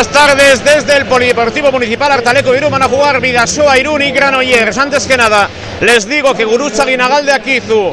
[0.00, 4.78] Buenas tardes desde el Polideportivo Municipal Artaleco Irún van a jugar Vidasoa, Irún y Granollers.
[4.78, 5.46] Antes que nada,
[5.82, 7.92] les digo que Gurucha Guinagal de Akizu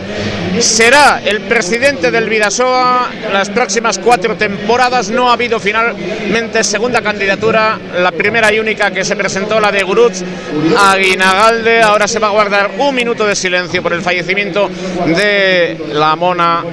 [0.62, 5.10] será el presidente del Vidasoa las próximas cuatro temporadas.
[5.10, 9.84] No ha habido finalmente segunda candidatura, la primera y única que se presentó, la de
[9.84, 10.16] Guruch
[10.78, 11.82] Aguinagalde.
[11.82, 14.70] Ahora se va a guardar un minuto de silencio por el fallecimiento
[15.06, 16.64] de la mona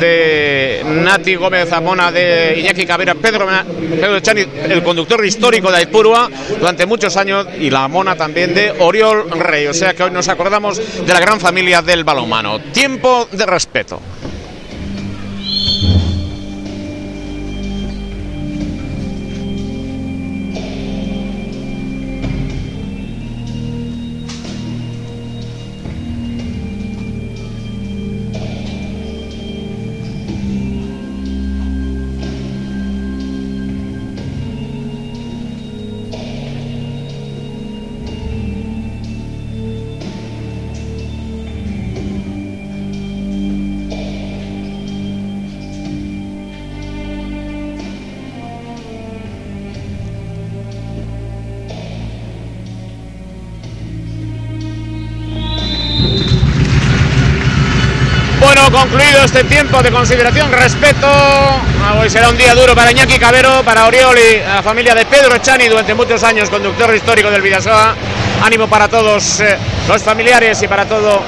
[0.00, 3.46] de Nati Gómez, Amona de Iñaki Cabera, Pedro,
[4.00, 8.72] Pedro Chani, el conductor histórico de Aipurua durante muchos años, y la mona también de
[8.78, 9.66] Oriol Rey.
[9.66, 12.60] O sea que hoy nos acordamos de la gran familia del balonmano.
[12.72, 14.00] Tiempo de respeto.
[59.32, 61.06] Este tiempo de consideración, respeto.
[61.06, 65.06] Ah, Hoy será un día duro para Iñaki Cabero, para Oriol y la familia de
[65.06, 67.94] Pedro Chani, durante muchos años conductor histórico del Vidasoa.
[68.42, 69.56] Ánimo para todos eh,
[69.86, 71.22] los familiares y para todo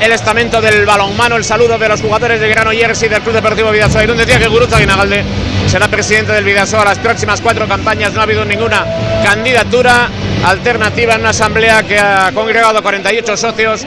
[0.00, 1.36] el estamento del balonmano.
[1.36, 4.04] El saludo de los jugadores de Granollers y del Club Deportivo Vidasoa.
[4.04, 5.22] Irún decía que Guruza Guinagalde
[5.66, 8.14] será presidente del Vidasoa las próximas cuatro campañas.
[8.14, 8.86] No ha habido ninguna
[9.22, 10.08] candidatura
[10.46, 13.84] alternativa en una asamblea que ha congregado 48 socios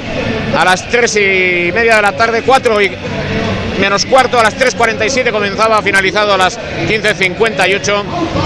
[0.56, 2.92] a las 3 y media de la tarde, 4 y
[3.80, 8.04] menos cuarto, a las 3.47 comenzaba, finalizado a las 15.58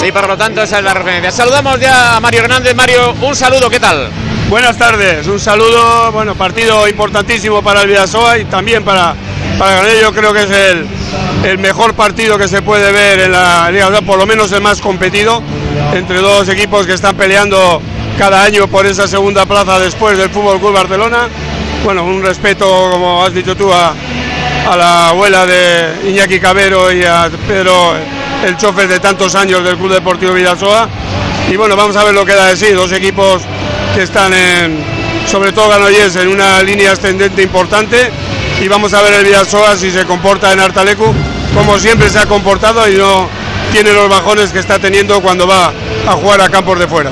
[0.07, 1.31] y por lo tanto esa es la referencia.
[1.31, 2.75] Saludamos ya a Mario Hernández.
[2.75, 4.09] Mario, un saludo, ¿qué tal?
[4.49, 9.13] Buenas tardes, un saludo, bueno, partido importantísimo para el Vidasoa y también para,
[9.59, 9.81] para
[10.11, 10.87] creo que es el,
[11.43, 14.81] el mejor partido que se puede ver en la Liga, por lo menos el más
[14.81, 15.43] competido,
[15.93, 17.79] entre dos equipos que están peleando
[18.17, 21.29] cada año por esa segunda plaza después del Fútbol Club Barcelona.
[21.85, 23.93] Bueno, un respeto, como has dicho tú, a,
[24.69, 27.95] a la abuela de Iñaki Cabero y a Pedro,
[28.45, 30.87] el chofer de tantos años del Club Deportivo Vidasoa.
[31.49, 33.41] Y bueno, vamos a ver lo que da de sí, dos equipos
[33.95, 34.83] que están en,
[35.25, 38.11] sobre todo Granollers, en una línea ascendente importante.
[38.61, 41.15] Y vamos a ver el Vidasoa si se comporta en Artalecu
[41.55, 43.27] como siempre se ha comportado y no
[43.71, 45.73] tiene los bajones que está teniendo cuando va
[46.07, 47.09] a jugar a campos de fuera.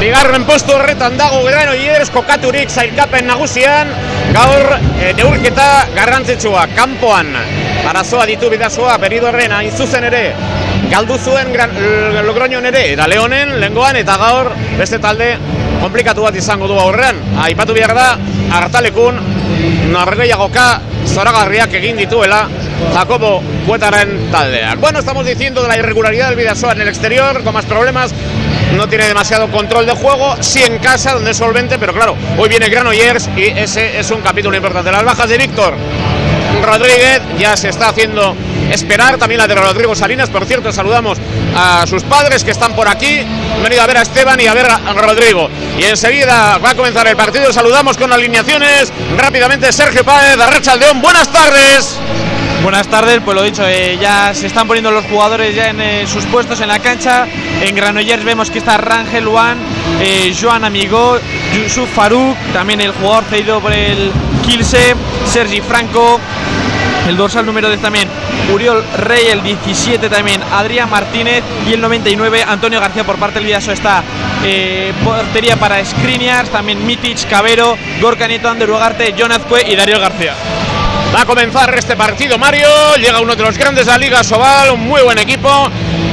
[0.00, 3.92] Bigarren postu horretan dago Granollers kokaturik zailkapen nagusian
[4.34, 7.32] gaur e, neurketa garrantzitsua kanpoan.
[7.90, 10.24] Arazoa ditu bidazoa beridorren hain zuzen ere.
[10.90, 11.72] Galdu zuen gran,
[12.26, 15.32] Logroñon ere eta Leonen lengoan eta gaur beste talde
[15.80, 17.20] komplikatu bat izango du aurrean.
[17.46, 18.08] Aipatu behar da
[18.58, 19.20] hartalekun
[19.92, 20.66] norgehiagoka
[21.06, 22.48] zoragarriak egin dituela
[22.94, 24.80] Jacobo Cuetaren taldeak.
[24.80, 28.14] Bueno, estamos diciendo de la irregularidad del Vidasoa en el exterior, con más problemas,
[28.76, 32.48] no tiene demasiado control de juego, sí en casa, donde es solvente, pero claro, hoy
[32.48, 34.92] viene Granollers y ese es un capítulo importante.
[34.92, 35.74] Las bajas de Víctor
[36.62, 37.20] Rodríguez.
[37.38, 38.36] Ya se está haciendo
[38.70, 41.18] esperar, también la de Rodrigo Salinas, por cierto, saludamos
[41.56, 44.54] a sus padres que están por aquí, han venido a ver a Esteban y a
[44.54, 45.48] ver a Rodrigo.
[45.78, 48.92] Y enseguida va a comenzar el partido, saludamos con alineaciones.
[49.16, 51.98] Rápidamente Sergio Páez, de Arrachaldeón, buenas tardes.
[52.62, 56.06] Buenas tardes, pues lo dicho, eh, ya se están poniendo los jugadores ya en eh,
[56.06, 57.26] sus puestos en la cancha.
[57.62, 59.58] En Granollers vemos que está Rangel Juan,
[60.02, 61.18] eh, Joan Amigo,
[61.54, 64.12] Yusuf Farouk, también el jugador cedido por el
[64.42, 64.94] Kilse,
[65.26, 66.20] Sergi Franco,
[67.08, 68.08] el dorsal número 10 también.
[68.52, 70.40] Uriol Rey, el 17 también.
[70.52, 74.02] Adrián Martínez y el 99 Antonio García por parte del Vidaso está
[74.44, 80.00] eh, portería para Skriniars, también Mitic, Cabero, Gorka Nieto, Ander Ugarte, John Azcue y Darío
[80.00, 80.34] García.
[81.14, 84.70] Va a comenzar este partido Mario, llega uno de los grandes de la Liga Sobal,
[84.70, 85.68] un muy buen equipo.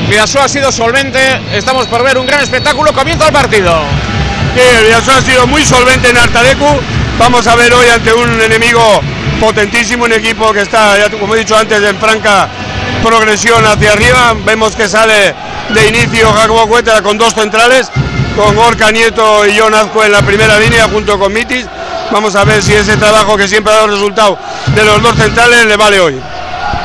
[0.10, 1.20] Vidasoa ha sido solvente,
[1.54, 3.72] estamos por ver un gran espectáculo, comienza el partido.
[4.56, 6.80] Sí, el Vidasoa ha sido muy solvente en Artalecu,
[7.18, 9.02] vamos a ver hoy ante un enemigo
[9.40, 12.48] potentísimo, un equipo que está, ya como he dicho antes, en franca
[13.04, 15.34] progresión hacia arriba, vemos que sale
[15.70, 17.92] de inicio Jacobo Cueta con dos centrales,
[18.36, 21.68] con Gorka Nieto y John en la primera línea junto con Mitis,
[22.12, 24.38] Vamos a ver si ese trabajo que siempre ha dado resultado
[24.74, 26.20] de los dos centrales le vale hoy.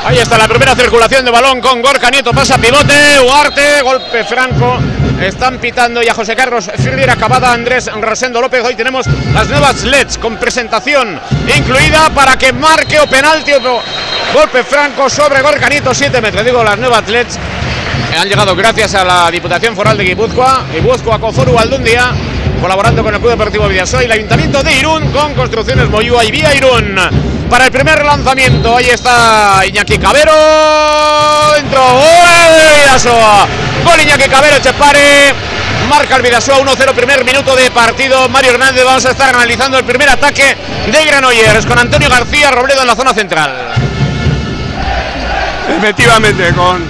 [0.04, 4.78] Ahí está la primera circulación de balón con Gorka Nieto, pasa pivote, Ugarte, golpe franco.
[5.22, 8.64] Están pitando y a José Carlos Firrier acabada Andrés Rosendo López.
[8.64, 11.20] Hoy tenemos las nuevas LEDs con presentación
[11.56, 13.80] incluida para que marque o penalti o
[14.34, 16.44] golpe franco sobre Gorka Nieto, 7 metros.
[16.44, 17.38] Digo las nuevas LEDs
[18.18, 22.12] han llegado gracias a la Diputación Foral de Guipúzcoa, Guipúzcoa Coforu Aldundia,
[22.62, 26.30] colaborando con el Club Deportivo Vidasoa y el Ayuntamiento de Irún con Construcciones Moyúa y
[26.30, 26.96] Vía Irún.
[27.50, 30.32] Para el primer lanzamiento, ahí está Iñaki Cabero,
[31.56, 33.46] dentro, gol Vidasoa,
[33.84, 35.34] gol Iñaki Cabero, Chepare,
[35.88, 39.84] marca el Vidasoa 1-0, primer minuto de partido, Mario Hernández, vamos a estar analizando el
[39.84, 43.74] primer ataque de Granollers con Antonio García Robledo en la zona central.
[45.78, 46.84] Efectivamente, con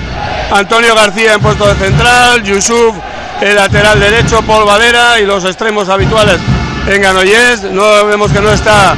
[0.53, 2.95] Antonio García en puesto de central, Yusuf
[3.42, 6.38] el lateral derecho, Paul Valera y los extremos habituales
[6.87, 7.62] en Ganoyes.
[7.64, 8.94] No vemos que no está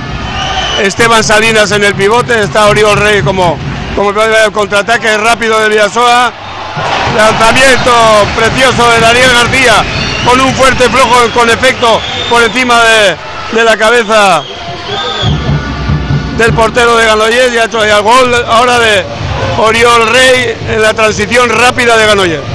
[0.83, 3.59] Esteban Salinas en el pivote, está Oriol Rey como,
[3.97, 6.33] como el contraataque rápido de Villasoa.
[7.17, 7.93] Lanzamiento
[8.37, 9.85] precioso de Daniel García
[10.27, 13.17] con un fuerte flojo con efecto por encima de,
[13.53, 14.43] de la cabeza
[16.37, 19.05] del portero de Ganoyes y ha hecho el gol ahora de
[19.59, 22.54] Oriol Rey en la transición rápida de Ganoyes.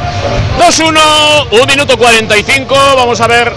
[0.58, 2.76] 2-1, 1 minuto 45.
[2.96, 3.54] Vamos a ver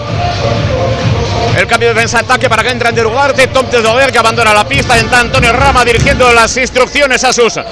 [1.57, 3.47] el cambio de defensa-ataque para que entre Ander Ugarte.
[3.47, 4.97] Tom Tedover que abandona la pista.
[4.97, 7.63] Entra Antonio Rama dirigiendo las instrucciones a sus eh,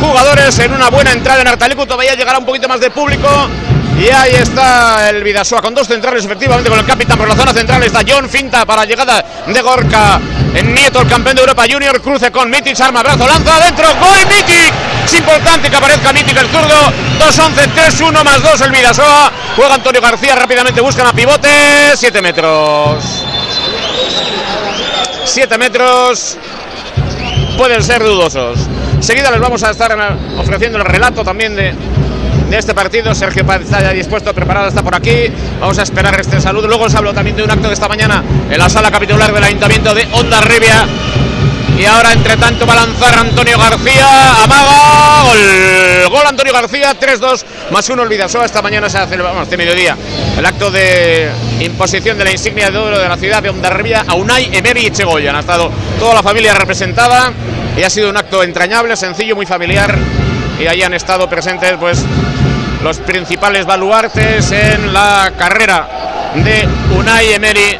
[0.00, 1.86] jugadores en una buena entrada en Artalecu.
[1.86, 3.28] Todavía llegará un poquito más de público.
[3.98, 7.52] Y ahí está el Vidasoa con dos centrales, efectivamente, con el capitán por la zona
[7.52, 7.82] central.
[7.82, 10.20] Está John Finta para llegada de Gorka.
[10.54, 12.00] En Nieto, el campeón de Europa Junior.
[12.00, 13.86] Cruce con Mitic, arma, brazo, lanza adentro.
[14.00, 14.72] ¡Gol Mitic!
[15.04, 16.92] Es importante que aparezca Mitic el zurdo.
[17.18, 19.32] 2-11, 3-1 más 2 el Vidasoa.
[19.56, 21.48] Juega Antonio García, rápidamente buscan a pivote.
[21.96, 23.04] 7 metros.
[25.24, 26.36] 7 metros.
[27.56, 28.58] Pueden ser dudosos.
[28.94, 29.96] Enseguida les vamos a estar
[30.36, 31.74] ofreciendo el relato también de,
[32.50, 33.14] de este partido.
[33.14, 35.32] Sergio Paz está ya dispuesto, preparado, está por aquí.
[35.60, 36.66] Vamos a esperar este saludo.
[36.66, 39.44] Luego os hablo también de un acto de esta mañana en la sala capitular del
[39.44, 40.84] Ayuntamiento de Onda Rivia.
[41.78, 44.42] Y ahora, entre tanto, va a lanzar Antonio García.
[44.42, 45.22] Amaga.
[45.22, 46.10] Gol.
[46.10, 46.94] Gol Antonio García.
[46.98, 48.44] 3-2 más 1 el Vidasoa.
[48.44, 49.96] Esta mañana se hace, vamos, este mediodía,
[50.36, 54.14] el acto de imposición de la insignia de oro de la ciudad de Ondarribia a
[54.14, 55.36] Unai, Emery y Chegoyan.
[55.36, 57.32] Ha estado toda la familia representada
[57.78, 59.96] y ha sido un acto entrañable, sencillo, muy familiar.
[60.60, 62.04] Y ahí han estado presentes, pues,
[62.82, 67.78] los principales baluartes en la carrera de Unai Emery,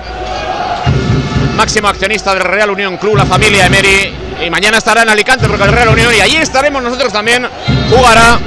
[1.56, 4.14] máximo accionista del Real Unión Club, la familia Emery.
[4.46, 7.46] Y mañana estará en Alicante porque el Real Unión, y allí estaremos nosotros también,
[7.90, 8.38] jugará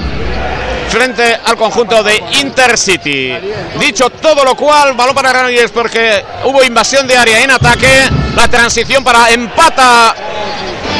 [0.89, 3.33] frente al conjunto de Intercity.
[3.79, 8.47] Dicho todo lo cual, balón para Granollers porque hubo invasión de área en ataque, la
[8.47, 10.15] transición para empata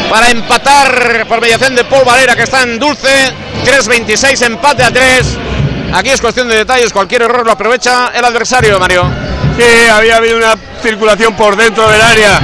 [0.10, 3.34] para empatar por mediación de Paul Valera que está en dulce,
[3.66, 5.38] 3-26, empate a 3.
[5.94, 9.10] Aquí es cuestión de detalles, cualquier error lo aprovecha el adversario, Mario.
[9.58, 12.40] Sí, había habido una circulación por dentro del área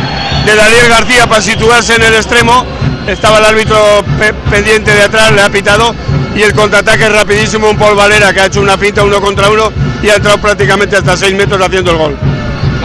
[0.45, 2.65] de Daniel García para situarse en el extremo.
[3.07, 5.93] Estaba el árbitro pe pendiente de atrás, le ha pitado.
[6.35, 9.71] Y el contraataque rapidísimo, un Paul Valera que ha hecho una finta uno contra uno
[10.01, 12.28] y ha entrado prácticamente hasta 6 metros haciendo el gol.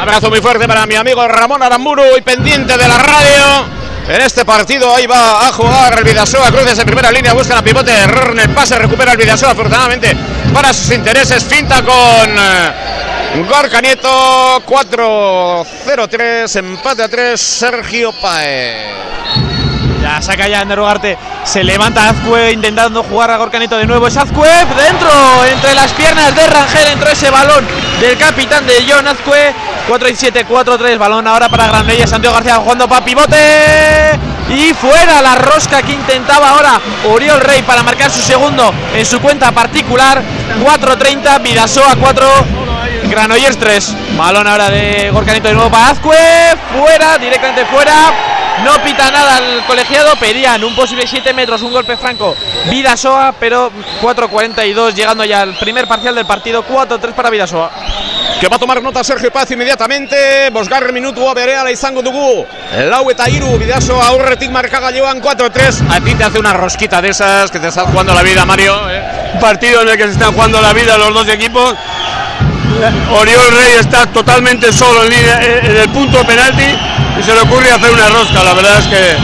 [0.05, 3.67] Abrazo muy fuerte para mi amigo Ramón Aramburu y pendiente de la radio.
[4.07, 7.63] En este partido ahí va a jugar el Vidasoa, cruces en primera línea, busca la
[7.63, 10.15] pivote, error en el pase, recupera el Vidasoa afortunadamente
[10.53, 18.93] para sus intereses, finta con eh, Gorka Nieto, 4-0-3, empate a 3, Sergio Paez.
[20.03, 24.07] Ya saca ya Ander Ugarte, se levanta Azcue intentando jugar a Gorka Nieto de nuevo,
[24.07, 25.11] es Azcue dentro,
[25.51, 27.67] entre las piernas de Rangel, entró ese balón
[28.01, 29.55] del capitán de John Azcue,
[29.87, 34.19] 4 y 7, 4 3, balón ahora para Granollers, Santiago García jugando para pivote.
[34.49, 39.21] Y fuera la rosca que intentaba ahora Oriol Rey para marcar su segundo en su
[39.21, 40.23] cuenta particular,
[40.63, 42.27] 4-30, Vidasoa 4,
[43.05, 46.17] Granollers 3, balón ahora de Gorcanito de nuevo para Azcue,
[46.79, 48.13] fuera, directamente fuera,
[48.63, 52.37] no pita nada al colegiado, pedían un posible 7 metros, un golpe franco,
[52.71, 57.71] Vidasoa, pero 4-42, llegando ya al primer parcial del partido, 4-3 para Vidasoa
[58.41, 60.51] que va a tomar nota Sergio Paz inmediatamente.
[60.51, 62.45] Bosgarre minutu berea la izango dugu.
[62.91, 65.85] Lau eta hiru bidazo aurretik markaga llevan 4-3.
[65.89, 68.91] A ti te hace una rosquita de esas que te están jugando la vida, Mario.
[68.91, 69.39] ¿eh?
[69.41, 71.75] Partido en el que se están jugando la vida los dos equipos.
[73.17, 76.67] Oriol Rey está totalmente solo en, línea, en el punto de penalti
[77.19, 78.43] y se le ocurre hacer una rosca.
[78.43, 79.17] La verdad es que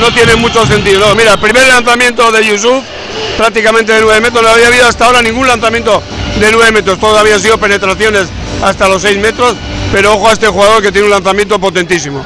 [0.00, 1.14] no tiene mucho sentido.
[1.14, 2.82] Mira, el primer lanzamiento de Yusuf,
[3.36, 6.02] prácticamente de 9 metros, no había habido hasta ahora ningún lanzamiento
[6.38, 6.98] de 9 metros.
[6.98, 8.28] Todo habían sido penetraciones
[8.62, 9.54] hasta los 6 metros,
[9.92, 12.24] pero ojo a este jugador que tiene un lanzamiento potentísimo.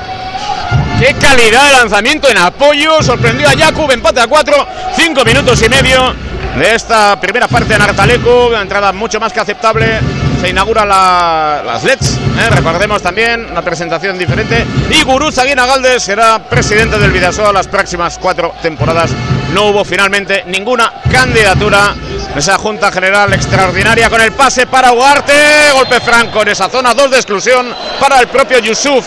[0.99, 5.69] Qué calidad de lanzamiento en apoyo, sorprendió a Jakub, empate a 4, 5 minutos y
[5.69, 6.15] medio
[6.59, 10.01] de esta primera parte en Artaleco, una entrada mucho más que aceptable
[10.41, 12.51] se inaugura la, las LEDs, ¿eh?
[12.51, 14.65] recordemos también una presentación diferente.
[14.91, 19.11] Y Guruza Galdes será presidente del Vidasoa las próximas cuatro temporadas.
[19.53, 21.95] No hubo finalmente ninguna candidatura
[22.33, 25.33] en esa Junta General Extraordinaria con el pase para Ugarte.
[25.75, 29.05] Golpe franco en esa zona, dos de exclusión para el propio Yusuf.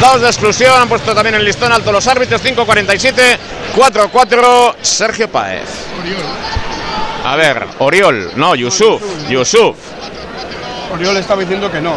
[0.00, 3.38] Dos de exclusión, han puesto también el listón alto los árbitros, 5-47,
[3.74, 5.64] 4-4, Sergio Páez.
[7.24, 9.74] A ver, Oriol, no, Yusuf, Yusuf.
[10.92, 11.96] Oriol estaba diciendo que no.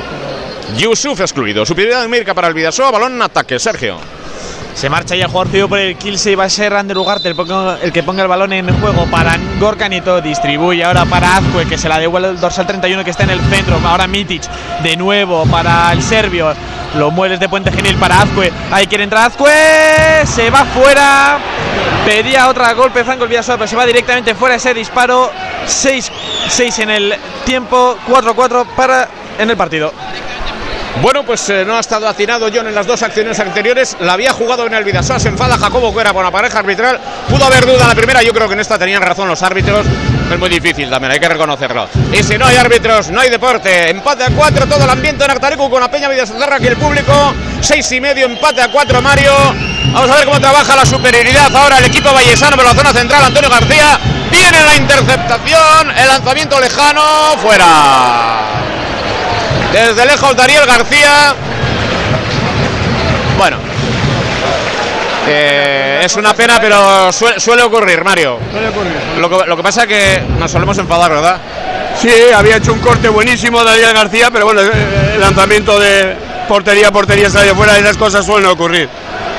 [0.77, 1.65] Yusuf excluido.
[1.65, 3.97] Superioridad numérica para el Vidasoa, balón en ataque, Sergio.
[4.73, 7.27] Se marcha ya el jugador cedido por el Kielce y va a ser Ander Ugarte
[7.27, 10.21] el, que ponga el balón en juego para Gorka Nieto.
[10.21, 13.41] Distribuye ahora para Azcue que se la devuelve el dorsal 31 que está en el
[13.41, 13.79] centro.
[13.85, 14.43] Ahora Mitic
[14.81, 16.53] de nuevo para el serbio.
[16.95, 18.51] Lo mueves de Puente Genil para Azcue.
[18.71, 19.51] Ahí quiere entrar Azcue.
[20.25, 21.37] Se va fuera.
[22.05, 25.31] Pedía otra golpe Franco el Vidasoa, pero se va directamente fuera ese disparo.
[25.65, 26.09] 6
[26.79, 27.97] en el tiempo.
[28.07, 29.93] 4-4 para en el partido.
[31.01, 33.95] Bueno, pues eh, no ha estado atinado John en las dos acciones anteriores.
[34.01, 35.17] La había jugado en el Vidasoa.
[35.17, 36.99] Se enfada Jacobo Cuera por la pareja arbitral.
[37.29, 38.21] Pudo haber duda la primera.
[38.21, 39.85] Yo creo que en esta tenían razón los árbitros.
[40.29, 41.87] Es muy difícil también, hay que reconocerlo.
[42.13, 43.89] Y si no hay árbitros, no hay deporte.
[43.89, 47.33] Empate a cuatro, todo el ambiente en Artarico con la Peña Vidasotarra aquí el público.
[47.61, 49.31] Seis y medio, empate a cuatro, Mario.
[49.91, 53.23] Vamos a ver cómo trabaja la superioridad ahora el equipo vallesano por la zona central.
[53.25, 53.99] Antonio García.
[54.29, 55.91] Viene la interceptación.
[55.97, 57.01] El lanzamiento lejano.
[57.41, 58.58] Fuera.
[59.73, 61.35] Desde lejos Daniel García.
[63.37, 63.57] Bueno.
[65.27, 68.39] Eh, es una pena, pero suele, suele ocurrir, Mario.
[69.19, 71.37] Lo que, lo que pasa es que nos solemos enfadar, ¿verdad?
[72.01, 76.15] Sí, había hecho un corte buenísimo Daniel García, pero bueno, el lanzamiento de
[76.47, 78.89] portería a portería salió fuera y esas cosas suelen ocurrir.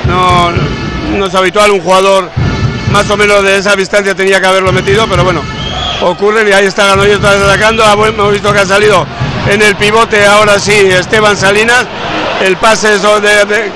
[0.05, 0.51] No,
[1.17, 2.29] no es habitual, un jugador
[2.91, 5.41] más o menos de esa distancia tenía que haberlo metido, pero bueno,
[6.01, 9.05] ocurren y ahí está está atacando, hemos visto que ha salido
[9.49, 11.85] en el pivote ahora sí Esteban Salinas,
[12.43, 13.71] el pase so- de, de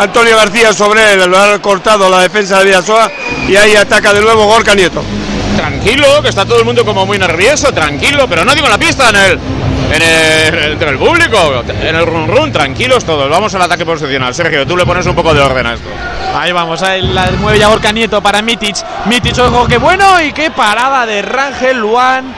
[0.00, 3.10] Antonio García sobre él, lo ha cortado la defensa de Villasoa
[3.48, 5.02] y ahí ataca de nuevo Gorka Nieto.
[5.56, 8.78] Tranquilo, que está todo el mundo como muy nervioso, tranquilo, pero no digo en la
[8.78, 9.38] pista, en el,
[9.92, 13.28] en el, entre el público, en el run run, tranquilos todos.
[13.28, 14.34] Vamos al ataque posicional.
[14.34, 15.88] Sergio, tú le pones un poco de orden a esto.
[16.34, 18.76] Ahí vamos, ahí la mueve ya Gorka Nieto para Mitic.
[19.06, 22.32] Mitic, ojo, qué bueno y qué parada de Rangel Luan.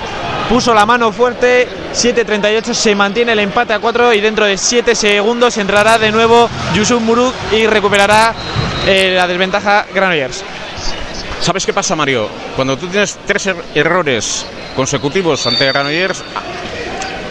[0.48, 4.94] Puso la mano fuerte, 7.38, se mantiene el empate a 4 y dentro de 7
[4.94, 8.32] segundos entrará de nuevo Yusuf Muruk y recuperará
[8.86, 10.42] eh, la desventaja Granollers.
[11.40, 12.28] ¿Sabes qué pasa, Mario?
[12.56, 16.22] Cuando tú tienes tres er- errores consecutivos ante Granollers,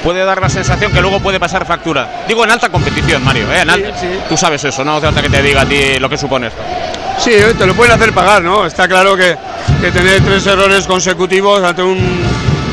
[0.04, 2.24] puede dar la sensación que luego puede pasar factura.
[2.28, 3.52] Digo en alta competición, Mario.
[3.52, 3.62] ¿eh?
[3.62, 4.08] En alta- sí.
[4.30, 6.62] Tú sabes eso, no hace falta que te diga a ti lo que supone esto.
[7.20, 8.66] Sí, te lo pueden hacer pagar, ¿no?
[8.66, 9.36] Está claro que,
[9.82, 12.22] que tener tres errores consecutivos ante un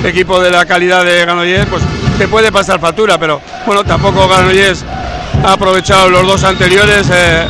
[0.05, 1.83] equipo de la calidad de Granollers, pues
[2.19, 4.85] te puede pasar factura, pero bueno, tampoco Granollers
[5.45, 7.47] ha aprovechado los dos anteriores, eh,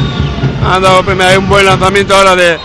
[0.66, 1.00] ha dado
[1.38, 2.58] un buen lanzamiento ahora de,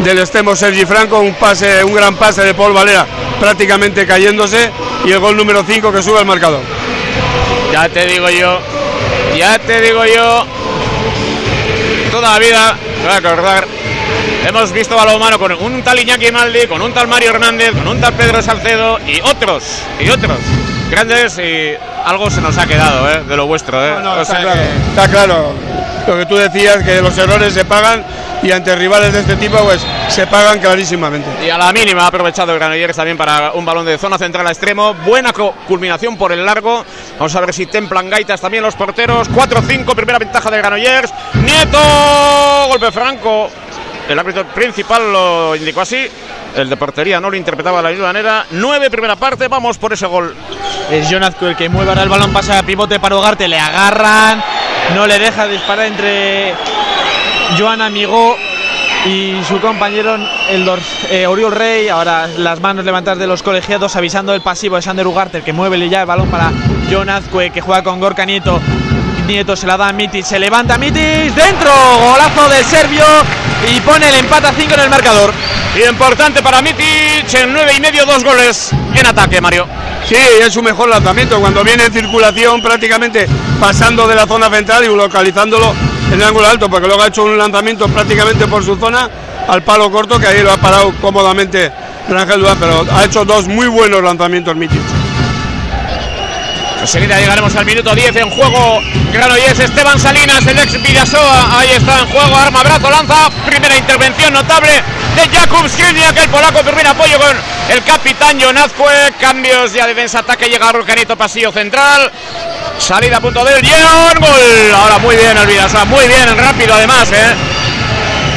[0.00, 3.06] del extremo Sergi Franco, un pase, un gran pase de Paul Valera
[3.40, 4.70] prácticamente cayéndose
[5.04, 6.60] y el gol número 5 que sube al marcador.
[7.72, 8.60] Ya te digo yo,
[9.36, 10.46] ya te digo yo,
[12.10, 13.66] toda la vida, te voy a acordar,
[14.46, 18.00] hemos visto balonmano con un tal Iñaki Maldi, con un tal Mario Hernández, con un
[18.00, 19.62] tal Pedro Salcedo y otros,
[20.00, 20.38] y otros
[20.90, 21.72] grandes y
[22.04, 23.22] algo se nos ha quedado ¿eh?
[23.26, 23.84] de lo vuestro.
[23.84, 23.96] ¿eh?
[24.02, 25.52] No, está, claro, que- está claro.
[26.06, 28.04] Lo que tú decías, que los errores se pagan
[28.42, 31.26] y ante rivales de este tipo, pues se pagan clarísimamente.
[31.46, 34.46] Y a la mínima ha aprovechado el Granollers también para un balón de zona central
[34.46, 34.92] a extremo.
[34.92, 36.84] Buena culminación por el largo.
[37.18, 39.30] Vamos a ver si templan gaitas también los porteros.
[39.30, 41.10] 4-5, primera ventaja del Granollers.
[41.42, 41.78] Nieto,
[42.68, 43.48] golpe franco.
[44.08, 46.06] El árbitro principal lo indicó así.
[46.56, 48.46] El de portería no lo interpretaba de la misma manera.
[48.50, 49.48] 9, primera parte.
[49.48, 50.34] Vamos por ese gol.
[50.90, 54.42] Es Jonazco el que mueve ahora el balón, pasa a pivote para Ugarte, le agarran,
[54.94, 56.54] no le deja disparar entre
[57.58, 58.36] Joan Amigó
[59.06, 60.16] y su compañero
[60.50, 60.68] el
[61.10, 61.88] eh, Oriol Rey.
[61.88, 65.52] Ahora las manos levantadas de los colegiados avisando el pasivo de Sander Ugarte, el que
[65.52, 66.52] mueve ya el balón para
[66.90, 68.26] John Azcue, que juega con Gorka
[69.26, 69.56] Nieto.
[69.56, 71.70] Se la da a Mitic, se levanta Mitic, dentro,
[72.04, 73.04] golazo del serbio
[73.70, 75.32] y pone el empate a 5 en el marcador.
[75.88, 77.32] Importante para Mitic.
[77.34, 79.66] En 9 y medio, dos goles en ataque, Mario.
[80.08, 83.26] Sí, es su mejor lanzamiento cuando viene en circulación prácticamente
[83.58, 85.74] pasando de la zona central y localizándolo
[86.08, 89.08] en el ángulo alto, porque luego ha hecho un lanzamiento prácticamente por su zona
[89.48, 91.72] al palo corto, que ahí lo ha parado cómodamente
[92.08, 95.03] Rangel Duán, pero ha hecho dos muy buenos lanzamientos Mitic.
[96.84, 98.78] Enseguida llegaremos al minuto 10 en juego.
[99.10, 101.58] Granollers, Esteban Salinas, el ex Vidasoa.
[101.58, 103.30] Ahí está en juego, arma, brazo, lanza.
[103.46, 104.68] Primera intervención notable
[105.16, 107.34] de Jakub Skriniak, el polaco, primer apoyo con
[107.70, 109.14] el capitán Jon Azcue.
[109.18, 112.12] Cambios ya defensa-ataque, llega Rocanito, pasillo central.
[112.76, 114.74] Salida a punto del Jon, gol.
[114.74, 117.34] Ahora muy bien el Vidasoa, muy bien, rápido además, ¿eh?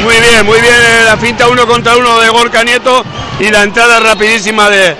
[0.03, 3.03] Muy bien, muy bien la finta uno contra uno de Gorka Nieto
[3.41, 4.95] y la entrada rapidísima de,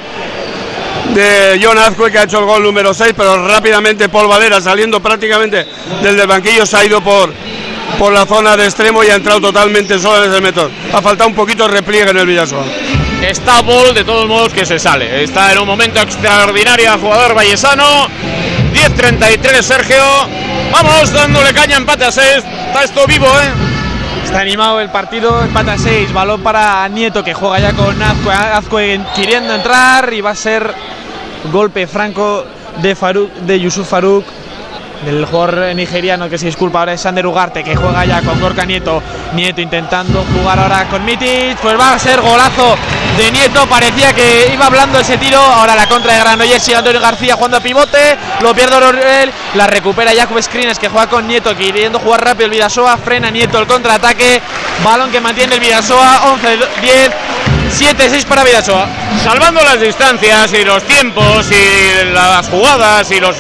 [1.13, 4.99] de John Azcue que ha hecho el gol número 6, pero rápidamente Paul Valera saliendo
[4.99, 5.65] prácticamente
[6.01, 7.33] desde el banquillo se ha ido por,
[7.97, 10.69] por la zona de extremo y ha entrado totalmente solo en ese método.
[10.93, 12.65] Ha faltado un poquito de repliegue en el Villasoa.
[13.21, 15.23] Está Bol de todos modos que se sale.
[15.23, 18.07] Está en un momento extraordinario el jugador vallesano.
[18.73, 20.03] 10-33 Sergio.
[20.71, 22.27] Vamos dándole caña empate a 6.
[22.67, 23.66] Está esto vivo, ¿eh?
[24.27, 28.33] Está animado el partido, empate a 6, balón para Nieto que juega ya con Azcue,
[28.33, 30.75] Azcue queriendo entrar y va a ser
[31.49, 32.43] golpe franco
[32.81, 34.25] de Faruk, de Yusuf Faruk,
[35.05, 38.65] del jugador nigeriano que se disculpa ahora es Sander Ugarte que juega ya con Gorka
[38.65, 39.01] Nieto,
[39.33, 42.75] Nieto intentando jugar ahora con Mitic, pues va a ser golazo
[43.17, 47.01] de Nieto, parecía que iba hablando ese tiro, ahora la contra de Granollers y Antonio
[47.01, 51.55] García jugando a pivote, lo pierde Orel, la recupera Jakub Skrines que juega con Nieto
[51.55, 54.41] queriendo jugar rápido el Vidasoa, frena Nieto el contraataque,
[54.83, 56.21] balón que mantiene el Vidasoa,
[56.81, 57.11] 11-10
[57.67, 58.87] 7-6 para Vidasoa.
[59.23, 63.35] Salvando las distancias y los tiempos y las jugadas y, los,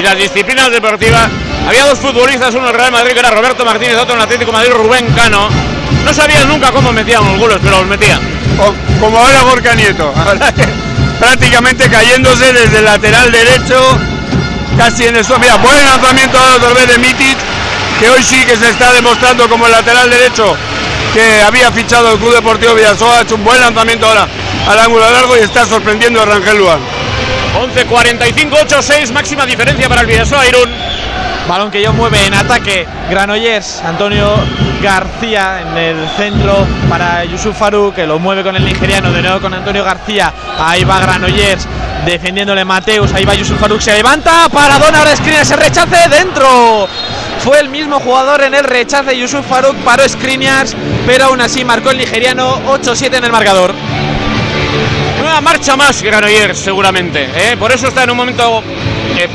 [0.00, 1.28] y las disciplinas deportivas,
[1.66, 4.72] había dos futbolistas, uno en Real Madrid que era Roberto Martínez, otro en Atlético Madrid,
[4.72, 5.48] Rubén Cano.
[6.04, 8.18] No sabían nunca cómo metían los goles, pero los metían.
[8.98, 10.12] Como ahora Gorka Nieto,
[11.18, 13.98] prácticamente cayéndose desde el lateral derecho,
[14.78, 15.40] casi en suelo.
[15.40, 17.36] Mira, buen lanzamiento ahora otra vez de Mitic,
[18.00, 20.56] que hoy sí que se está demostrando como el lateral derecho
[21.12, 24.26] que había fichado el Club Deportivo Villasoa, ha hecho un buen lanzamiento ahora
[24.66, 26.99] al ángulo largo y está sorprendiendo a Rangel Luan.
[27.54, 30.70] 11-45, 8-6, máxima diferencia para el Vidasoa Irún.
[31.48, 34.36] Balón que yo mueve en ataque Granollers, Antonio
[34.80, 39.40] García en el centro para Yusuf Faruk, que lo mueve con el nigeriano, de nuevo
[39.40, 40.32] con Antonio García.
[40.58, 41.66] Ahí va Granollers
[42.06, 46.88] defendiéndole Mateus, ahí va Yusuf Faruk, se levanta, paradón, ahora Skriniar se rechace dentro.
[47.40, 50.66] Fue el mismo jugador en el rechace, Yusuf Faruk paró Skriniar,
[51.06, 53.74] pero aún así marcó el nigeriano 8-7 en el marcador.
[55.30, 57.30] Una marcha más Granollers, seguramente.
[57.36, 57.56] ¿eh?
[57.56, 58.64] Por eso está en un momento
[59.16, 59.28] eh,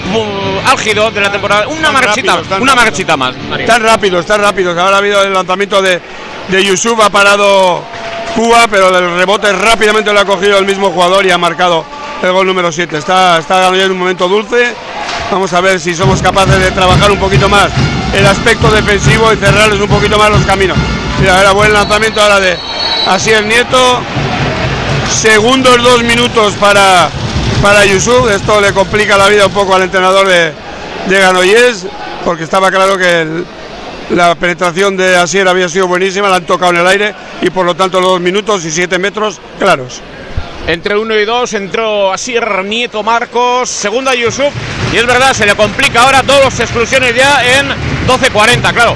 [0.66, 1.70] álgido de la temporada.
[1.70, 3.36] Una marchita, rápido, una marchita más.
[3.50, 3.66] Mario.
[3.66, 4.76] Tan rápido, tan rápido.
[4.76, 6.02] que Ahora ha habido el lanzamiento de,
[6.50, 7.82] de Yusuf, ha parado
[8.36, 11.86] Cuba, pero el rebote rápidamente lo ha cogido el mismo jugador y ha marcado
[12.22, 12.98] el gol número 7.
[12.98, 14.76] Está, está Granollers en un momento dulce.
[15.32, 17.70] Vamos a ver si somos capaces de trabajar un poquito más
[18.14, 20.78] el aspecto defensivo y cerrarles un poquito más los caminos.
[21.22, 22.58] Mira, era buen lanzamiento ahora de
[23.08, 24.02] Asier Nieto.
[25.16, 27.10] Segundos dos minutos para,
[27.62, 28.30] para Yusuf.
[28.30, 30.52] Esto le complica la vida un poco al entrenador de,
[31.08, 31.86] de Granollers,
[32.24, 33.46] porque estaba claro que el-
[34.12, 37.66] la penetración de Asier había sido buenísima, la han tocado en el aire y por
[37.66, 40.00] lo tanto los dos minutos y siete metros claros.
[40.68, 44.54] Entre uno y dos entró Asier Nieto Marcos, segunda Yusuf.
[44.94, 47.68] Y es verdad, se le complica ahora dos exclusiones ya en
[48.08, 48.96] 12.40, claro.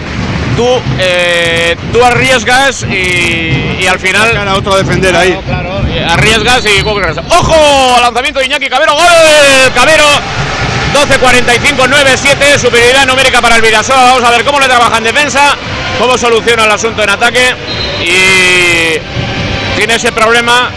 [0.55, 0.67] Tú,
[0.99, 4.31] eh, tú arriesgas y, y al final.
[4.33, 5.35] Gana otro a defender ahí.
[5.45, 5.68] Claro,
[6.07, 6.81] arriesgas y.
[6.81, 8.01] ¡Ojo!
[8.01, 9.73] Lanzamiento de Iñaki Cabero, ¡gol!
[9.73, 10.05] Cabero.
[10.93, 13.95] 12.45, 9-7, superioridad numérica para el Vidasoa.
[13.95, 15.55] Vamos a ver cómo le trabaja en defensa,
[15.99, 17.55] cómo soluciona el asunto en ataque.
[18.01, 18.99] Y
[19.77, 20.71] tiene ese problema.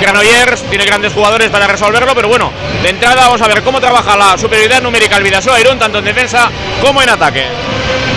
[0.00, 4.16] Granollers tiene grandes jugadores para resolverlo, pero bueno, de entrada vamos a ver cómo trabaja
[4.16, 7.46] la superioridad numérica el Vidasoa Irún, tanto en defensa como en ataque.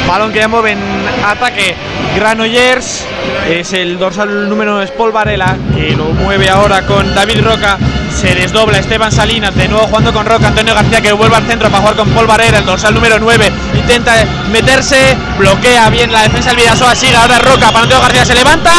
[0.07, 1.75] Balón que mueve en ataque
[2.15, 3.05] Granollers.
[3.47, 7.77] Es el dorsal número 9 es Paul Varela, que lo mueve ahora con David Roca.
[8.13, 10.47] Se desdobla Esteban Salinas, de nuevo jugando con Roca.
[10.47, 13.51] Antonio García que vuelve al centro para jugar con Paul Varela, el dorsal número 9.
[13.75, 14.13] Intenta
[14.51, 16.95] meterse, bloquea bien la defensa del Vidasoa.
[16.95, 18.71] Sigue ahora Roca para Antonio García, se levanta.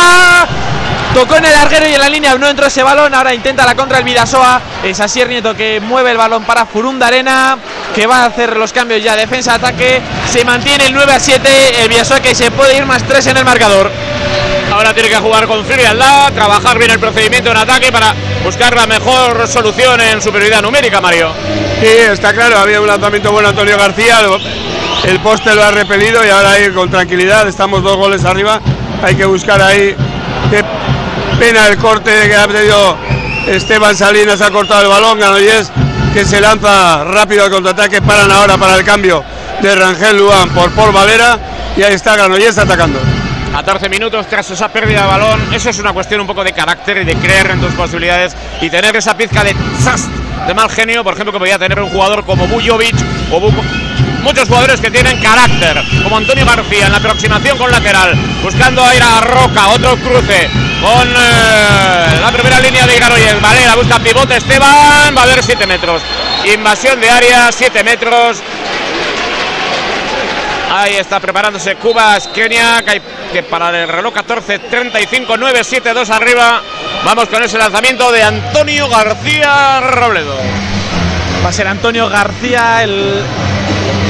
[1.15, 3.15] Tocó en el larguero y en la línea no entró ese balón.
[3.15, 4.61] Ahora intenta la contra el Vidasoa.
[4.83, 7.59] Es Asier Nieto que mueve el balón para Furunda Arena.
[7.95, 9.15] Que va a hacer los cambios ya.
[9.15, 10.01] Defensa-ataque.
[10.31, 11.83] Se mantiene el 9 a 7.
[11.83, 13.91] El Vidasoa que se puede ir más 3 en el marcador.
[14.73, 18.87] Ahora tiene que jugar con frialdad, trabajar bien el procedimiento en ataque para buscar la
[18.87, 21.31] mejor solución en superioridad numérica, Mario.
[21.79, 24.21] Sí, está claro, había un lanzamiento bueno Antonio García,
[25.05, 28.63] el poste lo ha repelido y ahora ir con tranquilidad, estamos dos goles arriba,
[29.03, 29.95] hay que buscar ahí,
[31.39, 32.97] pena el corte que ha tenido
[33.47, 35.71] Esteban Salinas, ha cortado el balón, Granollers
[36.15, 39.25] que se lanza rápido al contraataque, paran ahora para el cambio
[39.61, 41.39] de Rangel Luan por Paul Valera
[41.77, 43.01] y ahí está Granollers atacando.
[43.53, 45.55] 14 minutos tras esa pérdida de balón.
[45.55, 48.71] Eso es una cuestión un poco de carácter y de creer en tus posibilidades y
[48.71, 50.09] tener esa pizca de zas
[50.47, 52.97] de mal genio, por ejemplo, que podía tener un jugador como Bujovic
[53.31, 53.41] o
[54.23, 58.95] muchos jugadores que tienen carácter, como Antonio García en la aproximación con lateral, buscando a
[58.95, 60.49] ir a Roca, otro cruce
[60.81, 63.41] con eh, la primera línea de Granollers.
[63.41, 66.03] Valera busca pivote Esteban, va a haber 7 metros.
[66.53, 68.43] Invasión de área, 7 metros.
[70.75, 72.83] Ahí está preparándose Cubas, Kenia,
[73.33, 76.63] que para el reloj 14, 35, 9, 7, 2 arriba.
[77.05, 80.37] Vamos con ese lanzamiento de Antonio García Robledo.
[81.45, 83.23] Va a ser Antonio García el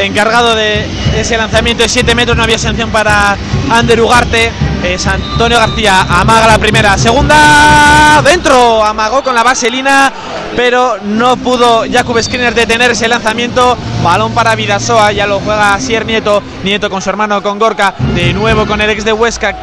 [0.01, 0.87] encargado de
[1.17, 2.37] ese lanzamiento de 7 metros.
[2.37, 3.37] No había sanción para
[3.71, 4.51] Ander Ugarte.
[4.83, 6.07] Es Antonio García.
[6.09, 6.99] Amaga la primera.
[6.99, 8.21] Segunda.
[8.25, 8.85] Dentro.
[8.85, 10.13] Amagó con la vaselina.
[10.57, 13.77] Pero no pudo Jakub Skriner detener ese lanzamiento.
[14.03, 15.13] Balón para Vidasoa.
[15.13, 16.43] Ya lo juega Sier Nieto.
[16.65, 17.95] Nieto con su hermano con Gorka.
[18.15, 19.55] De nuevo con el ex de Huesca.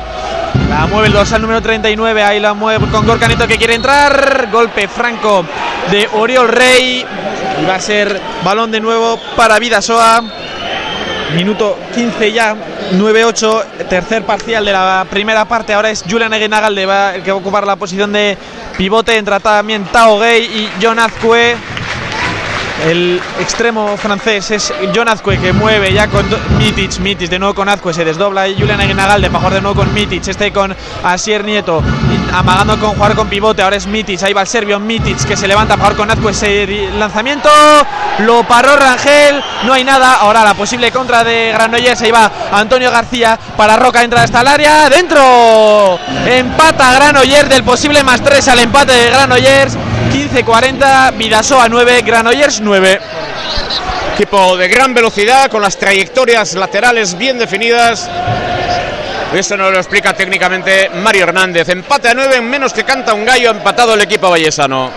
[0.70, 2.24] La mueve el dorsal número 39.
[2.24, 4.48] Ahí la mueve con Gorka Nieto que quiere entrar.
[4.52, 5.46] Golpe franco
[5.92, 7.06] de Oriol Rey.
[7.62, 10.24] Y va a ser balón de nuevo para Vidasoa.
[11.36, 12.56] Minuto 15 ya,
[12.94, 15.74] 9-8, tercer parcial de la primera parte.
[15.74, 18.38] Ahora es Julian Egenagal el que va a ocupar la posición de
[18.78, 19.16] pivote.
[19.16, 21.56] Entra también Tao Gay y John Azcue.
[22.86, 26.26] El extremo francés es John Azcue que mueve ya con
[26.58, 29.82] Mitic, Mitic de nuevo con Azcue, se desdobla y Julian Aguinagal de mejor de nuevo
[29.82, 31.84] con Mitic, este con Asier Nieto,
[32.34, 35.48] amagando con jugar con pivote, ahora es Mitic, ahí va el serbio Mitic que se
[35.48, 37.50] levanta a jugar con Azcue ese lanzamiento,
[38.20, 42.92] lo paró Rangel, no hay nada, ahora la posible contra de Granollers, ahí va Antonio
[42.92, 48.60] García, para Roca entra hasta el área, dentro, empata Granollers del posible más 3 al
[48.60, 49.78] empate de Granollers,
[50.10, 53.00] 15-40, Vidasoa 9, Granollers 9.
[54.16, 58.10] Equipo de gran velocidad, con las trayectorias laterales bien definidas.
[59.34, 61.70] Esto nos lo explica técnicamente Mario Hernández.
[61.70, 64.92] Empate a 9 en menos que canta un gallo, empatado el equipo vallesano.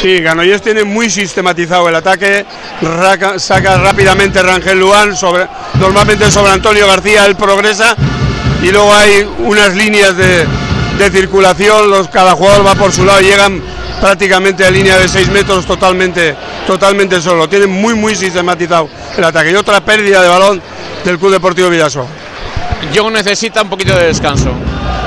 [0.00, 2.46] Sí, Granollers tiene muy sistematizado el ataque,
[3.36, 5.46] saca rápidamente Rangel Luán, sobre,
[5.78, 7.96] normalmente sobre Antonio García él progresa
[8.62, 10.46] y luego hay unas líneas de,
[10.98, 13.60] de circulación, los, cada jugador va por su lado y llegan
[14.00, 16.34] prácticamente a línea de 6 metros totalmente,
[16.66, 17.48] totalmente solo.
[17.48, 19.50] Tiene muy, muy sistematizado el ataque.
[19.50, 20.62] Y otra pérdida de balón
[21.04, 22.06] del Club Deportivo Vidaso.
[22.94, 24.50] John necesita un poquito de descanso.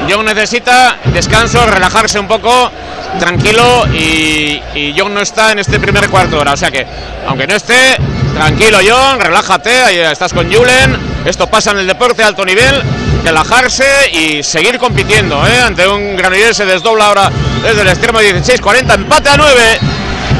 [0.09, 2.71] John necesita descanso, relajarse un poco,
[3.19, 6.53] tranquilo y, y no está en este primer cuarto de hora.
[6.53, 6.85] O sea que,
[7.27, 7.97] aunque no esté,
[8.33, 10.97] tranquilo John, relájate, ahí estás con Julen.
[11.25, 12.81] Esto pasa en el deporte de alto nivel
[13.23, 15.61] relajarse y seguir compitiendo ¿eh?
[15.61, 19.79] ante un Granollers se desdobla ahora desde el extremo 16-40, empate a 9.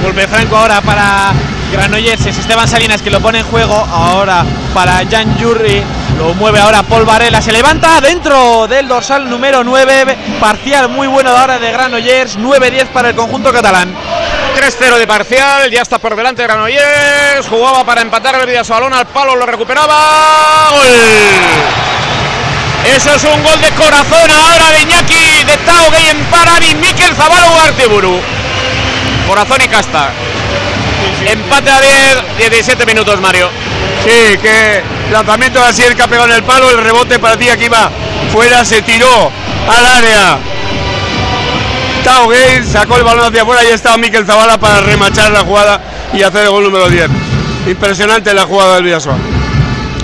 [0.04, 1.34] Golpe franco ahora para
[1.72, 5.82] Granollers, es Esteban Salinas que lo pone en juego, ahora para Jan Yurri,
[6.18, 11.30] lo mueve ahora Paul Varela, se levanta dentro del dorsal número 9, parcial muy bueno
[11.30, 13.96] ahora de Granollers, 9-10 para el conjunto catalán.
[14.56, 19.08] 3-0 de parcial, ya está por delante Granollers, jugaba para empatar el su balón al
[19.08, 21.81] palo, lo recuperaba, gol.
[22.86, 27.60] Eso es un gol de corazón ahora de Iñaki, de Tao en Parani, Miquel Zabalo
[27.60, 28.20] Artiburu.
[29.28, 30.12] Corazón y casta.
[31.26, 33.50] Empate a 10, 17 minutos, Mario.
[34.04, 37.66] Sí, que lanzamiento de Asier que ha pegado en el palo, el rebote parecía que
[37.66, 37.92] iba
[38.32, 39.32] fuera, se tiró
[39.68, 40.40] al área.
[42.04, 45.80] Tao Gay sacó el balón hacia afuera y estaba Miquel Zabala para remachar la jugada
[46.14, 47.10] y hacer el gol número 10.
[47.68, 49.31] Impresionante la jugada del Villasoa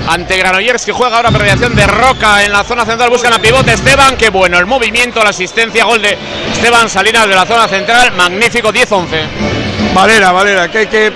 [0.08, 3.74] ante Granollers que juega ahora mediación de Roca en la zona central, buscan a pivote
[3.74, 6.18] Esteban, que bueno, el movimiento, la asistencia, gol de
[6.51, 9.93] Esteban Salinas de la zona central, magnífico 10-11.
[9.93, 11.12] Valera, Valera, qué, qué,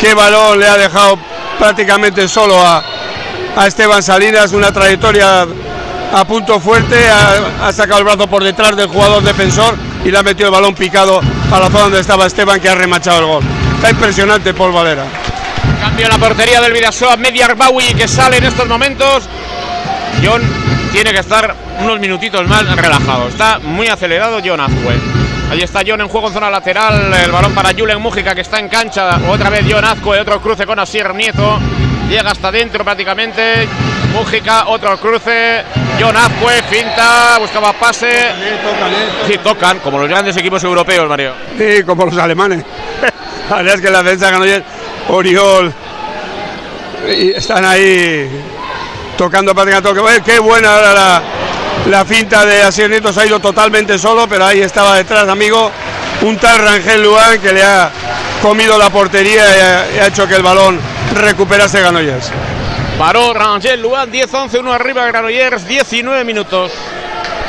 [0.00, 1.18] qué balón le ha dejado
[1.58, 2.82] prácticamente solo a,
[3.56, 5.46] a Esteban Salinas, una trayectoria
[6.12, 10.18] a punto fuerte, ha, ha, sacado el brazo por detrás del jugador defensor y le
[10.18, 13.26] ha metido el balón picado a la zona donde estaba Esteban que ha remachado el
[13.26, 13.44] gol.
[13.74, 15.25] Está impresionante Paul Valera.
[15.96, 19.26] Cambio en la portería del Vidasoa, Media Arbawi que sale en estos momentos.
[20.22, 20.42] John
[20.92, 23.28] tiene que estar unos minutitos más relajado.
[23.28, 24.94] Está muy acelerado John Azcue.
[25.50, 27.14] Ahí está John en juego en zona lateral.
[27.24, 29.18] El balón para Julen Mújica que está en cancha.
[29.26, 31.58] Otra vez John Azcue, otro cruce con Asier Nieto.
[32.10, 33.66] Llega hasta dentro prácticamente.
[34.12, 35.64] Mújica, otro cruce.
[35.98, 38.34] John Azcue, finta, buscaba pase.
[39.26, 41.32] Sí, tocan, como los grandes equipos europeos, Mario.
[41.56, 42.62] Sí, como los alemanes.
[43.48, 44.44] La verdad es que la defensa ganó
[45.08, 45.72] Oriol.
[47.04, 48.28] Y están ahí
[49.16, 50.32] tocando prácticamente.
[50.32, 51.22] Qué buena ahora la,
[51.90, 53.12] la finta de Asier Nieto.
[53.12, 55.70] Se ha ido totalmente solo, pero ahí estaba detrás, amigo.
[56.22, 57.90] Un tal Rangel Luan que le ha
[58.40, 60.80] comido la portería y ha, y ha hecho que el balón
[61.14, 62.30] recuperase Granollers.
[62.98, 66.72] Paró Rangel Luan, 10-11, uno arriba Granollers, 19 minutos.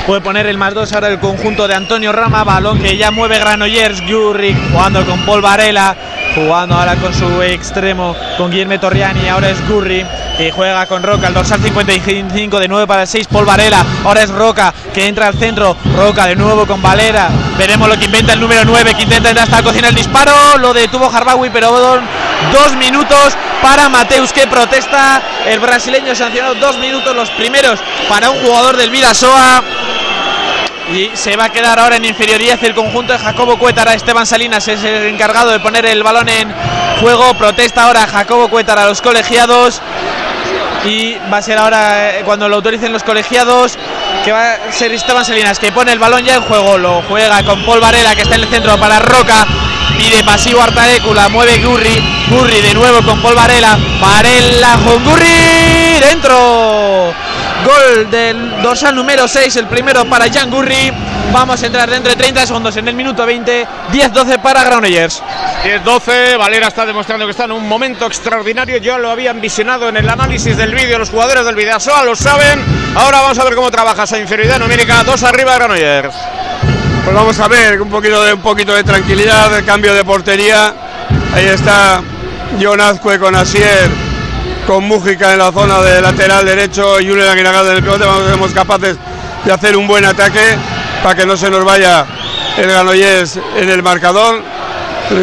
[0.06, 3.40] puede poner el más dos ahora el conjunto de Antonio Rama, balón que ya mueve
[3.40, 5.96] Granollers, Jurric jugando con Paul Varela,
[6.38, 10.06] jugando ahora con su extremo, con Guillermo Torriani, ahora es Gurri,
[10.38, 14.22] que juega con Roca, el dorsal 55 de 9 para el 6, Paul Varela, ahora
[14.22, 18.34] es Roca, que entra al centro, Roca de nuevo con Valera, veremos lo que inventa
[18.34, 21.72] el número 9, que intenta entrar hasta la cocina el disparo, lo detuvo Harbawi, pero
[22.54, 28.40] dos minutos para Mateus que protesta, el brasileño sancionado dos minutos los primeros para un
[28.46, 29.64] jugador del Vidasoa
[30.94, 33.94] y se va a quedar ahora en inferioridad el conjunto de Jacobo Cuétara.
[33.94, 36.54] Esteban Salinas es el encargado de poner el balón en
[37.02, 37.34] juego.
[37.34, 39.82] Protesta ahora Jacobo Cuétara a los colegiados.
[40.86, 43.78] Y va a ser ahora eh, cuando lo autoricen los colegiados
[44.24, 46.78] que va a ser Esteban Salinas que pone el balón ya en juego.
[46.78, 49.46] Lo juega con Paul Varela que está en el centro para Roca.
[49.98, 52.02] Pide pasivo Artaécula, mueve Gurri.
[52.30, 53.78] Gurri de nuevo con Paul Varela.
[54.00, 57.14] Varela con Gurri dentro.
[57.68, 60.90] Gol del dorsal número 6, el primero para Jan Gurri.
[61.34, 63.68] Vamos a entrar dentro de 30 segundos en el minuto 20.
[63.92, 65.22] 10-12 para Granollers.
[65.66, 66.38] 10-12.
[66.38, 68.78] Valera está demostrando que está en un momento extraordinario.
[68.78, 70.98] Ya lo habían visionado en el análisis del vídeo.
[70.98, 72.64] Los jugadores del Vidasoa lo saben.
[72.96, 75.04] Ahora vamos a ver cómo trabaja esa inferioridad numérica.
[75.04, 76.16] Dos arriba Granollers.
[77.04, 80.74] Pues vamos a ver un poquito de un poquito de tranquilidad, de cambio de portería.
[81.36, 82.02] Ahí está
[82.62, 83.90] John Azcue con Asier,
[84.68, 88.04] con Mújica en la zona de lateral derecho y Julián Aguinagalde en el pivote.
[88.06, 88.98] Vamos a ser capaces
[89.46, 90.58] de hacer un buen ataque
[91.02, 92.06] para que no se nos vaya
[92.58, 94.44] el Granollers en el marcador.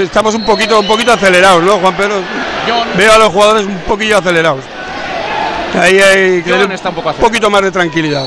[0.02, 2.22] Estamos un poquito, un poquito acelerados, ¿no, Juan Pedro?
[2.96, 4.64] Veo a los jugadores un poquillo acelerados.
[5.78, 8.26] Ahí hay que está un poco un poquito más de tranquilidad.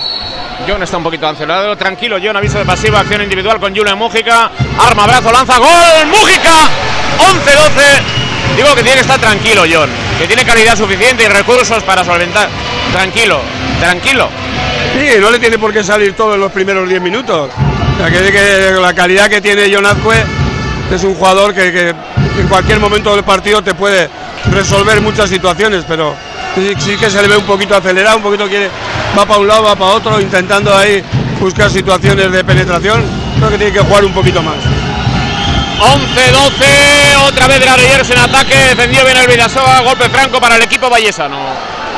[0.67, 1.75] John está un poquito acelerado.
[1.75, 2.35] Tranquilo, John.
[2.35, 2.99] Aviso de pasiva.
[2.99, 4.51] Acción individual con Julian Mújica.
[4.77, 5.57] Arma, brazo, lanza.
[5.57, 6.07] ¡Gol!
[6.07, 6.69] ¡Mújica!
[7.17, 8.55] 11-12.
[8.55, 9.89] Digo que tiene que estar tranquilo, John.
[10.17, 12.49] Que tiene calidad suficiente y recursos para solventar.
[12.91, 13.39] Tranquilo,
[13.79, 14.29] tranquilo.
[14.93, 17.49] Sí, no le tiene por qué salir todo en los primeros 10 minutos.
[17.51, 20.15] O sea, que, que la calidad que tiene John Azcue
[20.91, 21.89] es un jugador que, que
[22.39, 24.09] en cualquier momento del partido te puede
[24.51, 26.15] resolver muchas situaciones, pero
[26.55, 28.69] sí, sí que se le ve un poquito acelerado, un poquito quiere,
[29.17, 31.03] va para un lado, va para otro, intentando ahí
[31.39, 33.03] buscar situaciones de penetración.
[33.37, 34.55] Creo que tiene que jugar un poquito más.
[35.79, 36.96] 11-12.
[37.27, 38.55] Otra vez Granollers en ataque.
[38.55, 39.81] Defendió bien el Vidasoa.
[39.81, 41.37] Golpe franco para el equipo vallesano.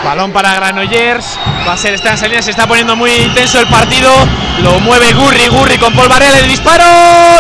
[0.04, 1.38] Balón para Granollers.
[1.68, 2.46] Va a ser Esteban Salinas.
[2.46, 4.10] Se está poniendo muy intenso el partido.
[4.64, 5.48] Lo mueve Gurri.
[5.48, 6.10] Gurri con Paul.
[6.36, 6.84] El disparo.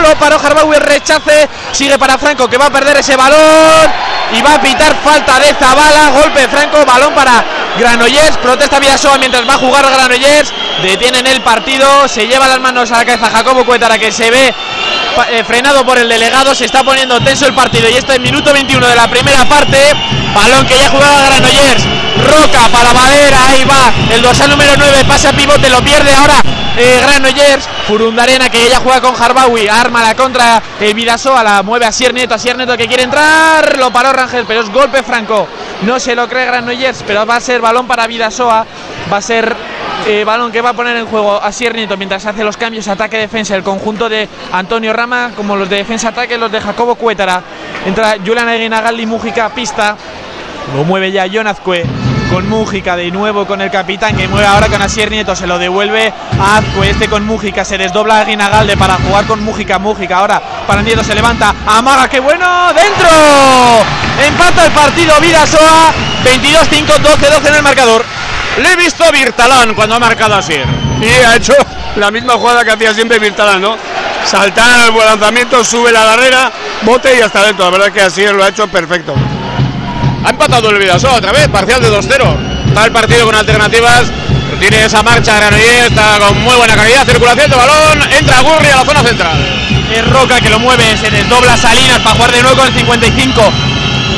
[0.03, 0.75] Lo paró Harbaui.
[0.75, 1.49] El rechace.
[1.71, 3.91] Sigue para Franco que va a perder ese balón.
[4.33, 6.09] Y va a pitar falta de Zabala.
[6.09, 6.85] Golpe Franco.
[6.85, 7.43] Balón para
[7.79, 8.37] Granollers.
[8.37, 10.53] Protesta Vidasoa mientras va a jugar Granollers.
[10.83, 12.07] Detienen el partido.
[12.07, 14.53] Se lleva las manos a la cabeza Jacobo Cuetara que se ve
[15.29, 16.55] eh, frenado por el delegado.
[16.55, 17.89] Se está poniendo tenso el partido.
[17.89, 19.77] Y esto es minuto 21 de la primera parte.
[20.33, 21.83] Balón que ya jugaba Granollers.
[22.23, 23.47] Roca para Valera.
[23.47, 23.91] Ahí va.
[24.13, 25.05] El dorsal número 9.
[25.07, 25.69] Pasa pivote.
[25.69, 26.41] Lo pierde ahora.
[26.81, 31.85] Eh, Granollers, Furundarena que ella juega con Harbawi, arma la contra el Vidasoa, la mueve
[31.85, 35.03] a Sier Nieto, a Sier Nieto que quiere entrar, lo paró Rangel, pero es golpe
[35.03, 35.45] franco,
[35.81, 38.65] no se lo cree Granollers, pero va a ser balón para Vidasoa,
[39.11, 39.57] va a ser
[40.07, 42.87] eh, balón que va a poner en juego a Sier Nieto mientras hace los cambios
[42.87, 47.41] ataque-defensa, el conjunto de Antonio Rama, como los de defensa-ataque, los de Jacobo Cuétara,
[47.85, 49.95] entra Julian Aguinagaldi, Mújica, pista,
[50.75, 51.83] lo mueve ya John Azcue
[52.29, 55.35] con Mújica de nuevo con el capitán que mueve ahora con Asier Nieto.
[55.35, 56.89] Se lo devuelve a Azcue.
[56.89, 57.65] Este con Mújica.
[57.65, 59.79] Se desdobla a Guinagalde para jugar con Mújica.
[59.79, 61.55] Mújica ahora para Nieto se levanta.
[61.65, 62.07] Amaga.
[62.07, 62.45] ¡Qué bueno!
[62.73, 63.09] ¡Dentro!
[64.27, 65.91] Empata el partido Vidasoa.
[66.23, 68.18] 22-5, 12-12 en el marcador.
[68.59, 70.55] Le he visto a Virtalán cuando ha marcado así.
[71.01, 71.53] Y ha hecho
[71.95, 73.77] la misma jugada que hacía siempre Virtalán, ¿no?
[74.25, 76.51] Saltar el buen lanzamiento, sube la barrera,
[76.81, 77.65] bote y hasta dentro.
[77.65, 79.15] La verdad es que así lo ha hecho perfecto.
[80.25, 82.67] Ha empatado el Vidasoa otra vez, parcial de 2-0.
[82.67, 84.11] Está el partido con alternativas.
[84.59, 88.03] Tiene esa marcha Granollers, está con muy buena calidad, circulación de balón.
[88.11, 89.37] Entra Gurri a la zona central.
[89.95, 93.41] Es Roca que lo mueve, se desdobla Salinas para jugar de nuevo con el 55.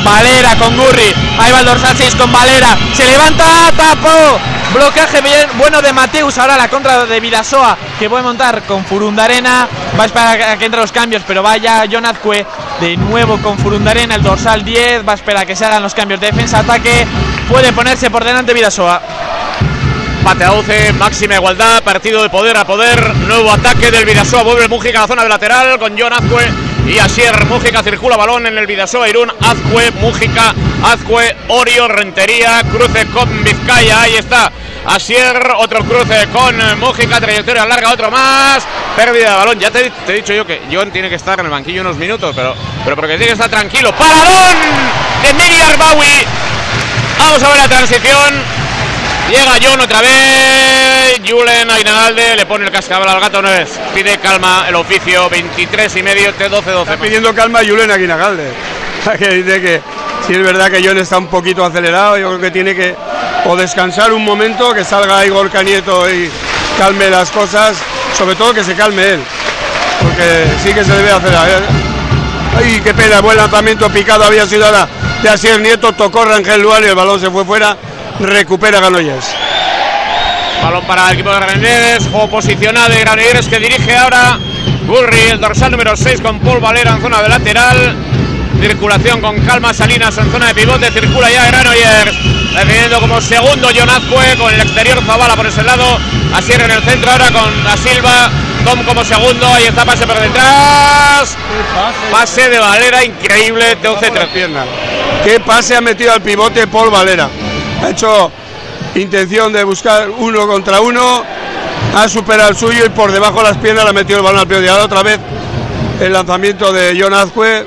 [0.02, 4.38] Valera con Gurri, ahí va el dorsal 6 con Valera, se levanta, tapó,
[4.74, 9.68] blocaje bien, bueno de Mateus, ahora la contra de Vidasoa que puede montar con Furundarena,
[9.98, 12.46] va a esperar a que entre los cambios, pero vaya John Azcue
[12.80, 15.94] de nuevo con Furundarena, el dorsal 10, va a esperar a que se hagan los
[15.94, 17.06] cambios, defensa-ataque,
[17.48, 19.00] puede ponerse por delante Vidasoa.
[20.18, 23.16] Empate a 12, máxima igualdad, partido de poder a poder.
[23.16, 26.98] Nuevo ataque del Vidasoa, vuelve Mújica a la zona de lateral con John Azcue y
[26.98, 27.44] Asier.
[27.46, 30.54] Mújica circula balón en el Vidasoa, Irún, Azcue, Mújica,
[30.84, 34.50] Azcue, Orio, Rentería, cruce con Vizcaya, ahí está.
[34.86, 38.66] Asier, otro cruce con Mújica, trayectoria larga, otro más.
[38.96, 41.52] Pérdida de balón, ya te, he dicho yo que John tiene que estar en el
[41.52, 42.54] banquillo unos minutos, pero,
[42.84, 43.92] pero porque tiene que estar tranquilo.
[43.94, 44.56] ¡Paradón!
[45.22, 46.26] De Arbawi.
[47.18, 48.61] Vamos a ver la transición.
[49.30, 51.20] Llega John otra vez.
[51.26, 53.42] Julen Ainagalde le pone el cascabel al gato.
[53.42, 53.80] No es.
[53.94, 55.28] Pide calma el oficio.
[55.30, 56.80] 23 y medio, T12-12.
[56.82, 58.52] Está pidiendo calma a Julen Aguinagalde.
[59.18, 59.82] Que dice que
[60.26, 62.94] si es verdad que John está un poquito acelerado, yo creo que tiene que
[63.44, 66.30] o descansar un momento, que salga Igor Canieto y
[66.78, 67.76] calme las cosas,
[68.16, 69.20] sobre todo que se calme él,
[70.00, 71.62] porque sí que se debe acelerar.
[72.56, 74.86] Ay, qué pena, buen lanzamiento picado había sido ahora
[75.22, 77.76] de Asier Nieto, tocó Rangel Luan y el balón se fue fuera,
[78.20, 79.34] recupera Granollers.
[80.62, 84.38] Balón para el equipo de Granollers, juego posicionado de Granollers que dirige ahora
[84.86, 87.96] Gurri, el dorsal número 6 con Paul Valera en zona de lateral.
[88.60, 92.12] Circulación con calma Salinas en zona de pivote, circula ya Granollers,
[92.54, 95.98] definiendo como segundo John Azcue con el exterior Zavala por ese lado,
[96.32, 98.30] Asier en el centro ahora con la Silva,
[98.64, 101.36] Tom como segundo, ahí está pase por detrás,
[102.12, 104.66] pase de Valera increíble, 12-3 piernas.
[105.24, 107.28] ¿Qué pase ha metido al pivote Paul Valera?
[107.82, 108.30] Ha hecho
[108.94, 111.22] intención de buscar uno contra uno,
[111.94, 114.40] ha superado el suyo y por debajo de las piernas le ha metido el balón
[114.40, 114.62] al pie.
[114.62, 115.18] Y ahora otra vez
[116.00, 117.66] el lanzamiento de John Azcue.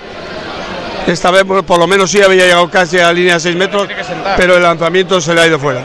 [1.08, 3.88] Esta vez por lo menos sí había llegado casi a la línea de 6 metros,
[4.38, 5.84] pero el lanzamiento se le ha ido fuera.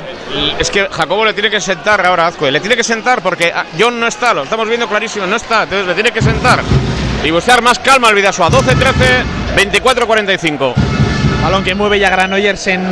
[0.59, 3.53] Es que Jacobo le tiene que sentar ahora a Azcue, le tiene que sentar porque
[3.55, 6.62] ah, John no está, lo estamos viendo clarísimo, no está, entonces le tiene que sentar
[7.22, 10.89] y buscar más calma al Vidasoa, 12-13, 24-45.
[11.43, 12.82] Balón que mueve ya Granollers en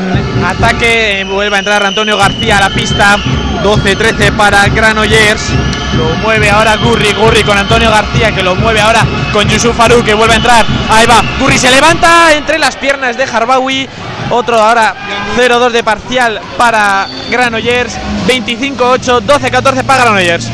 [0.45, 1.25] ataque.
[1.29, 3.17] Vuelve a entrar Antonio García a la pista.
[3.63, 5.51] 12-13 para Granollers.
[5.97, 7.13] Lo mueve ahora Gurri.
[7.13, 10.65] Gurri con Antonio García que lo mueve ahora con Yusuf Faruk que vuelve a entrar.
[10.91, 11.23] Ahí va.
[11.39, 13.89] Gurri se levanta entre las piernas de Harbawi.
[14.31, 14.95] Otro ahora
[15.37, 17.99] 0-2 de parcial para Granollers.
[18.27, 20.51] 25-8, 12-14 para Granollers.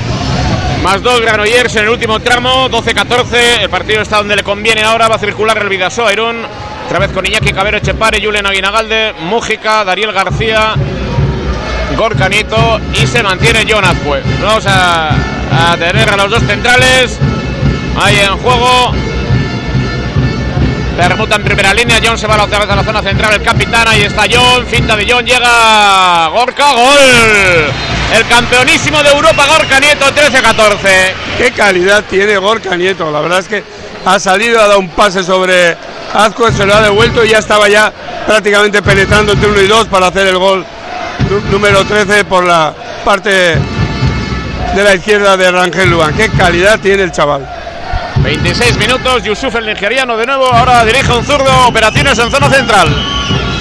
[0.82, 3.60] Más dos Granollers en el último tramo, 12-14.
[3.62, 5.08] El partido está donde le conviene ahora.
[5.08, 6.46] Va a circular el Vidasoa Irún.
[6.86, 10.74] Otra vez con Iñaki Cabero Echepare, Julen Aguinagalde, Mújica, Dariel García,
[11.96, 14.22] Gorka Nieto y se mantiene John Azcue.
[14.42, 17.18] Vamos a, a tener a los dos centrales
[17.96, 18.92] ahí en juego.
[20.96, 23.88] Permuta en primera línea, John se va otra vez a la zona central, el capitán,
[23.88, 27.00] ahí está John, finta de John, llega Gorka, gol.
[28.14, 31.12] El campeonísimo de Europa, Gorka Nieto, 13-14.
[31.36, 33.10] Qué calidad tiene Gorka Nieto.
[33.10, 33.64] La verdad es que
[34.04, 35.76] ha salido, ha dado un pase sobre
[36.12, 37.92] Azcue, se lo ha devuelto y ya estaba ya
[38.26, 40.64] prácticamente penetrando entre uno y dos para hacer el gol
[41.50, 42.72] número 13 por la
[43.04, 43.30] parte
[44.74, 46.14] de la izquierda de Rangel Luan.
[46.14, 47.48] Qué calidad tiene el chaval.
[48.22, 52.88] 26 minutos, Yusuf el nigeriano de nuevo, ahora dirige un zurdo, operaciones en zona central.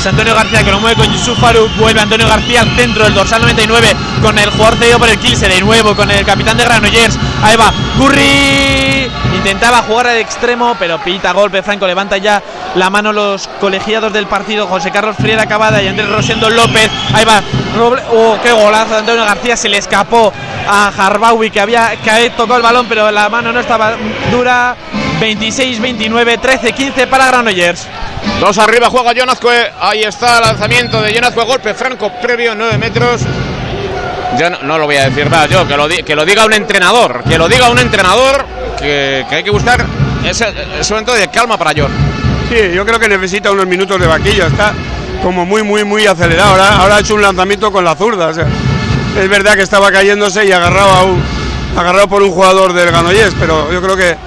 [0.09, 1.39] Antonio García que lo mueve con Yusuf.
[1.77, 5.47] Vuelve Antonio García al centro, el dorsal 99 con el jugador cedido por el Kilse
[5.47, 7.17] de nuevo, con el capitán de Granollers.
[7.41, 9.09] Ahí va, Gurri.
[9.35, 11.61] Intentaba jugar al extremo, pero pita golpe.
[11.63, 12.41] Franco levanta ya
[12.75, 14.67] la mano los colegiados del partido.
[14.67, 16.89] José Carlos Friera Cavada y Andrés Rosendo López.
[17.13, 17.41] Ahí va,
[18.11, 19.57] oh, qué golazo Antonio García.
[19.57, 20.33] Se le escapó
[20.67, 23.93] a Harbawi que había que tocó el balón, pero la mano no estaba
[24.31, 24.75] dura.
[25.19, 27.87] 26-29, 13-15 para Granollers.
[28.39, 32.53] Dos arriba juega John Azcue, ahí está el lanzamiento de John Azcue, golpe franco previo,
[32.55, 33.21] 9 metros.
[34.37, 36.53] Ya no, lo voy a decir más yo, que lo, di- que lo diga un
[36.53, 38.45] entrenador, que lo diga un entrenador,
[38.79, 39.85] que, que hay que buscar
[40.25, 40.47] ese,
[40.79, 41.91] ese momento de calma para John.
[42.49, 44.47] Sí, yo creo que necesita unos minutos de vaquillo.
[44.47, 44.73] Está
[45.21, 46.51] como muy, muy, muy acelerado.
[46.51, 48.31] Ahora, ahora ha hecho un lanzamiento con la zurda.
[48.31, 51.23] es verdad que estaba cayéndose y agarrado, a un,
[51.77, 54.17] agarrado por un jugador del Ganoyés, pero yo creo que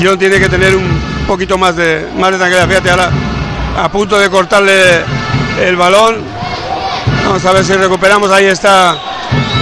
[0.00, 2.68] John tiene que tener un poquito más de, más de tranquilidad.
[2.68, 3.10] Fíjate, ahora
[3.82, 5.04] a punto de cortarle
[5.60, 6.24] el balón.
[7.24, 8.30] Vamos a ver si recuperamos.
[8.30, 8.96] Ahí está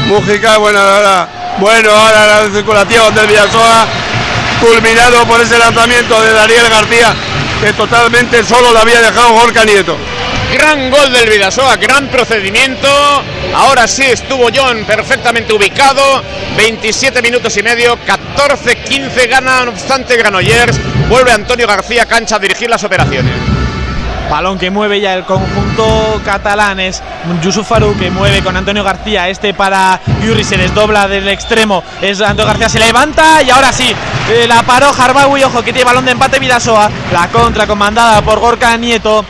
[0.06, 0.56] Mújica.
[0.58, 3.86] Bueno, ahora, bueno, ahora la circulación del Villasoa
[4.60, 7.14] culminado por ese lanzamiento de Daniel García,
[7.62, 9.96] que totalmente solo lo había dejado Gorka Nieto.
[10.54, 12.88] Gran gol del Vidasoa, gran procedimiento.
[13.54, 16.22] Ahora sí estuvo John perfectamente ubicado.
[16.56, 20.78] 27 minutos y medio, 14-15 gana, no obstante Granollers.
[21.08, 23.55] Vuelve Antonio García cancha a dirigir las operaciones.
[24.30, 27.02] Balón que mueve ya el conjunto catalán es
[27.42, 29.28] Yusuf Faruk que mueve con Antonio García.
[29.28, 31.84] Este para Yuri se desdobla del extremo.
[32.00, 33.94] Es Antonio García se levanta y ahora sí.
[34.30, 35.44] eh, la paró Harbawi.
[35.44, 36.90] Ojo que tiene balón de empate Vidasoa.
[37.12, 39.24] La contra comandada por Gorka Nieto.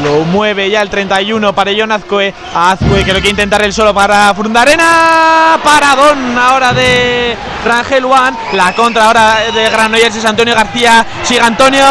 [0.00, 2.32] Lo mueve ya el 31 para John Azcue.
[2.54, 5.58] Azcue que lo quiere intentar él solo para Fundarena.
[5.62, 8.36] Paradón ahora de Rangel Juan.
[8.52, 11.04] La contra ahora de Granollers es Antonio García.
[11.22, 11.84] Sigue Antonio.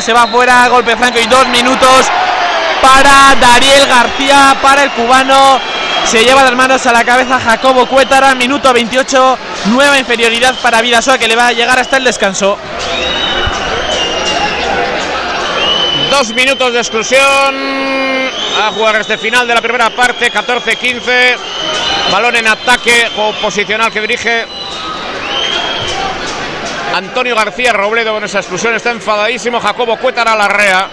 [0.00, 0.68] Se va fuera.
[0.68, 2.06] Golpe franco y dos minutos
[2.82, 4.56] para Dariel García.
[4.60, 5.60] Para el cubano.
[6.04, 8.34] Se lleva las manos a la cabeza Jacobo Cuétara.
[8.34, 9.38] Minuto 28.
[9.66, 12.58] Nueva inferioridad para Vidasoa que le va a llegar hasta el descanso.
[16.18, 17.20] Dos minutos de exclusión.
[18.62, 21.36] A jugar este final de la primera parte, 14-15.
[22.10, 24.46] Balón en ataque, juego posicional que dirige
[26.94, 28.74] Antonio García Robledo con esa exclusión.
[28.74, 30.88] Está enfadadísimo Jacobo Cuétara Larrea.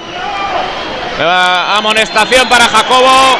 [1.77, 3.37] Amonestación para Jacobo.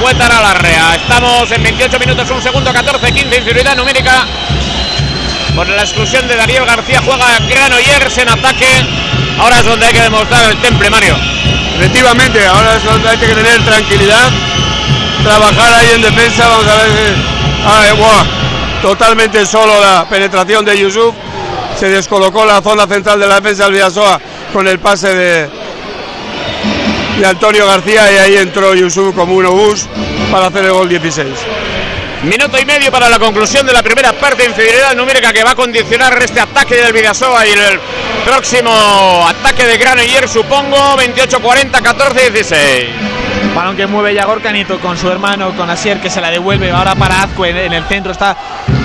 [0.00, 0.94] Cuétara Larrea.
[0.94, 4.24] Estamos en 28 minutos, un segundo, 14, 15, inferioridad numérica.
[5.54, 8.84] Por la exclusión de Darío García juega Granollers en ataque.
[9.38, 11.16] Ahora es donde hay que demostrar el temple, Mario.
[11.78, 14.30] Efectivamente, ahora es donde hay que tener tranquilidad,
[15.22, 16.48] trabajar ahí en defensa.
[16.48, 16.88] Vamos a ver.
[17.66, 21.14] Ah, eh, Totalmente solo la penetración de Yusuf.
[21.78, 24.20] Se descolocó la zona central de la defensa del Villasoa
[24.52, 25.48] con el pase de,
[27.18, 29.86] de Antonio García y ahí entró Yusuf como un obús
[30.30, 31.28] para hacer el gol 16.
[32.24, 35.54] Minuto y medio para la conclusión de la primera parte, infidelidad numérica que va a
[35.54, 37.80] condicionar este ataque del Vidasoa y el
[38.24, 43.54] próximo ataque de Granoller, supongo, 28-40, 14-16.
[43.54, 46.70] Balón que mueve ya Gorka Nieto con su hermano, con Asier, que se la devuelve.
[46.70, 48.34] Ahora para Azcue en el centro está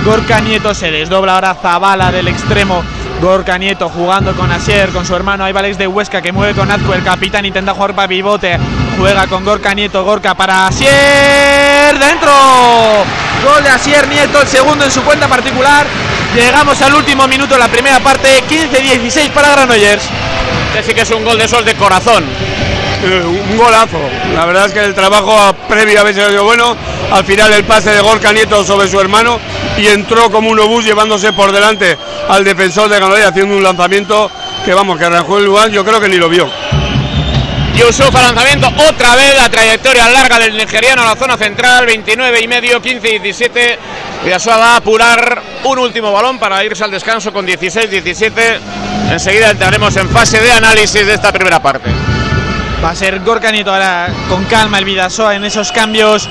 [0.04, 2.84] Gorka Nieto, se desdobla ahora Zabala del extremo.
[3.22, 5.46] Gorka Nieto jugando con Asier, con su hermano.
[5.46, 6.98] Ahí Alex de Huesca que mueve con Azcue.
[6.98, 8.58] El capitán intenta jugar para pivote.
[8.98, 10.04] Juega con Gorka Nieto.
[10.04, 11.98] Gorka para Asier.
[11.98, 13.29] ¡Dentro!
[13.44, 15.86] Gol de Asier Nieto, el segundo en su cuenta particular.
[16.36, 18.44] Llegamos al último minuto de la primera parte.
[18.48, 20.10] 15-16 para Granollers.
[20.76, 22.26] Este sí que es un gol de sol de corazón.
[23.04, 24.00] Eh, un golazo.
[24.36, 26.76] La verdad es que el trabajo previo había sido bueno.
[27.12, 29.40] Al final el pase de Gorka Nieto sobre su hermano
[29.78, 34.30] y entró como un obús llevándose por delante al defensor de Granollers haciendo un lanzamiento
[34.66, 36.50] que vamos, que arrancó el lugar, yo creo que ni lo vio.
[37.80, 42.48] Yusuf lanzamiento, otra vez la trayectoria larga del nigeriano a la zona central, 29 y
[42.48, 43.80] medio, 15 y 17.
[44.26, 48.60] Vidasoa va a apurar un último balón para irse al descanso con 16-17.
[49.12, 51.90] Enseguida entraremos en fase de análisis de esta primera parte.
[52.84, 56.30] Va a ser Gorka Nieto ahora con calma el Vidasoa en esos cambios.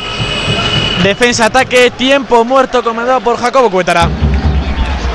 [1.02, 4.27] Defensa-ataque, tiempo muerto comandado por Jacobo Cuétara.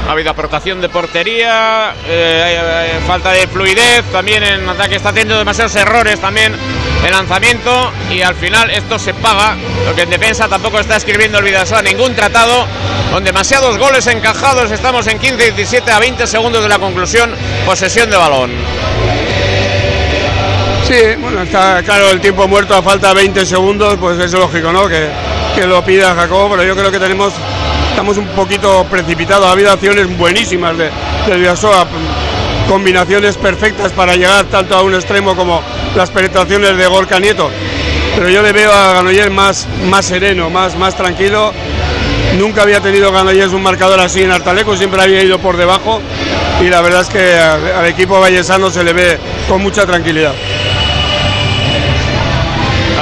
[0.07, 5.75] Ha habido aportación de portería, eh, falta de fluidez, también en ataque está haciendo demasiados
[5.75, 6.53] errores también
[7.05, 11.45] en lanzamiento y al final esto se paga, porque en defensa tampoco está escribiendo el
[11.45, 12.67] Vidasoa ningún tratado,
[13.11, 17.33] con demasiados goles encajados, estamos en 15-17 a 20 segundos de la conclusión,
[17.65, 18.51] posesión de balón.
[20.85, 24.73] Sí, bueno, está claro el tiempo muerto a falta de 20 segundos, pues es lógico,
[24.73, 24.87] ¿no?
[24.87, 25.07] Que,
[25.55, 27.33] que lo pida Jacobo, pero yo creo que tenemos
[27.93, 29.45] estamos un poquito precipitados.
[29.45, 30.89] Ha habido acciones buenísimas de,
[31.27, 31.85] del Vidasoa,
[32.67, 35.61] combinaciones perfectas para llegar tanto a un extremo como
[35.95, 37.51] las penetraciones de Gorka Nieto.
[38.15, 41.53] Pero yo le veo a Ganoyer más, más sereno, más, más tranquilo.
[42.35, 46.01] Nunca había tenido Ganoyers un marcador así en Artaleco, siempre había ido por debajo
[46.61, 50.33] y la verdad es que al equipo vallesano se le ve con mucha tranquilidad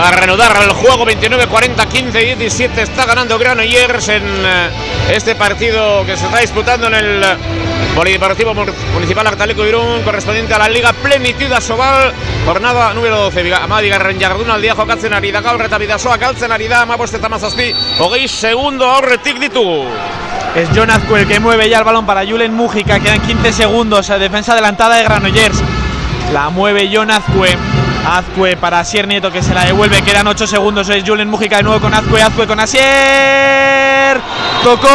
[0.04, 4.70] a reanudar el juego 29 40 15 17 está ganando Granollers en eh,
[5.12, 7.24] este partido que se está disputando en el
[7.96, 8.54] Polideportivo
[8.94, 12.14] Municipal Artaleco Irún correspondiente a la Liga Plenitud Asobal
[12.46, 16.52] jornada número 12 Amadi Garren Jarduna al día jokatzen ari da gaur eta bidasoa galtzen
[16.52, 19.84] ari da amabost eta mazazpi hogei segundo aurretik ditu
[20.56, 24.18] es Azcue el que mueve ya el balón para Julen Mújica quedan 15 segundos a
[24.18, 25.62] defensa adelantada de Granollers
[26.34, 27.12] la mueve John
[28.06, 31.64] Azcue para Asier Nieto que se la devuelve, quedan 8 segundos, es Julen Mújica de
[31.64, 34.20] nuevo con Azcue, Azcue con Asier.
[34.64, 34.88] Tocó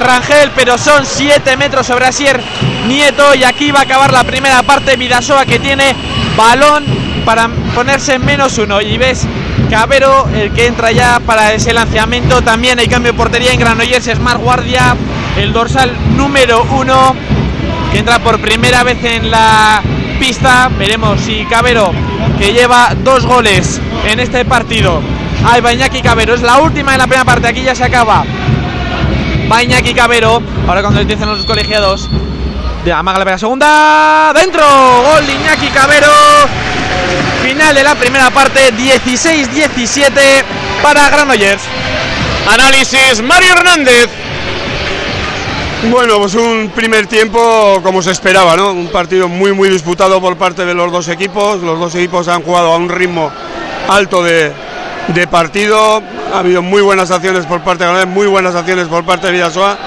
[0.00, 2.40] Rangel, pero son 7 metros sobre Asier
[2.86, 4.96] Nieto y aquí va a acabar la primera parte.
[4.96, 5.94] Vidasoa que tiene
[6.36, 6.84] balón
[7.24, 9.26] para ponerse en menos uno y ves
[9.70, 12.42] Cabero el que entra ya para ese lanzamiento.
[12.42, 14.96] También hay cambio de portería en Granollers, Smart Guardia,
[15.36, 17.14] el dorsal número uno
[17.90, 19.82] que entra por primera vez en la
[20.26, 20.70] pista.
[20.78, 21.92] Veremos si Cabero
[22.38, 25.02] que lleva dos goles en este partido.
[25.44, 28.24] Ahí va Iñaki Cabero, es la última en la primera parte, aquí ya se acaba.
[29.52, 32.08] Va Iñaki Cabero, ahora cuando empiezan los colegiados.
[32.86, 34.62] De Amaga la segunda, dentro,
[35.02, 36.12] gol de Iñaki Cabero.
[37.42, 40.42] Final de la primera parte, 16-17
[40.82, 41.64] para Granollers.
[42.48, 44.23] Análisis Mario Hernández.
[45.90, 48.72] Bueno, pues un primer tiempo como se esperaba, ¿no?
[48.72, 51.60] Un partido muy muy disputado por parte de los dos equipos.
[51.60, 53.30] Los dos equipos han jugado a un ritmo
[53.88, 54.50] alto de,
[55.08, 56.02] de partido.
[56.32, 59.34] Ha habido muy buenas acciones por parte de Granada, muy buenas acciones por parte de
[59.34, 59.78] Villasoa.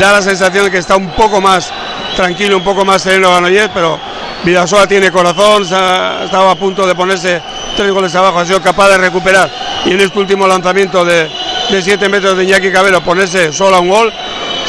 [0.00, 1.70] Da la sensación de que está un poco más
[2.16, 4.00] tranquilo, un poco más sereno Granollers, pero
[4.44, 7.42] Villasoa tiene corazón, estaba a punto de ponerse
[7.76, 9.50] tres goles abajo, ha sido capaz de recuperar
[9.84, 11.28] y en este último lanzamiento de,
[11.70, 14.12] de 7 metros de Iñaki Cabero ponerse solo a un gol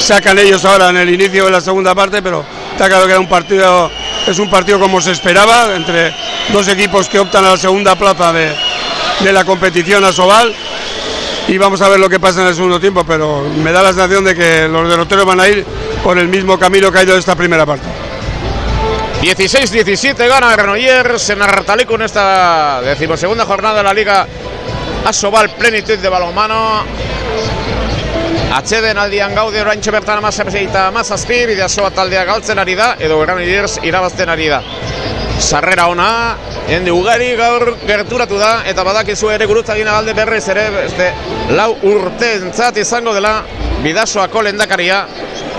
[0.03, 3.19] sacan ellos ahora en el inicio de la segunda parte, pero está claro que era
[3.19, 3.89] un partido,
[4.27, 6.13] es un partido como se esperaba, entre
[6.51, 8.53] dos equipos que optan a la segunda plaza de,
[9.21, 10.53] de la competición a Sobal
[11.47, 13.89] y vamos a ver lo que pasa en el segundo tiempo, pero me da la
[13.89, 15.65] sensación de que los derroteros van a ir
[16.03, 17.87] por el mismo camino que ha ido esta primera parte.
[19.21, 24.27] 16-17 gana Granollers en Artalico en esta decimosegunda jornada de la Liga
[25.05, 26.83] Asobal plenitud de balonmano
[28.53, 33.79] Atxeden aldian gaude oraintxe bertan amasa eta amazazpi bideasoa taldea galtzen ari da edo Granollers
[33.81, 34.61] irabazten ari da.
[35.39, 36.09] Sarrera ona
[36.69, 41.09] Ende ugari gaur gerturatu da eta badakizu ere gurutzagina galde berriz ere beste
[41.57, 43.33] lau urte entzat izango dela
[43.83, 45.01] bidasoako lendakaria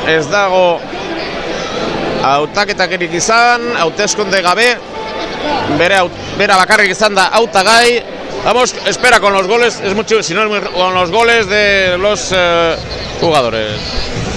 [0.08, 0.80] ez dago
[2.24, 4.70] hautaketak erik izan, hauteskunde gabe,
[5.78, 5.98] bere,
[6.38, 8.13] bera bakarrik izan da hautagai,
[8.44, 12.76] vamos, espera con los goles, es mucho, si no con los goles de los eh,
[13.20, 14.33] jugadores.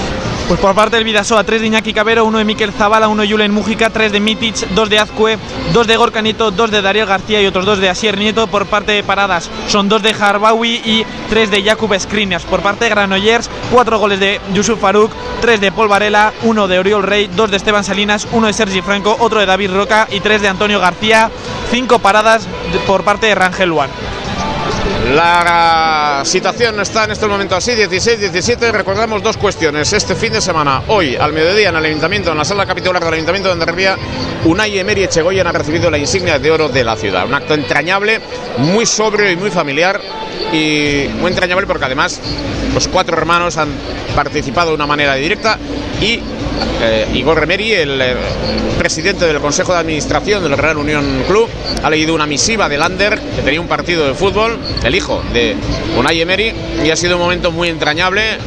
[0.47, 3.29] Pues por parte del Vidasoa, 3 de Iñaki Cabero, 1 de Miquel Zavala, 1 de
[3.29, 5.37] Julen Mújica, 3 de Mitic, 2 de Azcue,
[5.73, 8.47] 2 de Gorka Nieto, 2 de Darío García y otros 2 de Asier Nieto.
[8.47, 12.45] Por parte de Paradas son 2 de Harbawi y 3 de Jakub Skrinias.
[12.45, 16.79] Por parte de Granollers, 4 goles de Yusuf Faruk, 3 de Paul Varela, 1 de
[16.79, 20.21] Oriol Rey, 2 de Esteban Salinas, 1 de Sergi Franco, otro de David Roca y
[20.21, 21.29] 3 de Antonio García.
[21.71, 22.47] 5 paradas
[22.87, 23.89] por parte de Rangel Luan.
[25.15, 28.71] La situación está en este momento así, 16-17.
[28.71, 29.93] Recordamos dos cuestiones.
[29.93, 33.13] Este fin de semana, hoy, al mediodía, en el Ayuntamiento, en la sala capitular del
[33.13, 33.95] Ayuntamiento de Andalucía,
[34.43, 37.25] Unai Emery Echegoyen ha recibido la insignia de oro de la ciudad.
[37.25, 38.19] Un acto entrañable,
[38.57, 40.01] muy sobrio y muy familiar.
[40.51, 42.21] Y muy entrañable porque además
[42.73, 43.69] los cuatro hermanos han
[44.15, 45.57] participado de una manera directa
[46.01, 46.19] y
[46.81, 48.15] eh, Igor Remeri, el eh,
[48.77, 51.49] presidente del Consejo de Administración del Real Unión Club,
[51.83, 55.55] ha leído una misiva de Lander, que tenía un partido de fútbol, el hijo de
[55.97, 56.53] Unai Emery,
[56.85, 58.37] y ha sido un momento muy entrañable,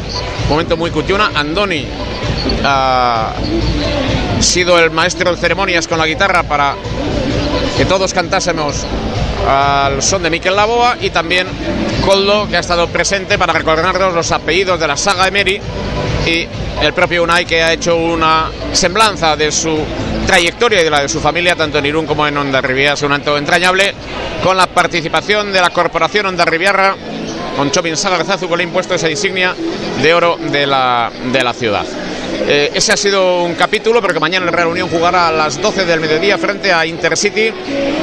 [0.44, 1.30] un momento muy cutiona.
[1.34, 1.84] Andoni
[2.64, 3.32] ha
[4.40, 6.74] sido el maestro de ceremonias con la guitarra para
[7.76, 8.84] que todos cantásemos
[9.48, 11.46] al son de Miquel Laboa y también
[12.04, 15.60] Coldo, que ha estado presente para recordarnos los apellidos de la saga Emery
[16.26, 16.46] y
[16.82, 19.78] el propio Unai que ha hecho una semblanza de su
[20.26, 22.94] trayectoria y de la de su familia, tanto en Irún como en Onda Riviera.
[22.94, 23.94] Es un acto entrañable
[24.42, 26.94] con la participación de la Corporación Onda Riviera,
[27.56, 29.54] con Chopin Sagarzazu, que le impuesto esa insignia
[30.02, 31.84] de oro de la, de la ciudad.
[32.32, 35.60] Eh, ese ha sido un capítulo, pero que mañana el Real Unión jugará a las
[35.60, 37.52] 12 del mediodía frente a Intercity.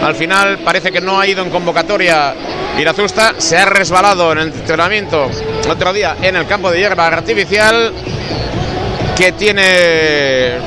[0.01, 2.33] Al final parece que no ha ido en convocatoria
[2.79, 5.29] Irazusta, se ha resbalado en el entrenamiento
[5.67, 7.91] otro día en el campo de hierba artificial
[9.15, 9.63] que tiene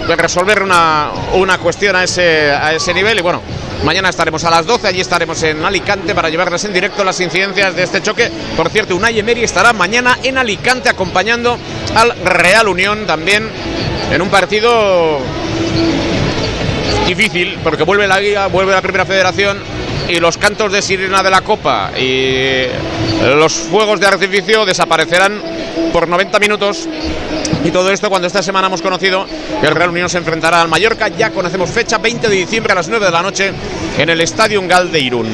[0.07, 3.41] que resolver una, una cuestión a ese, a ese nivel y bueno,
[3.85, 7.75] Mañana estaremos a las 12, allí estaremos en Alicante para llevarles en directo las incidencias
[7.75, 8.31] de este choque.
[8.57, 11.59] Por cierto, Unai Emery estará mañana en Alicante acompañando
[11.95, 13.49] al Real Unión también
[14.13, 15.19] en un partido
[17.07, 19.59] difícil, porque vuelve la Liga, vuelve la Primera Federación
[20.09, 22.65] y los cantos de sirena de la Copa y
[23.35, 25.41] los fuegos de artificio desaparecerán
[25.93, 26.89] por 90 minutos
[27.65, 29.27] y todo esto cuando esta semana hemos conocido
[29.61, 31.09] que el Real Unión se enfrentará al Mallorca.
[31.09, 33.53] Ya conocemos fecha, 20 de diciembre a las 9 de la noche
[33.99, 35.27] en el Estadio Gal de Irún.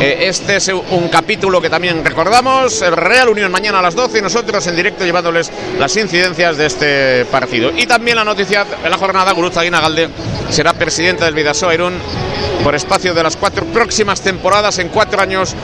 [0.00, 2.82] Eh, este es un capítulo que también recordamos.
[2.82, 6.66] El Real Unión mañana a las 12 y nosotros en directo llevándoles las incidencias de
[6.66, 7.70] este partido.
[7.76, 10.08] Y también la noticia en la jornada, Guruz Galde
[10.50, 11.94] será presidente del Vidasoa Irún
[12.62, 14.78] por espacio de las cuatro próximas temporadas.
[14.78, 15.54] En cuatro años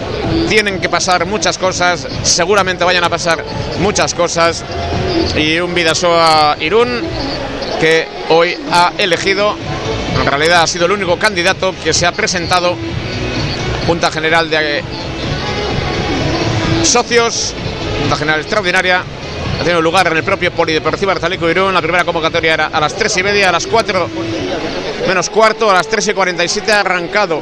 [0.49, 3.45] tienen que pasar muchas cosas, seguramente vayan a pasar
[3.81, 4.18] muchas cosas.
[5.37, 7.03] Y un Vidasoa Irún
[7.79, 9.55] que hoy ha elegido,
[10.19, 12.75] en realidad ha sido el único candidato que se ha presentado,
[13.87, 14.83] Junta General de
[16.83, 17.55] Socios,
[18.01, 19.05] Junta General Extraordinaria,
[19.55, 21.73] ha tenido lugar en el propio Polideportivo Arzalico Irún.
[21.73, 24.09] La primera convocatoria era a las 3 y media, a las 4
[25.09, 27.41] menos cuarto, a las 3 y 47 ha arrancado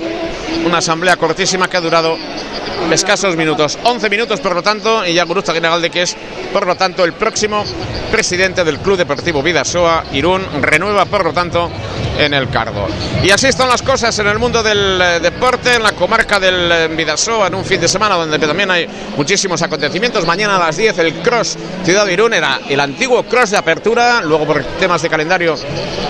[0.64, 2.16] una asamblea cortísima que ha durado
[2.92, 3.76] escasos minutos.
[3.82, 6.16] 11 minutos, por lo tanto, y ya Gurusta de que es,
[6.52, 7.64] por lo tanto, el próximo
[8.12, 11.68] presidente del Club Deportivo Vidasoa Irún, renueva, por lo tanto,
[12.18, 12.86] en el cargo.
[13.22, 16.70] Y así están las cosas en el mundo del eh, deporte, en la comarca del
[16.70, 18.86] eh, Vidasoa, en un fin de semana donde también hay
[19.16, 20.24] muchísimos acontecimientos.
[20.26, 24.20] Mañana a las 10 el Cross Ciudad de Irún era el antiguo Cross de apertura,
[24.22, 25.56] luego por temas de calendario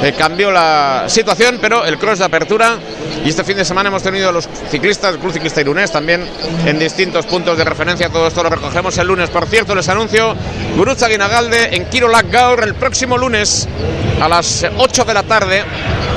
[0.02, 2.78] eh, cambió la situación, pero el Cross de apertura
[3.24, 6.24] y este fin de semana hemos tenido a los ciclistas, el Club Ciclista Irunés también
[6.64, 8.08] en distintos puntos de referencia.
[8.08, 9.30] Todo esto lo recogemos el lunes.
[9.30, 10.34] Por cierto, les anuncio
[10.76, 13.68] Gurutza Guinagalde en Kirolak Gaur el próximo lunes
[14.20, 15.64] a las 8 de la tarde.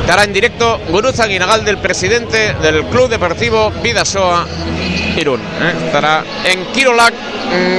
[0.02, 4.48] Estará en directo Gurutza Guinagalde, el presidente del Club Deportivo Vidasoa
[5.18, 5.42] Irún.
[5.42, 5.86] ¿eh?
[5.86, 7.14] Estará en Kirolak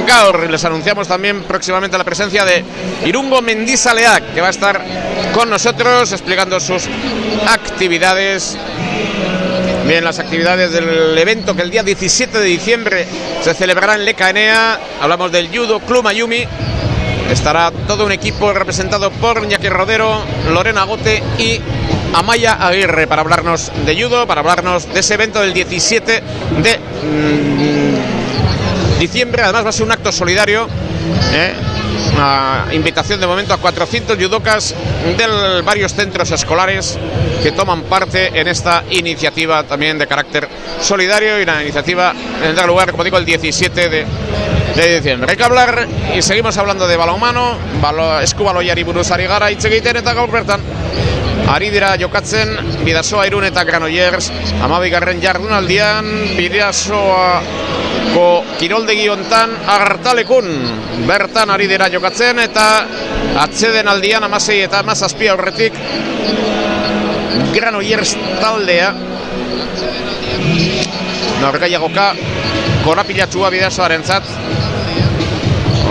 [0.05, 0.43] Gaur.
[0.47, 2.63] Y les anunciamos también próximamente la presencia de
[3.05, 4.81] Irungo Mendiza Leac, que va a estar
[5.33, 6.87] con nosotros explicando sus
[7.47, 8.57] actividades
[9.87, 13.05] Bien, las actividades del evento que el día 17 de diciembre
[13.41, 14.79] se celebrará en Lecaenea.
[15.01, 16.45] Hablamos del Judo Club Mayumi.
[17.29, 21.59] Estará todo un equipo representado por Iñaki Rodero, Lorena Gote y
[22.13, 26.23] Amaya Aguirre para hablarnos de judo, para hablarnos de ese evento del 17
[26.61, 29.43] de mm, diciembre.
[29.43, 30.67] Además va a ser un acto solidario.
[31.33, 31.53] ¿eh?
[32.15, 34.75] Una invitación de momento a 400 judocas
[35.17, 36.97] de varios centros escolares
[37.41, 40.47] que toman parte en esta iniciativa también de carácter
[40.79, 44.05] solidario y una iniciativa en dar lugar, como digo, el 17 de,
[44.95, 45.31] diciembre.
[45.31, 49.65] Hay que hablar y seguimos hablando de balonmano, balo, eskubaloiari buruz ari gara hitz
[51.51, 52.53] ari dira jokatzen
[52.85, 54.31] bidasoa irun eta granollers.
[54.63, 58.27] Amabigarren jardunaldian bidasoako
[58.59, 60.47] kiroldegi hontan hartalekun
[61.09, 62.67] bertan ari dira jokatzen eta
[63.43, 65.73] atzeden aldian amasei eta amazazpi aurretik
[67.51, 68.93] granollers taldea.
[71.41, 72.07] Norgaiagoka
[72.85, 74.25] korapilatxua bidasoaren zat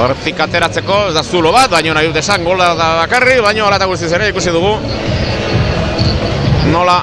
[0.01, 3.77] Hortik ateratzeko, ez da zulo bat, baina nahi dut esan gola da bakarri, baina hola
[3.77, 4.79] eta guztiz ere ikusi dugu
[6.71, 7.01] nola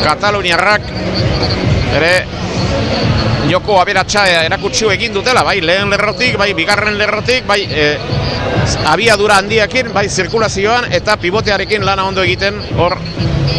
[0.00, 0.86] Kataluniarrak
[1.96, 2.12] ere
[3.50, 7.86] joko aberatsa erakutsi egin dutela, bai lehen lerrotik, bai bigarren lerrotik, bai e,
[8.90, 12.96] abiadura handiakin, bai zirkulazioan eta pivotearekin lana ondo egiten hor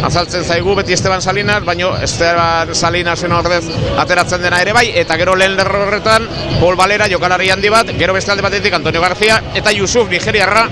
[0.02, 3.62] azaltzen zaigu beti Esteban Salinas, baino Esteban Salinasen ordez
[4.02, 6.26] ateratzen dena ere bai, eta gero lehen lerro horretan
[6.60, 10.66] Paul Valera jokalari handi bat, gero beste alde batetik Antonio García eta Yusuf Nigeriarra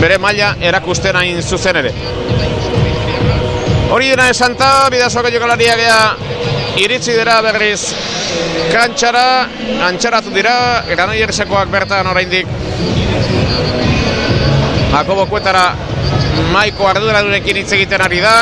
[0.00, 1.92] bere maila erakusten hain zuzen ere.
[3.90, 6.00] Hori dena esanta, bidazoak jokalaria gea
[6.82, 7.94] iritsi dira berriz.
[8.72, 9.46] Kantxara,
[9.86, 10.56] antxaratu dira,
[10.90, 12.50] granoiersekoak bertan oraindik.
[14.92, 15.64] Jakobo Kuetara
[16.52, 18.34] maiko arduradunekin hitz egiten ari da.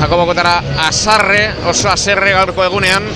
[0.00, 3.08] Jakobo Kuetara asarre, oso aserre gaurko egunean.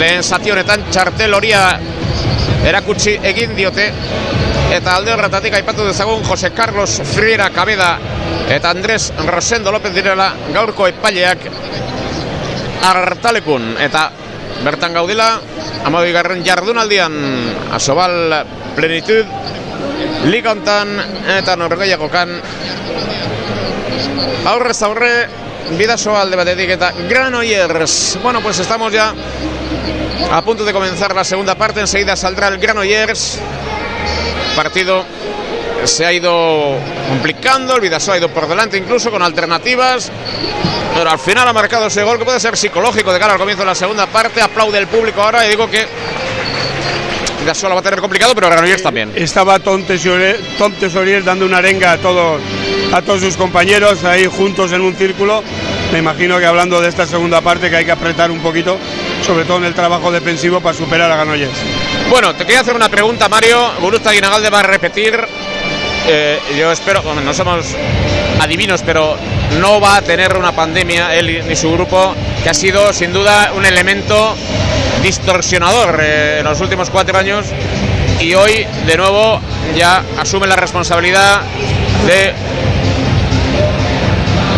[0.00, 1.68] Lehen zati honetan txartel horia
[2.66, 3.92] erakutsi egin diote
[4.74, 7.94] eta alde horretatik aipatu dezagun Jose Carlos Friera Kabeda
[8.50, 11.46] eta Andrés Rosendo López direla gaurko epaileak
[12.82, 14.08] hartalekun eta
[14.66, 15.28] bertan gaudila
[15.86, 17.14] amabi garren jardunaldian
[17.78, 18.34] asobal
[18.74, 19.30] plenitud
[20.26, 20.98] liga hontan
[21.38, 22.34] eta norgeiagokan
[24.50, 25.14] aurrez aurre
[25.78, 29.14] bidaso alde batetik eta Granollers bueno pues estamos ya
[30.30, 31.80] a punto de comenzar la segunda parte.
[31.80, 33.38] Enseguida saldrá el Granollers
[34.54, 35.04] partido
[35.84, 36.76] se ha ido
[37.08, 40.10] complicando, el Vidaso ha ido por delante incluso con alternativas,
[40.94, 43.62] pero al final ha marcado ese gol que puede ser psicológico de cara al comienzo
[43.62, 45.86] de la segunda parte, aplaude el público ahora y digo que
[47.40, 49.12] Vidaso lo va a tener complicado, pero Granollers también.
[49.14, 52.40] Estaba Tom Tesorier dando una arenga a todos,
[52.92, 55.42] a todos sus compañeros ahí juntos en un círculo.
[55.92, 58.78] Me imagino que hablando de esta segunda parte que hay que apretar un poquito,
[59.22, 61.52] sobre todo en el trabajo defensivo para superar a Granollers.
[62.10, 63.72] Bueno, te quería hacer una pregunta, Mario.
[63.80, 65.18] Gurusta Guinagalde va a repetir.
[66.06, 67.74] Eh, yo espero, no somos
[68.40, 69.16] adivinos, pero
[69.60, 73.52] no va a tener una pandemia él ni su grupo, que ha sido sin duda
[73.56, 74.36] un elemento
[75.02, 77.46] distorsionador eh, en los últimos cuatro años
[78.20, 79.40] y hoy de nuevo
[79.76, 81.42] ya asume la responsabilidad
[82.06, 82.32] de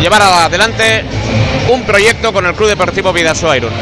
[0.01, 1.05] llevar adelante
[1.69, 3.73] un proyecto con el Club Deportivo Vidasoa Irún.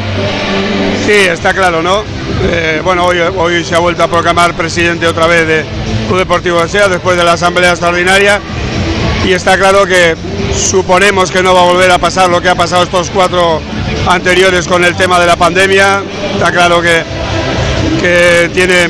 [1.06, 2.02] Sí, está claro, ¿no?
[2.50, 5.64] Eh, bueno, hoy, se ha vuelto a proclamar presidente otra vez de
[6.08, 8.40] Club Deportivo de Sea después de la asamblea extraordinaria
[9.24, 10.14] y está claro que
[10.54, 13.60] suponemos que no va a volver a pasar lo que ha pasado estos cuatro
[14.06, 16.02] anteriores con el tema de la pandemia.
[16.34, 17.02] Está claro que,
[18.00, 18.88] que tiene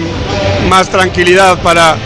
[0.69, 1.97] más tranquilidad para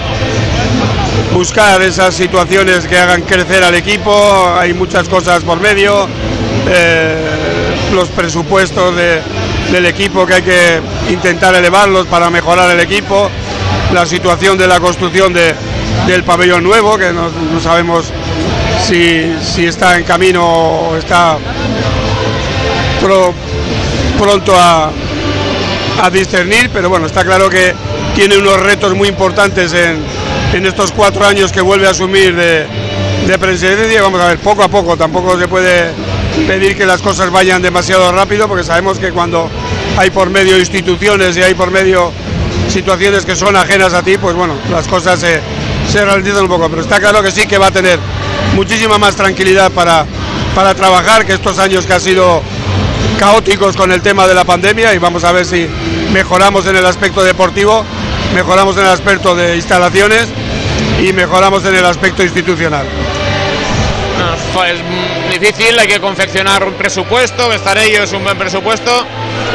[1.33, 4.55] buscar esas situaciones que hagan crecer al equipo.
[4.59, 6.09] Hay muchas cosas por medio.
[6.67, 7.39] Eh,
[7.93, 9.21] los presupuestos de,
[9.73, 10.81] del equipo que hay que
[11.11, 13.31] intentar elevarlos para mejorar el equipo,
[13.93, 15.55] la situación de la construcción de,
[16.07, 17.31] del pabellón nuevo, que no,
[17.61, 18.13] sabemos
[18.87, 21.39] si, si, está en camino o está
[23.01, 23.33] pro,
[24.19, 24.91] pronto a,
[26.03, 27.75] a, discernir, pero bueno, está claro que
[28.15, 30.03] tiene unos retos muy importantes en,
[30.53, 32.67] en estos cuatro años que vuelve a asumir de,
[33.27, 34.03] de presidencia.
[34.03, 35.91] Vamos a ver, poco a poco, tampoco se puede
[36.47, 39.49] pedir que las cosas vayan demasiado rápido, porque sabemos que cuando
[39.97, 42.13] hay por medio instituciones y hay por medio
[42.69, 46.69] situaciones que son ajenas a ti, pues bueno, las cosas se, realizan un poco.
[46.69, 47.99] Pero está claro que sí que va a tener
[48.55, 50.05] muchísima más tranquilidad para,
[50.55, 52.43] para trabajar que estos años que han sido
[53.19, 55.67] caóticos con el tema de la pandemia y vamos a ver si
[56.13, 57.85] mejoramos en el aspecto deportivo,
[58.35, 60.29] mejoramos en el aspecto de instalaciones
[61.03, 62.87] y mejoramos en el aspecto institucional.
[64.65, 64.79] Es
[65.31, 69.07] difícil, hay que confeccionar un presupuesto, estar ellos es un buen presupuesto.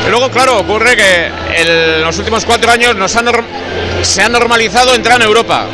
[0.06, 3.28] Y luego, claro, ocurre que en los últimos cuatro años nos han
[4.02, 5.66] se ha normalizado entrar en Europa.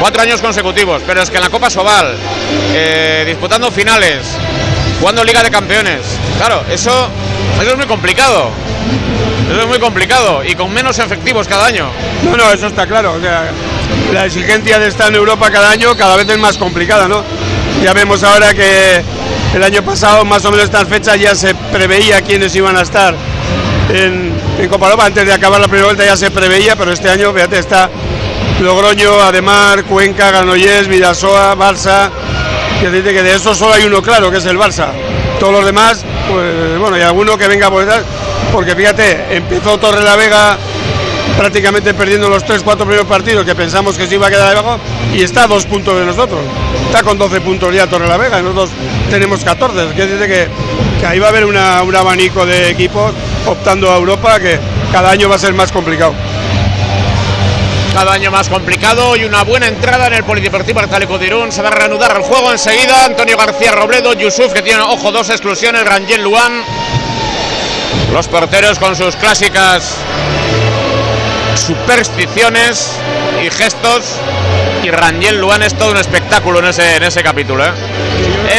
[0.00, 2.16] Cuatro años consecutivos, pero es que en la Copa Sobal,
[2.72, 4.26] eh, disputando finales,
[5.00, 6.00] jugando Liga de Campeones,
[6.38, 7.08] claro, eso,
[7.60, 8.50] eso es muy complicado.
[9.50, 11.86] Eso es muy complicado y con menos efectivos cada año.
[12.24, 13.18] No, no, eso está claro.
[14.12, 17.22] La exigencia de estar en Europa cada año cada vez es más complicada, ¿no?
[17.84, 19.02] Ya vemos ahora que
[19.54, 23.14] el año pasado, más o menos estas fechas, ya se preveía quiénes iban a estar
[23.90, 25.00] en, en.
[25.00, 27.90] Antes de acabar la primera vuelta ya se preveía, pero este año, fíjate, está
[28.62, 32.08] Logroño, Ademar, Cuenca, Ganoyés, Vidasoa, Barça.
[32.80, 34.86] Que dice que de eso solo hay uno claro, que es el Barça.
[35.38, 38.02] Todos los demás, pues bueno, y alguno que venga por detrás,
[38.50, 40.56] porque fíjate, empezó Torre la Vega
[41.36, 44.78] prácticamente perdiendo los 3-4 primeros partidos que pensamos que se iba a quedar debajo
[45.12, 46.40] y está a dos puntos de nosotros.
[46.86, 48.70] Está con 12 puntos ya Torre la Vega, nosotros
[49.10, 49.94] tenemos 14.
[49.94, 50.48] Quiere decir que,
[51.00, 53.12] que ahí va a haber un abanico de equipos
[53.46, 54.58] optando a Europa que
[54.92, 56.14] cada año va a ser más complicado.
[57.92, 61.52] Cada año más complicado y una buena entrada en el Polideportivo Artaleco de Irún.
[61.52, 63.04] Se va a reanudar el juego enseguida.
[63.04, 65.84] Antonio García Robledo, Yusuf, que tiene, ojo, dos exclusiones.
[65.84, 66.64] Rangel Luan.
[68.12, 69.96] Los porteros con sus clásicas
[71.66, 72.98] supersticiones
[73.44, 74.04] y gestos.
[74.82, 77.64] Y Rangel Luan es todo un espectáculo en ese, en ese capítulo.
[77.64, 77.70] ¿eh?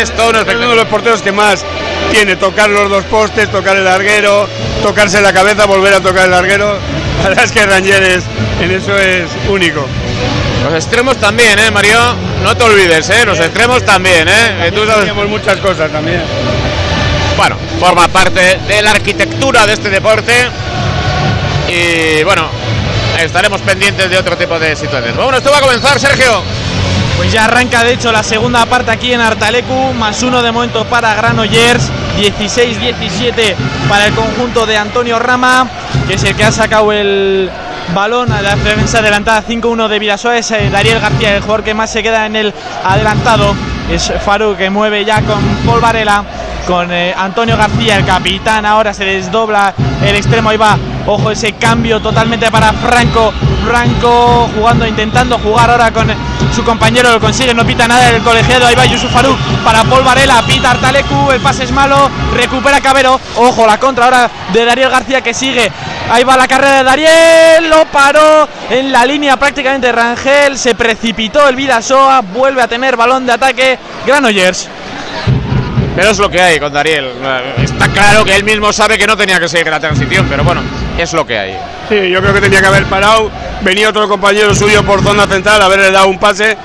[0.02, 0.66] Es todo un espectáculo.
[0.66, 1.64] uno de los porteros que más
[2.12, 4.48] tiene tocar los dos postes, tocar el larguero,
[4.82, 6.78] tocarse la cabeza, volver a tocar el larguero.
[7.22, 8.24] La verdad es que Rangel es,
[8.62, 9.86] en eso es único.
[10.64, 12.00] Los extremos también, ¿eh, Mario?
[12.44, 13.24] No te olvides, ¿eh?
[13.26, 14.72] Los extremos también, ¿eh?
[14.74, 15.14] Tú sabes...
[15.28, 16.24] muchas cosas también.
[17.38, 20.34] Bueno, forma parte de la arquitectura de este deporte.
[21.68, 22.50] Y bueno,
[23.24, 25.16] estaremos pendientes de otro tipo de situaciones.
[25.16, 26.44] Bueno, esto va a comenzar, Sergio.
[27.18, 30.86] Pues ya arranca de hecho la segunda parte aquí en Artalecu, más uno de momento
[30.86, 33.56] para Granollers, 16-17
[33.88, 35.68] para el conjunto de Antonio Rama,
[36.08, 37.50] que es el que ha sacado el
[37.94, 41.90] balón a la defensa adelantada 5-1 de Vidasoa, eh, Dariel García, el jugador que más
[41.90, 42.54] se queda en el
[42.84, 43.56] adelantado,
[43.90, 46.24] es Faru que mueve ya con Paul Varela,
[46.66, 51.54] con eh, Antonio García, el capitán, ahora se desdobla el extremo, ahí va Ojo ese
[51.54, 53.32] cambio totalmente para Franco.
[53.64, 56.08] Franco jugando, intentando jugar ahora con
[56.54, 58.66] su compañero, lo consigue, no pita nada el colegiado.
[58.66, 63.20] Ahí va Yusuf Faruk para Paul Varela, pita Artalecu, el pase es malo, recupera Cabero.
[63.36, 65.72] Ojo, la contra ahora de Dariel García que sigue.
[66.10, 71.48] Ahí va la carrera de Dariel, lo paró en la línea prácticamente Rangel, se precipitó
[71.48, 74.70] el Vidasoa, vuelve a tener balón de ataque Granollers.
[75.96, 77.12] Pero es lo que hay con Dariel.
[77.64, 80.62] Está claro que él mismo sabe que no tenía que seguir la transición, pero bueno,
[80.98, 81.58] es lo que hay.
[81.88, 83.32] Sí, yo creo que tenía que haber parado.
[83.62, 86.58] Venía otro compañero suyo por zona central a haberle dado un pase.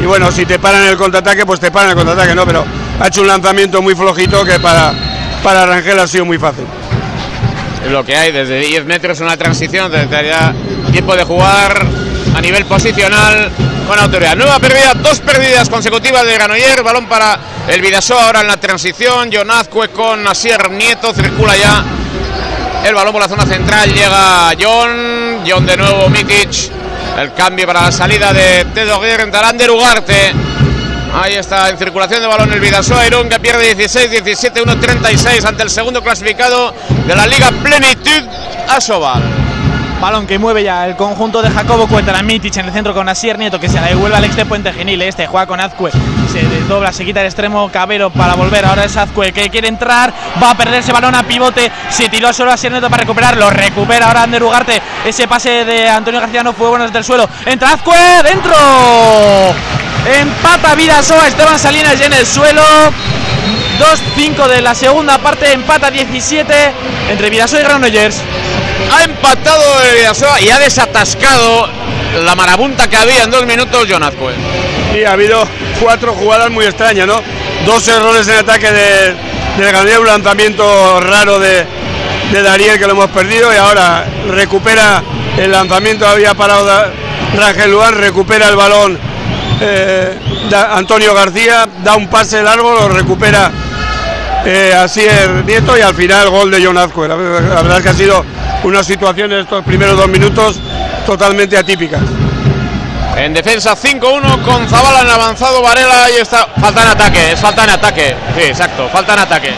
[0.00, 2.46] Y bueno, si te paran el contraataque, pues te paran el contraataque, ¿no?
[2.46, 2.64] Pero
[3.00, 4.92] ha hecho un lanzamiento muy flojito que para,
[5.42, 6.64] para Rangel ha sido muy fácil.
[7.84, 10.54] Es lo que hay, desde 10 metros una transición, ya
[10.90, 11.86] tiempo de jugar
[12.34, 13.50] a nivel posicional
[13.86, 14.36] con autoridad.
[14.36, 17.38] Nueva pérdida, dos pérdidas consecutivas de Granoller, balón para
[17.68, 21.84] el Vidasoa ahora en la transición, Jonazcue con Asier Nieto, circula ya
[22.84, 26.70] el balón por la zona central, llega John, John de nuevo Mikic,
[27.18, 30.32] el cambio para la salida de Tedo Guerrero, de Ugarte.
[31.14, 35.44] Ahí está en circulación de balón el Vidasoa Irún que pierde 16, 17, 1, 36
[35.44, 36.74] ante el segundo clasificado
[37.06, 38.24] de la Liga Plenitud
[38.68, 39.37] Asobal.
[40.00, 43.36] Balón que mueve ya el conjunto de Jacobo Cuentra, Mitic en el centro con Asier
[43.36, 45.02] Nieto que se la devuelve al ex de Puente Genil.
[45.02, 45.90] Este juega con Azcue,
[46.32, 48.64] se desdobla, se quita el extremo Cabero para volver.
[48.64, 51.72] Ahora es Azcue que quiere entrar, va a perderse balón a pivote.
[51.90, 53.50] Se tiró solo Asier Nieto para recuperarlo.
[53.50, 54.80] Recupera ahora Ander Ugarte.
[55.04, 57.28] Ese pase de Antonio García no fue bueno desde el suelo.
[57.44, 58.54] Entra Azcue, dentro.
[60.20, 62.62] Empata Vidasoa, Esteban Salinas en el suelo.
[63.80, 66.54] 2-5 de la segunda parte, empata 17
[67.10, 68.22] entre Vidasoa y Granollers
[68.90, 69.62] ha empatado
[69.94, 71.68] Vidasoa y ha desatascado
[72.24, 74.30] la marabunta que había en dos minutos Jonazco.
[74.94, 75.46] Y ha habido
[75.80, 77.20] cuatro jugadas muy extrañas, ¿no?
[77.66, 79.14] Dos errores en ataque de,
[79.58, 81.66] de un lanzamiento raro de,
[82.32, 85.02] de Dariel que lo hemos perdido y ahora recupera
[85.36, 86.66] el lanzamiento, había parado
[87.36, 88.98] Rangel Luan, recupera el balón
[89.60, 90.18] eh,
[90.70, 93.50] Antonio García, da un pase largo, lo recupera
[94.44, 97.16] eh, así el Nieto y al final gol de John La, la
[97.62, 98.24] verdad es que ha sido
[98.64, 100.60] una situación en estos primeros dos minutos
[101.06, 102.00] totalmente atípica.
[103.16, 106.46] En defensa 5-1 con Zabala en avanzado Varela y está.
[106.60, 108.16] Falta en ataque, es falta en ataque.
[108.36, 109.54] Sí, exacto, falta en ataque.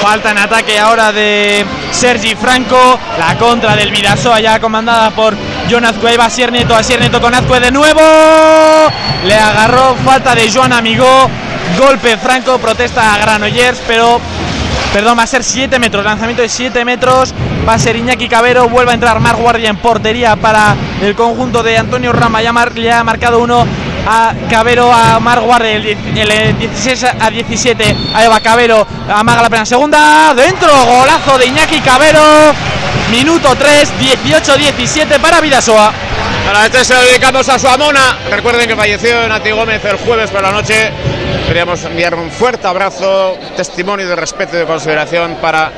[0.00, 2.98] Falta en ataque ahora de Sergi Franco.
[3.18, 5.36] La contra del Vidasoa ya comandada por
[5.70, 6.16] John Azcue.
[6.16, 8.00] Va a Neto, a Neto con Azcue de nuevo.
[9.26, 11.28] Le agarró falta de Joan Amigo.
[11.78, 14.20] golpe franco, protesta a Granollers, pero
[14.92, 17.34] perdón, va a ser 7 metros, lanzamiento de 7 metros,
[17.68, 21.62] va a ser Iñaki Cabero, vuelve a entrar Mar Guardia en portería para el conjunto
[21.62, 23.66] de Antonio Rama, ya, ha marcado uno
[24.06, 29.66] a Cabero, a Mar Guardia, el, 16 a 17, a Eva Cabero, amaga la pena
[29.66, 32.52] segunda, dentro, golazo de Iñaki Cabero,
[33.10, 33.92] minuto 3,
[34.24, 35.92] 18-17 para Vidasoa.
[36.46, 38.16] Para este se lo dedicamos a su amona.
[38.30, 40.90] Recuerden que falleció Nati Gómez el jueves por la noche.
[41.46, 45.70] Queríamos enviar un fuerte abrazo, testimonio de respeto y de consideración para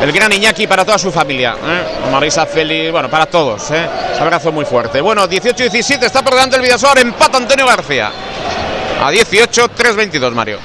[0.00, 1.56] el gran Iñaki para toda su familia.
[1.62, 2.10] ¿eh?
[2.12, 3.70] Marisa Félix, bueno, para todos.
[3.72, 3.86] ¿eh?
[4.20, 5.00] Abrazo muy fuerte.
[5.00, 8.12] Bueno, 18-17 está por delante el Vidasor, empata Antonio García.
[9.02, 10.58] A 18, 3-22, Mario.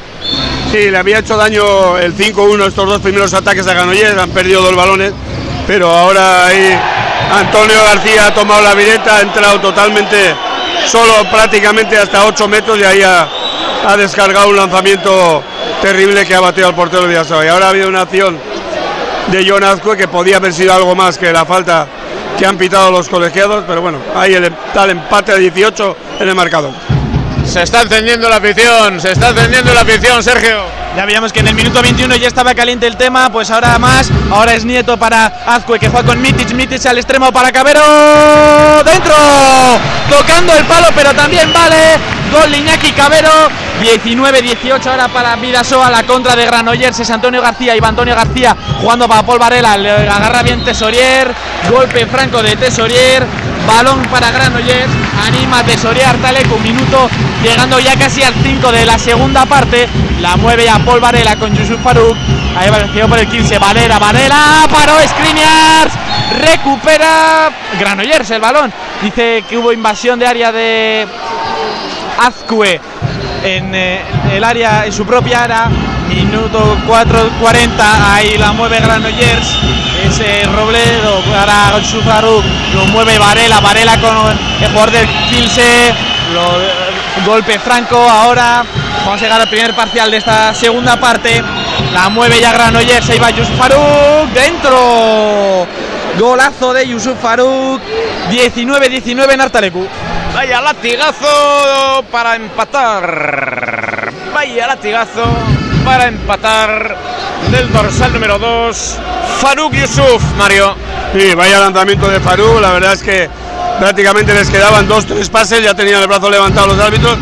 [0.71, 4.61] Sí, le había hecho daño el 5-1 estos dos primeros ataques a Ganoyer, han perdido
[4.61, 5.13] dos balones,
[5.67, 6.79] pero ahora ahí
[7.31, 10.33] Antonio García ha tomado la vireta, ha entrado totalmente
[10.87, 13.27] solo prácticamente hasta 8 metros y ahí ha,
[13.97, 15.43] descargado un lanzamiento
[15.81, 18.39] terrible que ha batido al portero de Y ahora ha habido una acción
[19.27, 21.87] de John Azcue que podía haber sido algo más que la falta
[22.37, 26.29] que han pitado los colegiados, pero bueno, ahí el, está el empate a 18 en
[26.29, 26.71] el marcador.
[27.45, 30.63] Se está encendiendo la afición, se está encendiendo la afición, Sergio.
[30.95, 34.09] Ya veíamos que en el minuto 21 ya estaba caliente el tema, pues ahora más.
[34.31, 37.81] Ahora es Nieto para Azcue que juega con Mitic, Mitic al extremo para Cabero.
[38.85, 39.15] ¡Dentro!
[40.09, 42.22] Tocando el palo, pero también vale.
[42.33, 43.29] Gol de Cabero.
[43.83, 49.07] 19-18 ahora para Vidasoa, la contra de Granollers es Antonio García, Iba Antonio García jugando
[49.07, 51.33] para Paul Varela, le agarra bien Tesorier,
[51.69, 53.25] golpe franco de Tesorier,
[53.67, 54.89] balón para Granollers,
[55.27, 57.09] anima Tesorier Artaleco, un minuto
[57.43, 59.87] llegando ya casi al 5 de la segunda parte,
[60.21, 62.15] la mueve a Paul Varela con Yusuf Faruk,
[62.55, 65.93] ahí va por el 15, Varela, Varela, paró Skriniars,
[66.39, 71.05] recupera Granollers el balón, dice que hubo invasión de área de
[72.19, 72.79] Azcue
[73.43, 74.01] en eh,
[74.33, 75.69] el área, en su propia área,
[76.07, 77.69] minuto 4.40,
[78.05, 79.47] ahí la mueve Granollers,
[80.03, 84.15] ese Robledo para Sufaruk, lo mueve Varela, Varela con
[84.61, 85.93] el jugador del 15,
[87.25, 88.63] golpe franco, ahora
[89.05, 91.43] vamos a llegar al primer parcial de esta segunda parte,
[91.93, 95.67] la mueve ya Granollers, ahí va Yusuf Faruk, dentro,
[96.17, 97.81] golazo de Yusuf Faruk,
[98.31, 99.87] 19-19 en Artalecu.
[100.33, 104.11] Vaya latigazo para empatar.
[104.33, 105.23] Vaya latigazo
[105.85, 106.97] para empatar
[107.51, 108.99] del dorsal número 2.
[109.39, 110.75] Faruk Yusuf, Mario.
[111.15, 112.59] Sí, vaya lanzamiento de Faruk.
[112.59, 113.29] La verdad es que
[113.79, 115.63] prácticamente les quedaban dos, tres pases.
[115.63, 117.15] Ya tenían el brazo levantado los árbitros.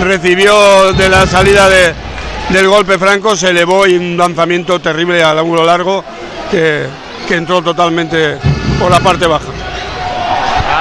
[0.00, 1.94] Recibió de la salida de,
[2.50, 6.04] del golpe franco, se elevó y un lanzamiento terrible al ángulo largo
[6.50, 6.86] que,
[7.28, 8.38] que entró totalmente
[8.78, 9.55] por la parte baja.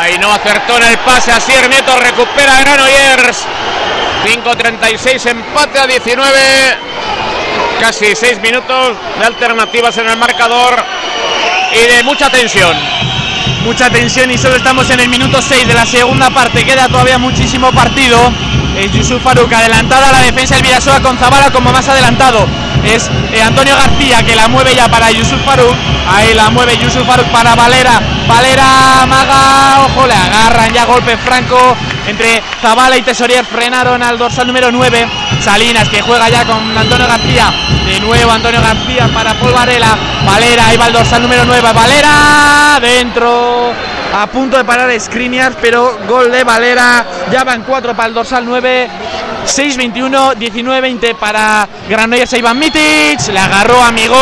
[0.05, 1.31] Ahí no acertó en el pase.
[1.31, 3.47] Así Nieto recupera Granollers.
[4.23, 6.31] 5.36, empate a 19.
[7.79, 10.75] Casi 6 minutos de alternativas en el marcador
[11.73, 12.77] y de mucha tensión.
[13.63, 16.63] Mucha tensión y solo estamos en el minuto 6 de la segunda parte.
[16.63, 18.31] Queda todavía muchísimo partido.
[18.77, 22.45] Es Yusuf Faruk adelantada la defensa del Vidasoa con Zabala como más adelantado.
[22.83, 25.73] Es eh, Antonio García que la mueve ya para Yusuf Faruk.
[26.07, 28.01] Ahí la mueve Yusuf Faruk para Valera.
[28.27, 29.85] Valera Maga.
[29.85, 31.57] Ojo, le agarran ya golpe franco.
[32.05, 35.07] Entre Zabala y Tesorier frenaron al dorsal número 9.
[35.39, 37.51] Salinas que juega ya con Antonio García.
[37.85, 39.97] De nuevo Antonio García para Paul Varela.
[40.25, 41.71] Valera, ahí va el dorsal número 9.
[41.73, 43.73] Valera dentro
[44.21, 48.45] a punto de parar Skriniar, pero gol de Valera, ya van 4 para el dorsal
[48.45, 48.87] 9,
[49.45, 54.15] 6-21, 19-20 para Granollers e Iván Mitic, le agarró amigo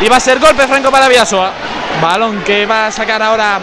[0.00, 1.52] y va a ser golpe franco para Vidasoa.
[2.00, 3.60] Balón que va a sacar ahora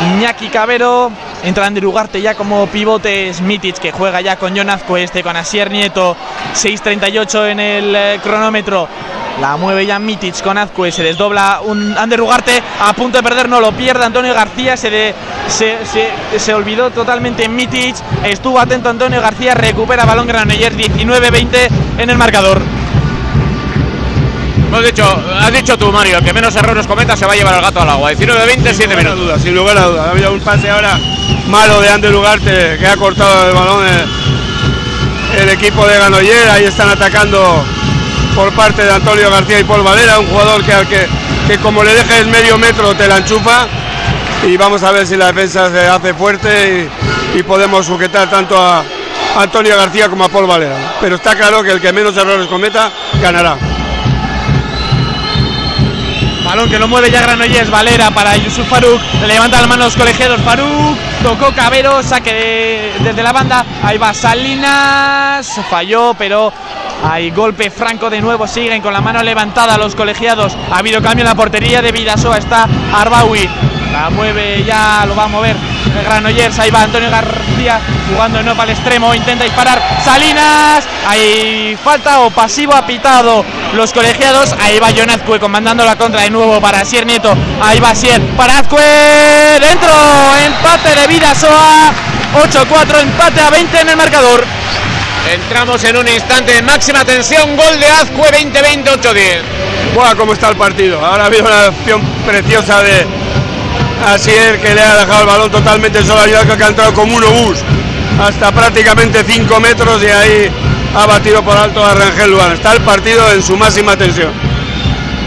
[0.00, 1.10] Iñaki Cabero.
[1.42, 5.70] Entra Ander Ugarte ya como pivote Mitic que juega ya con Jonazco este con Asier
[5.70, 6.16] Nieto.
[6.54, 8.88] 6.38 en el eh, cronómetro.
[9.40, 13.48] La mueve ya Mitic con Azcue, se desdobla un Ander Ugarte, a punto de perder,
[13.48, 15.14] no lo pierde Antonio García, se,
[15.48, 22.60] se, olvidó totalmente Mitic, estuvo atento Antonio García, recupera balón Granollers 19-20 en el marcador.
[24.68, 25.04] Hemos dicho,
[25.40, 27.88] has dicho tú, Mario, que menos errores cometa se va a llevar el gato al
[27.88, 28.12] agua.
[28.12, 29.18] 19-20, 7 minutos.
[29.18, 30.06] Duda, sin lugar a dudas.
[30.06, 30.98] Ha habido un pase ahora
[31.46, 33.84] malo de Ander Ugarte que ha cortado el balón
[35.38, 36.50] el, equipo de Granollers.
[36.50, 37.64] Ahí están atacando
[38.34, 41.08] por parte de Antonio García y Paul Valera, un jugador que, que,
[41.48, 43.66] que como le dejes medio metro te la enchufa
[44.42, 46.88] y vamos a ver si la defensa se hace fuerte
[47.34, 48.84] y, podemos sujetar tanto a
[49.36, 50.96] Antonio García como a Paul Valera.
[51.00, 52.90] Pero está claro que el que menos errores cometa
[53.20, 53.56] ganará.
[56.50, 59.00] Balón que lo mueve ya Granollers, Valera para Yusuf Faruk.
[59.20, 60.40] Le levanta las manos colegiados.
[60.40, 63.64] Faruk tocó Cabero, saque desde la banda.
[63.84, 66.52] Ahí va Salinas, falló, pero
[67.08, 68.48] hay golpe franco de nuevo.
[68.48, 70.56] Siguen con la mano levantada los colegiados.
[70.72, 72.38] Ha habido cambio en la portería de Vidasoa.
[72.38, 73.48] Está Arbawi.
[73.92, 75.69] La mueve ya, lo va a mover
[76.02, 76.58] Granollers.
[76.58, 77.80] Ahí va Antonio García
[78.10, 79.14] jugando de nuevo al extremo.
[79.14, 80.84] Intenta disparar Salinas.
[81.06, 83.44] Hay falta o pasivo apitado
[83.74, 84.54] los colegiados.
[84.60, 87.34] Ahí va Jonazcue comandando la contra de nuevo para Sier Nieto.
[87.62, 88.80] Ahí va Sier para Azcue.
[89.60, 89.90] Dentro.
[90.46, 91.92] Empate de Vidasoa.
[92.34, 93.00] 8-4.
[93.02, 94.44] Empate a 20 en el marcador.
[95.28, 97.56] Entramos en un instante de máxima tensión.
[97.56, 99.42] Gol de Azcue 20-20, 8-10.
[99.94, 101.04] Buah, cómo está el partido.
[101.04, 103.06] Ahora ha habido una acción preciosa de
[104.06, 107.24] Asier que le ha dejado el balón totalmente solo a que ha entrado como un
[107.24, 107.58] obús
[108.20, 110.50] hasta prácticamente 5 metros y ahí
[110.94, 112.52] ha batido por alto a Rangel Luan.
[112.52, 114.32] Está el partido en su máxima tensión.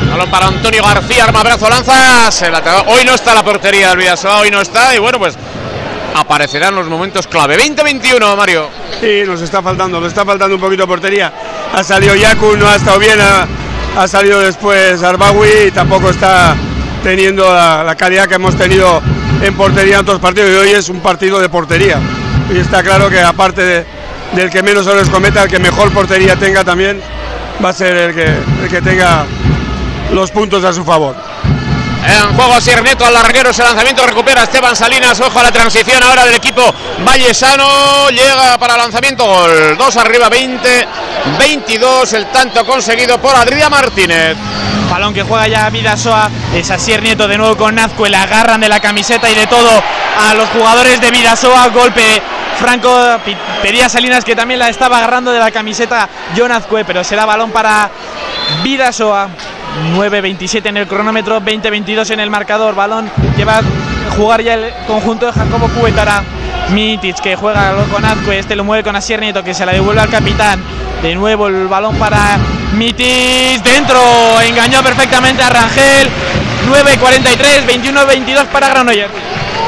[0.09, 2.31] Balón para Antonio García, arma brazo, lanza.
[2.31, 4.93] Se la hoy no está la portería del Vidasoa, hoy no está.
[4.95, 5.35] Y bueno, pues
[6.15, 7.57] aparecerán los momentos clave.
[7.57, 8.69] 20-21, Mario.
[8.99, 11.33] Sí, nos está faltando, nos está faltando un poquito de portería.
[11.73, 13.47] Ha salido Yaku, no ha estado bien, ha,
[13.97, 16.55] ha salido después Arbawi y tampoco está
[17.03, 19.01] teniendo la, calidad que hemos tenido
[19.41, 21.99] en portería en otros partidos y hoy es un partido de portería.
[22.51, 23.85] Y está claro que aparte
[24.33, 27.01] del que menos errores cometa, el que mejor portería tenga también
[27.63, 28.33] va a ser el que,
[28.69, 29.25] que tenga
[30.11, 31.15] los puntos a su favor.
[32.05, 35.19] En juego Sierneto al larguero, ese lanzamiento recupera Esteban Salinas.
[35.21, 36.61] Ojo a la transición ahora del equipo
[37.05, 38.09] Vallesano.
[38.09, 39.77] Llega para lanzamiento gol.
[39.77, 40.87] 2 arriba, 20,
[41.39, 42.13] 22.
[42.13, 44.35] El tanto conseguido por Adrián Martínez.
[44.93, 46.29] Balón que juega ya Vidasoa.
[46.53, 48.11] Es Asier Nieto de nuevo con Nazcue.
[48.11, 51.69] Le agarran de la camiseta y de todo a los jugadores de Vidasoa.
[51.69, 52.21] Golpe
[52.59, 52.95] Franco
[53.63, 56.07] pedía Salinas que también la estaba agarrando de la camiseta
[56.37, 57.89] John Azcue, pero será balón para
[58.61, 59.29] Vidasoa.
[59.95, 62.75] 9.27 en el cronómetro, 20-22 en el marcador.
[62.75, 66.21] Balón que va a jugar ya el conjunto de Jacobo Cuetara.
[66.69, 70.01] Mitic que juega con Azcue, este lo mueve con Asier Nieto que se la devuelve
[70.01, 70.63] al capitán.
[71.01, 72.37] De nuevo el balón para
[72.73, 73.99] Mitis dentro,
[74.41, 76.09] engañó perfectamente a Rangel.
[76.69, 79.11] 9.43, 21-22 para Granollers.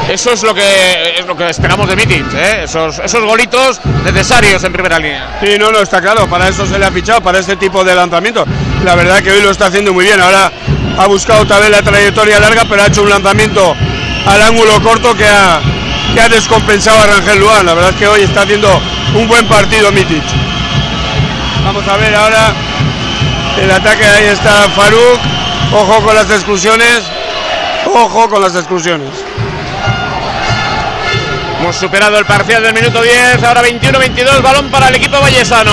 [0.09, 2.63] Eso es lo que es lo que esperamos de Mitic, ¿eh?
[2.63, 5.37] esos, esos golitos necesarios en primera línea.
[5.41, 7.95] Sí, no, no, está claro, para eso se le ha fichado, para este tipo de
[7.95, 8.45] lanzamiento.
[8.83, 10.21] La verdad que hoy lo está haciendo muy bien.
[10.21, 10.51] Ahora
[10.97, 13.75] ha buscado otra vez la trayectoria larga, pero ha hecho un lanzamiento
[14.27, 15.59] al ángulo corto que ha,
[16.13, 17.65] que ha descompensado a Rangel Luan.
[17.65, 18.69] La verdad es que hoy está haciendo
[19.15, 20.23] un buen partido Mitic.
[21.65, 22.53] Vamos a ver ahora
[23.57, 25.19] el ataque, ahí está Faruk.
[25.73, 27.03] Ojo con las exclusiones.
[27.93, 29.09] Ojo con las exclusiones.
[31.59, 35.71] Hemos superado el parcial del minuto 10, ahora 21-22, balón para el equipo vallesano.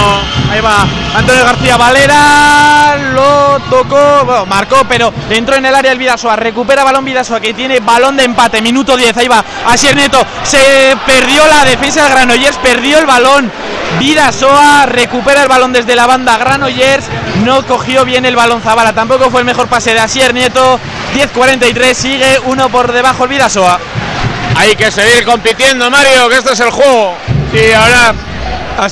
[0.50, 6.36] Ahí va Antonio García Valera, lo tocó, marcó, pero entró en el área el Vidasoa,
[6.36, 10.96] recupera balón Vidasoa que tiene balón de empate, minuto 10, ahí va Asier Neto, se
[11.04, 13.52] perdió la defensa de Granollers, perdió el balón.
[13.98, 17.04] Vidasoa recupera el balón desde la banda Granollers,
[17.44, 20.78] no cogió bien el balón Zabala, tampoco fue el mejor pase de Asier Nieto,
[21.14, 23.78] 10-43, sigue uno por debajo el Vidasoa.
[24.56, 27.16] Hay que seguir compitiendo, Mario, que este es el juego.
[27.52, 28.14] Y ahora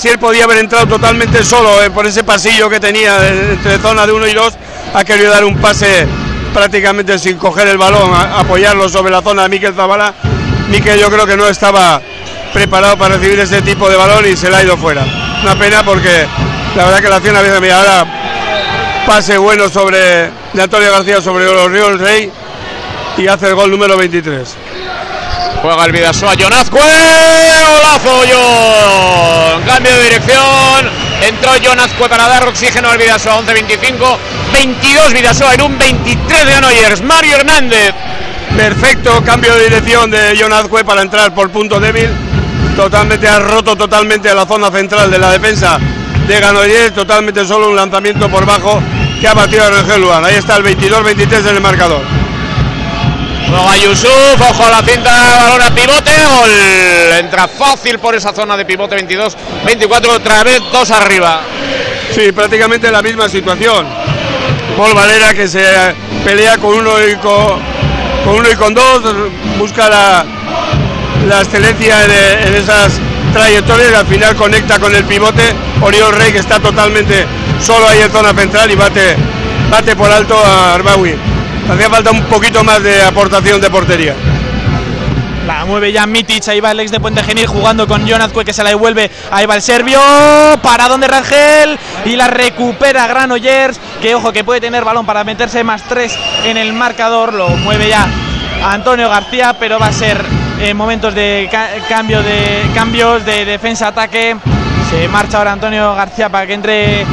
[0.03, 4.13] él podía haber entrado totalmente solo eh, por ese pasillo que tenía entre zona de
[4.13, 4.55] 1 y 2.
[4.95, 6.07] Ha querido dar un pase
[6.53, 10.15] prácticamente sin coger el balón, apoyarlo sobre la zona de Miquel Zabala.
[10.69, 12.01] Miquel yo creo que no estaba
[12.53, 15.05] preparado para recibir ese tipo de balón y se le ha ido fuera.
[15.43, 16.27] Una pena porque
[16.77, 18.20] la verdad que la acción había veces ahora
[19.07, 22.31] pase bueno sobre de Antonio García sobre los Ríos Rey
[23.17, 24.57] y hace el gol número 23.
[25.63, 29.63] Juega el Vidasoa, John Azcue, golazo John.
[29.67, 30.91] Cambio de dirección.
[31.21, 34.17] Entró John Azcue para dar oxígeno al Vidasoa, 11-25.
[34.55, 37.03] 22 Vidasoa en un 23 de Anoyers.
[37.03, 37.95] Mario Hernández.
[38.57, 42.09] Perfecto cambio de dirección de John Azcue para entrar por punto débil.
[42.75, 45.79] Totalmente ha roto totalmente a la zona central de la defensa
[46.31, 46.95] de Ganoyers.
[46.95, 48.81] Totalmente solo un lanzamiento por bajo
[49.21, 50.25] que ha batido a Rangel Luan.
[50.25, 52.03] Ahí está el 22-23 en el marcador.
[53.49, 56.51] Juega Yusuf, ojo a la cinta, balón a pivote, gol.
[57.19, 61.43] Entra fácil por esa zona de pivote 22, 24, otra vez dos arriba.
[62.15, 63.87] Sí, prácticamente la misma situación.
[64.77, 65.65] Paul Valera que se
[66.25, 69.03] pelea con uno y con, uno y con dos,
[69.59, 70.25] busca la,
[71.29, 73.01] la excelencia en, esas
[73.33, 75.55] trayectorias y al final conecta con el pivote.
[75.83, 77.27] Oriol Rey que está totalmente
[77.61, 79.17] solo ahí en zona central y bate,
[79.71, 81.15] bate por alto a Arbawi.
[81.71, 84.15] Hacía falta un poquito más de aportación de portería.
[85.47, 88.53] La mueve ya Mitic, ahí va el ex de Puente Genil jugando con Jonazcue que
[88.53, 90.01] se la devuelve, ahí va el serbio,
[90.63, 95.65] para donde Rangel y la recupera Granollers, que ojo que puede tener balón para meterse
[95.65, 98.07] más tres en el marcador, lo mueve ya
[98.63, 100.25] Antonio García, pero va a ser
[100.63, 101.49] en momentos de
[101.89, 104.37] cambio de cambios de defensa-ataque.
[104.91, 107.07] Se marcha ahora Antonio García para que entre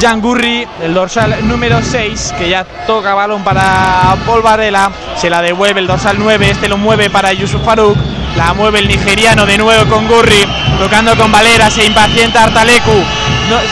[0.00, 4.90] Jan Gurri, el dorsal número 6, que ya toca balón para Paul Varela.
[5.16, 7.96] Se la devuelve el dorsal 9, este lo mueve para Yusuf Farouk.
[8.36, 10.46] La mueve el nigeriano de nuevo con Gurri,
[10.78, 13.04] tocando con Valera, se impacienta Artalecu.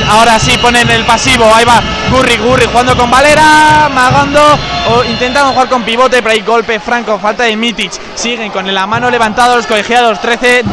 [0.08, 1.80] ahora sí ponen el pasivo, ahí va
[2.10, 4.40] Gurri, Gurri jugando con Valera, magando,
[4.88, 7.92] o intentando jugar con pivote, pero hay golpe franco, falta de Mitic.
[8.14, 10.64] Siguen con la mano levantado los colegiados, 13,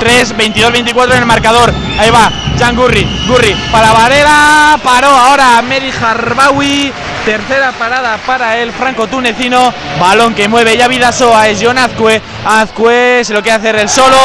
[0.00, 1.72] 3, 22, 24 en el marcador.
[1.98, 6.92] Ahí va, Jan Gurri, Gurri para Valera, paró ahora Meri Harbawi.
[7.24, 9.72] Tercera parada para el franco tunecino.
[9.98, 11.48] Balón que mueve ya Vidasoa.
[11.48, 12.20] Es John Azcue.
[12.44, 14.18] Azcue se lo quiere hacer el solo.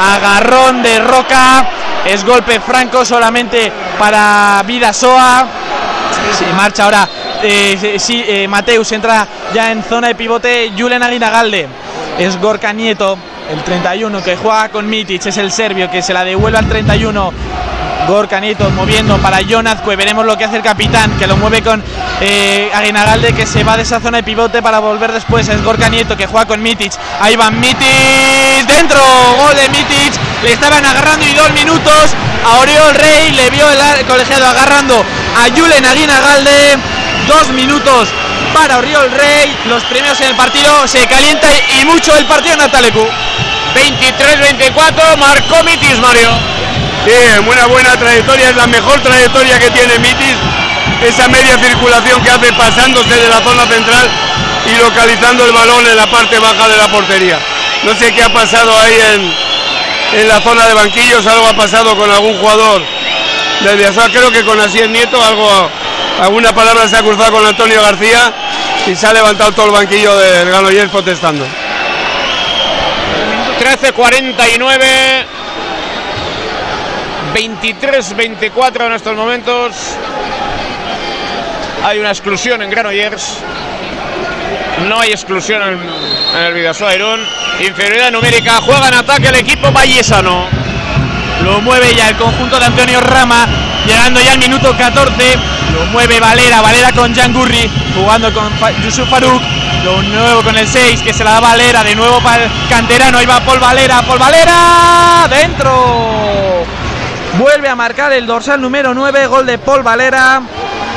[0.00, 1.68] Agarrón de Roca.
[2.04, 5.46] Es golpe franco solamente para Vidasoa.
[6.36, 7.08] Se marcha ahora.
[7.44, 10.72] Eh, sí, eh, Mateus entra ya en zona de pivote.
[10.76, 11.68] Julen Aguinagalde.
[12.18, 13.16] Es Gorka Nieto,
[13.52, 15.26] el 31 que juega con Mitic.
[15.26, 17.32] Es el serbio que se la devuelve al 31
[18.10, 21.80] Gorka Nieto moviendo para John Veremos lo que hace el capitán, que lo mueve con
[22.20, 25.48] eh, Aguinalde, que se va de esa zona de pivote para volver después.
[25.48, 26.92] Es Gorka Nieto que juega con Mitic.
[27.20, 29.00] Ahí va Mitic dentro.
[29.38, 30.12] Gol de Mitic.
[30.42, 32.10] Le estaban agarrando y dos minutos.
[32.44, 34.96] A Oriol Rey le vio el colegiado agarrando
[35.36, 36.78] a Julen Aguinalde.
[37.28, 38.08] Dos minutos
[38.52, 39.56] para Oriol Rey.
[39.66, 40.88] Los primeros en el partido.
[40.88, 41.46] Se calienta
[41.80, 43.06] y mucho el partido en Atalecu.
[43.74, 45.16] 23-24.
[45.16, 46.49] Marcó Mitic, Mario.
[47.06, 47.12] Sí,
[47.48, 50.36] una buena trayectoria, es la mejor trayectoria que tiene Mitis,
[51.02, 54.10] esa media circulación que hace pasándose de la zona central
[54.66, 57.38] y localizando el balón en la parte baja de la portería.
[57.84, 61.96] No sé qué ha pasado ahí en, en la zona de banquillos, algo ha pasado
[61.96, 62.82] con algún jugador
[63.62, 65.70] del Villasoa, creo que con Asier Nieto, algo,
[66.20, 68.32] alguna palabra se ha cruzado con Antonio García
[68.86, 71.46] y se ha levantado todo el banquillo del Granollers protestando.
[73.58, 75.39] 13-49
[77.34, 79.72] 23-24 en estos momentos.
[81.84, 83.38] Hay una exclusión en Granollers.
[84.88, 87.20] No hay exclusión en, el Vidasoa Irún.
[87.60, 88.58] Inferioridad numérica.
[88.60, 90.46] Juega en ataque el equipo vallesano.
[91.42, 93.46] Lo mueve ya el conjunto de Antonio Rama.
[93.86, 95.38] Llegando ya al minuto 14.
[95.72, 96.60] Lo mueve Valera.
[96.60, 97.70] Valera con Jan Gurri.
[97.94, 98.50] Jugando con
[98.82, 99.42] Yusuf Faruk.
[99.84, 101.82] Lo nuevo con el 6 que se la da Valera.
[101.82, 103.18] De nuevo para el canterano.
[103.18, 104.02] Ahí va Paul Valera.
[104.02, 105.28] Paul Valera.
[105.30, 106.49] Dentro.
[107.38, 110.42] Vuelve a marcar el dorsal número 9, gol de Paul Valera.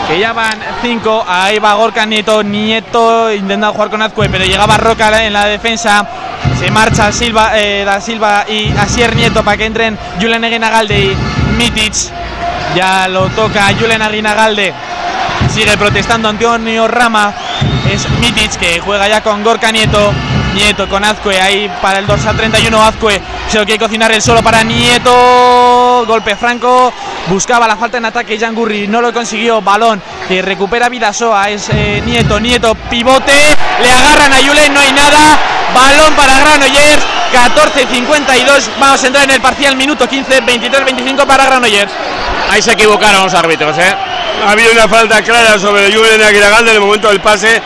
[0.07, 1.25] Que ya van 5.
[1.27, 2.43] Ahí va Gorka Nieto.
[2.43, 6.05] Nieto intentando jugar con Azcue, pero llegaba Roca en la defensa.
[6.59, 11.17] Se marcha Silva, eh, da Silva y Asier Nieto para que entren Julen Aguinagalde y
[11.57, 11.93] Mitic.
[12.75, 14.73] Ya lo toca Julen Aguinagalde.
[15.53, 17.33] Sigue protestando Antonio Rama.
[17.89, 20.11] Es Mitic que juega ya con Gorka Nieto.
[20.53, 22.83] Nieto con Azcue ahí para el dorsal 31.
[22.83, 25.52] Azcue se lo quiere cocinar el solo para Nieto.
[26.05, 26.93] Golpe franco.
[27.27, 29.61] Buscaba la falta en ataque Gurri No lo consiguió.
[29.61, 31.49] Balón que recupera Vidasoa.
[31.49, 32.39] Es eh, Nieto.
[32.39, 33.57] Nieto pivote.
[33.81, 34.73] Le agarran a Yulen.
[34.73, 35.37] No hay nada.
[35.73, 37.03] Balón para Granollers.
[37.33, 38.69] 14-52.
[38.79, 40.43] Vamos a entrar en el parcial minuto 15.
[40.43, 41.91] 23-25 para Granollers.
[42.49, 43.95] Ahí se equivocaron los árbitros, ¿eh?
[44.45, 47.61] Ha habido una falta clara sobre Julen Aguiragán en el momento del pase.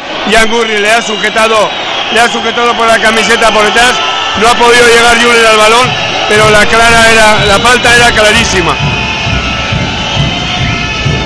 [0.50, 1.70] Gurri le ha sujetado
[2.14, 3.94] le ha sujetado por la camiseta por detrás,
[4.42, 5.90] no ha podido llegar Julen al balón,
[6.30, 8.76] pero la clara era, la falta era clarísima.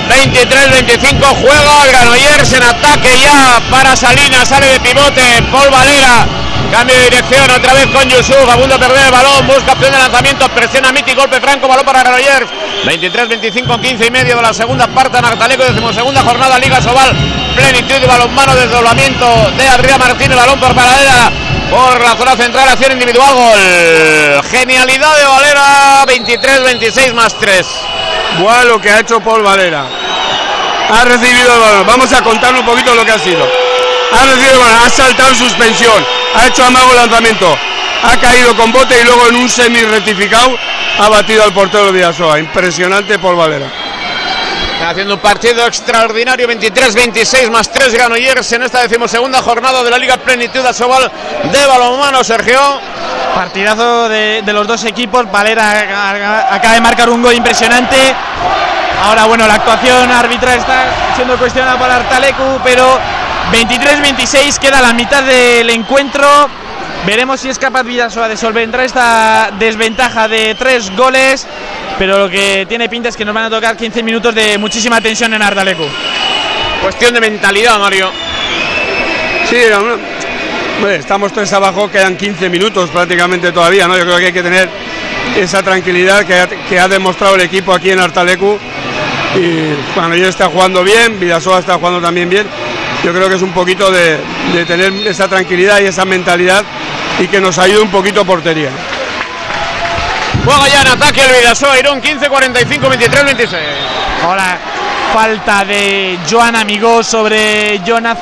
[0.08, 6.26] 23-25 juega Granollers en ataque ya para Salinas, sale de pivote, Paul Valera,
[6.70, 10.48] cambio de dirección otra vez con Yusuf, a perder el balón, busca opción de lanzamiento,
[10.50, 12.50] presiona Miti, golpe franco, balón para Granollers,
[12.84, 17.14] 23-25, 15 y medio de la segunda parte en Artaleco, decimosegunda jornada Liga Sobal,
[17.56, 21.32] plenitud de balonmano, desdoblamiento de Adrián Martínez, balón por Valera,
[21.72, 27.66] por la zona central, acción individual, gol, genialidad de Valera, 23-26 más 3.
[28.38, 29.86] Buah, lo que ha hecho Paul Valera.
[30.90, 31.86] Ha recibido el balón.
[31.86, 33.48] Vamos a contar un poquito lo que ha sido.
[34.12, 37.56] Ha recibido el balón, ha saltado en suspensión, ha hecho amago lanzamiento,
[38.02, 40.54] ha caído con bote y luego en un semi rectificado
[40.98, 42.38] ha batido al portero de Villasoa.
[42.38, 43.81] Impresionante Paul Valera.
[44.84, 50.16] Haciendo un partido extraordinario, 23-26 más 3 Granollers en esta decimosegunda jornada de la Liga
[50.16, 51.10] Plenitud Asobal
[51.52, 52.58] de balonmano, Sergio.
[53.32, 55.30] Partidazo de, los dos equipos.
[55.30, 57.96] Valera acaba de marcar un gol impresionante.
[59.04, 62.98] Ahora, bueno, la actuación arbitral está siendo cuestionada por Artalecu, pero
[63.52, 66.26] 23-26 queda la mitad del encuentro.
[67.06, 71.46] Veremos si es capaz Vidasoa de solventar esta desventaja de tres goles,
[71.98, 75.00] pero lo que tiene pinta es que nos van a tocar 15 minutos de muchísima
[75.00, 75.84] tensión en Ardalecu.
[76.82, 78.10] Cuestión de mentalidad, Mario.
[79.48, 79.56] Sí,
[80.90, 83.96] estamos tres abajo, quedan 15 minutos prácticamente todavía, ¿no?
[83.96, 84.68] Yo creo que hay que tener
[85.36, 88.58] esa tranquilidad que ha, demostrado el equipo aquí en Artalecu.
[89.36, 92.46] Y cuando yo está jugando bien, Vidasoa está jugando también bien.
[93.04, 94.18] Yo creo que es un poquito de,
[94.52, 96.64] de tener esa tranquilidad y esa mentalidad
[97.18, 98.70] y que nos ayude un poquito portería.
[100.44, 103.62] Juega ya en ataque el Vidasoa, Irún 15, 45, 23, 26.
[104.24, 104.58] Ahora
[105.12, 108.18] falta de Joan Amigo sobre Jonas.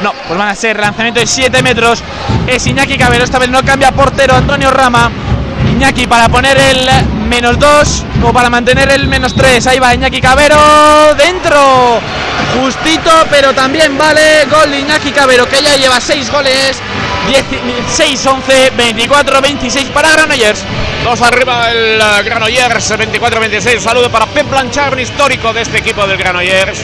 [0.00, 2.02] No, pues van a ser lanzamiento de 7 metros.
[2.46, 5.10] Es Iñaki Cabero, esta vez no cambia portero Antonio Rama.
[5.72, 6.88] Iñaki para poner el
[7.28, 9.66] menos 2 o para mantener el menos 3.
[9.66, 10.56] Ahí va Iñaki Cabero
[11.16, 12.00] dentro.
[12.60, 16.80] Justito, pero también vale gol de Iñaki Cabero que ya lleva 6 goles
[17.26, 20.64] 6-11, 24-26 para Granollers.
[21.02, 23.80] Dos arriba el eh, Granollers, 24-26.
[23.80, 26.82] Saludo para Pep Blanchard, histórico de este equipo del Granollers.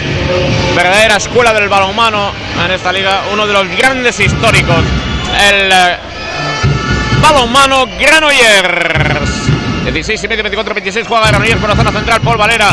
[0.75, 2.33] Verdadera escuela del balonmano
[2.65, 4.85] en esta liga, uno de los grandes históricos.
[5.49, 5.97] El eh,
[7.21, 9.31] balonmano Granollers.
[9.85, 12.71] 16 y medio, 24, 26 juega Granollers por la zona central, Paul Valera.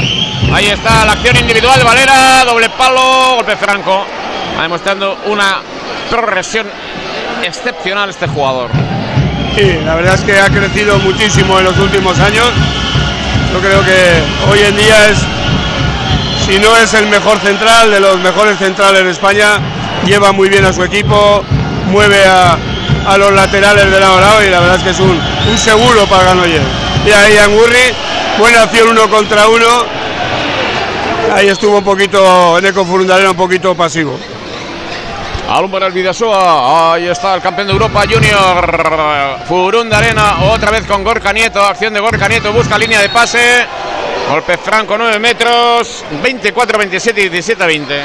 [0.53, 4.05] Ahí está la acción individual, Valera, doble palo, golpe franco.
[4.61, 5.61] Demostrando una
[6.09, 6.67] progresión
[7.43, 8.69] excepcional este jugador.
[9.55, 12.49] Sí, la verdad es que ha crecido muchísimo en los últimos años.
[13.53, 15.17] Yo creo que hoy en día es,
[16.45, 19.59] si no es el mejor central, de los mejores centrales de España,
[20.05, 21.43] lleva muy bien a su equipo,
[21.91, 22.57] mueve a,
[23.17, 25.19] los laterales de lado a lado y la verdad es que es un,
[25.57, 26.61] seguro para Ganoyer.
[27.05, 27.93] Y ahí Angurri,
[28.37, 29.65] buena acción uno contra uno.
[31.33, 34.19] Ahí estuvo un poquito, Eco Furundarena un poquito pasivo.
[35.49, 36.93] Alum para el Vidasoa.
[36.93, 39.39] Ahí está el campeón de Europa Junior.
[39.47, 40.43] Furún de Arena.
[40.43, 41.63] Otra vez con Gorka Nieto.
[41.63, 42.51] Acción de Gorka Nieto.
[42.51, 43.65] Busca línea de pase.
[44.29, 46.03] Golpe franco 9 metros.
[46.21, 48.03] 24, 27 17 20.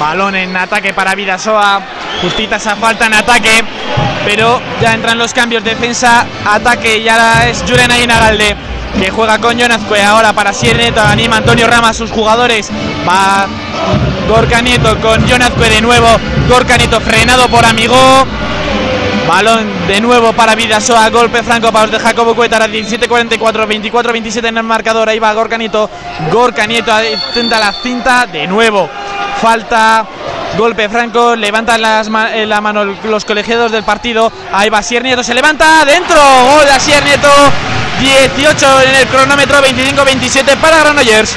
[0.00, 1.80] Balón en ataque para Vidasoa.
[2.22, 3.62] Justita esa falta en ataque.
[4.26, 5.62] Pero ya entran los cambios.
[5.62, 6.98] Defensa, ataque.
[6.98, 11.92] Y ahora es Julen Aguinalde que juega con Jonazcue ahora para Sierneto, anima Antonio Rama
[11.92, 12.70] sus jugadores,
[13.08, 13.46] va
[14.28, 16.08] Gorka Nieto con Jonazcue de nuevo,
[16.48, 17.96] Gorka Nieto frenado por Amigo,
[19.28, 23.38] balón de nuevo para Vidasoa, golpe franco para los de Jacobo Cuetara, 17-44,
[23.90, 25.90] 24-27 en el marcador, ahí va Gorka Nieto,
[26.32, 28.88] Gorka Nieto intenta la cinta, de nuevo,
[29.40, 30.06] falta
[30.56, 35.34] golpe franco, levantan las la mano los colegiados del partido, ahí va Sier Nieto, se
[35.34, 37.28] levanta, dentro, gol de Asier Nieto,
[38.00, 41.36] 18 en el cronómetro, 25-27 para Granollers.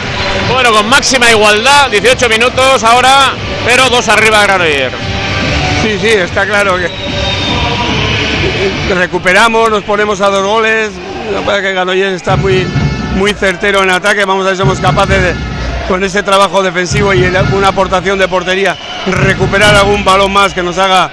[0.52, 3.34] Bueno, con máxima igualdad, 18 minutos ahora,
[3.66, 4.96] pero dos arriba Granollers.
[5.84, 6.90] Sí, sí, está claro que
[8.96, 10.92] recuperamos, nos ponemos a dos goles.
[11.32, 12.66] Lo que Granollers está muy,
[13.16, 14.26] muy certero en ataque.
[14.26, 15.36] Vamos a ver si somos capaces de,
[15.88, 18.76] con ese trabajo defensivo y una aportación de portería,
[19.06, 21.10] recuperar algún balón más que nos haga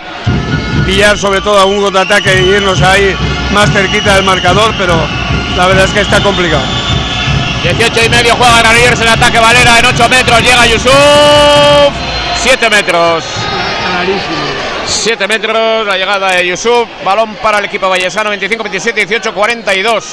[0.84, 3.16] pillar sobre todo algún contraataque e irnos ahí
[3.54, 4.94] más cerquita del marcador, pero
[5.56, 6.64] la verdad es que está complicado.
[7.62, 10.92] 18 y medio juega Granollers en ataque Valera en 8 metros, llega Yusuf,
[12.42, 13.24] 7 metros.
[14.86, 20.04] 7 metros, la llegada de Yusuf, balón para el equipo vallesano, 25, 27, 18, 42.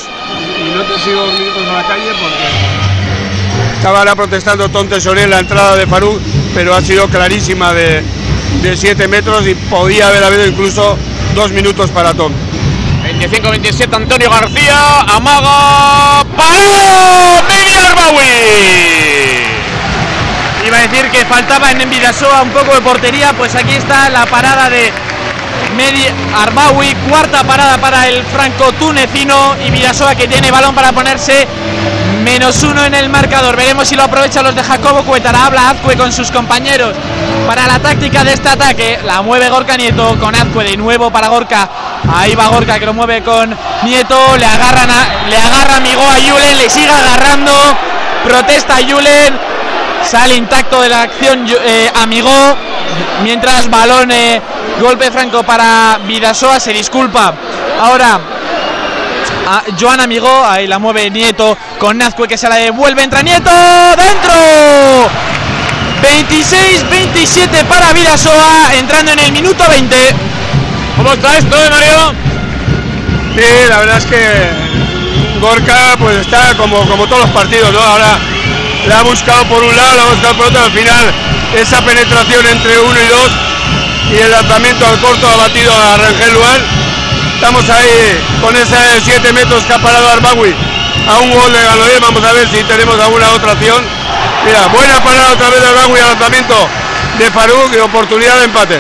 [0.60, 5.40] Y no te sigo minutos en la calle porque estaba ahora protestando Tonte sobre la
[5.40, 6.22] entrada de Farú,
[6.54, 8.04] pero ha sido clarísima de,
[8.62, 10.98] de 7 metros y podía haber habido incluso
[11.36, 12.32] dos minutos para Tom.
[13.22, 18.24] 25-27 Antonio García, amaga, parado, media Arbawi.
[20.66, 24.26] Iba a decir que faltaba en Envidasoa un poco de portería, pues aquí está la
[24.26, 24.92] parada de
[25.78, 31.48] Medi Arbawi, cuarta parada para el franco tunecino y Vidasoa que tiene balón para ponerse
[32.22, 33.56] menos uno en el marcador.
[33.56, 35.46] Veremos si lo aprovechan los de Jacobo Cuetara.
[35.46, 36.96] Habla Azcue con sus compañeros
[37.48, 39.00] para la táctica de este ataque.
[39.06, 41.70] La mueve Gorka Nieto con Azcue de nuevo para Gorka.
[42.14, 44.38] Ahí va Gorka que lo mueve con Nieto.
[44.38, 44.90] Le agarran
[45.30, 47.52] le agarra amigo a Yulen, le sigue agarrando.
[48.24, 49.40] Protesta Yulen.
[50.04, 52.32] Sale intacto de la acción eh, Amigo.
[53.24, 54.42] Mientras balón, eh,
[54.80, 56.60] golpe franco para Vidasoa.
[56.60, 57.34] Se disculpa.
[57.80, 58.20] Ahora
[59.48, 63.52] a Joan Amigo, ahí la mueve Nieto con Nazcue que se la devuelve, entra Nieto,
[63.98, 64.34] dentro.
[66.02, 70.16] 26-27 para Vidasoa, entrando en el minuto 20.
[70.98, 72.14] ¿Cómo está esto, eh, Mario?
[73.36, 77.80] Sí, la verdad es que Gorka pues está como, como todos los partidos, ¿no?
[77.80, 78.18] Ahora
[78.88, 81.14] la ha buscado por un lado, la ha buscado por otro, al final
[81.56, 83.32] esa penetración entre uno y dos
[84.12, 86.62] y el lanzamiento al corto ha batido a Rangel Luan
[87.42, 90.54] Estamos ahí con ese 7 metros que ha parado Arbawi
[91.08, 92.00] a un gol de Ganoyer.
[92.00, 93.84] Vamos a ver si tenemos alguna otra acción.
[94.46, 96.56] Mira, buena parada otra vez de Arbawi al lanzamiento
[97.18, 98.80] de Faruk y oportunidad de empate.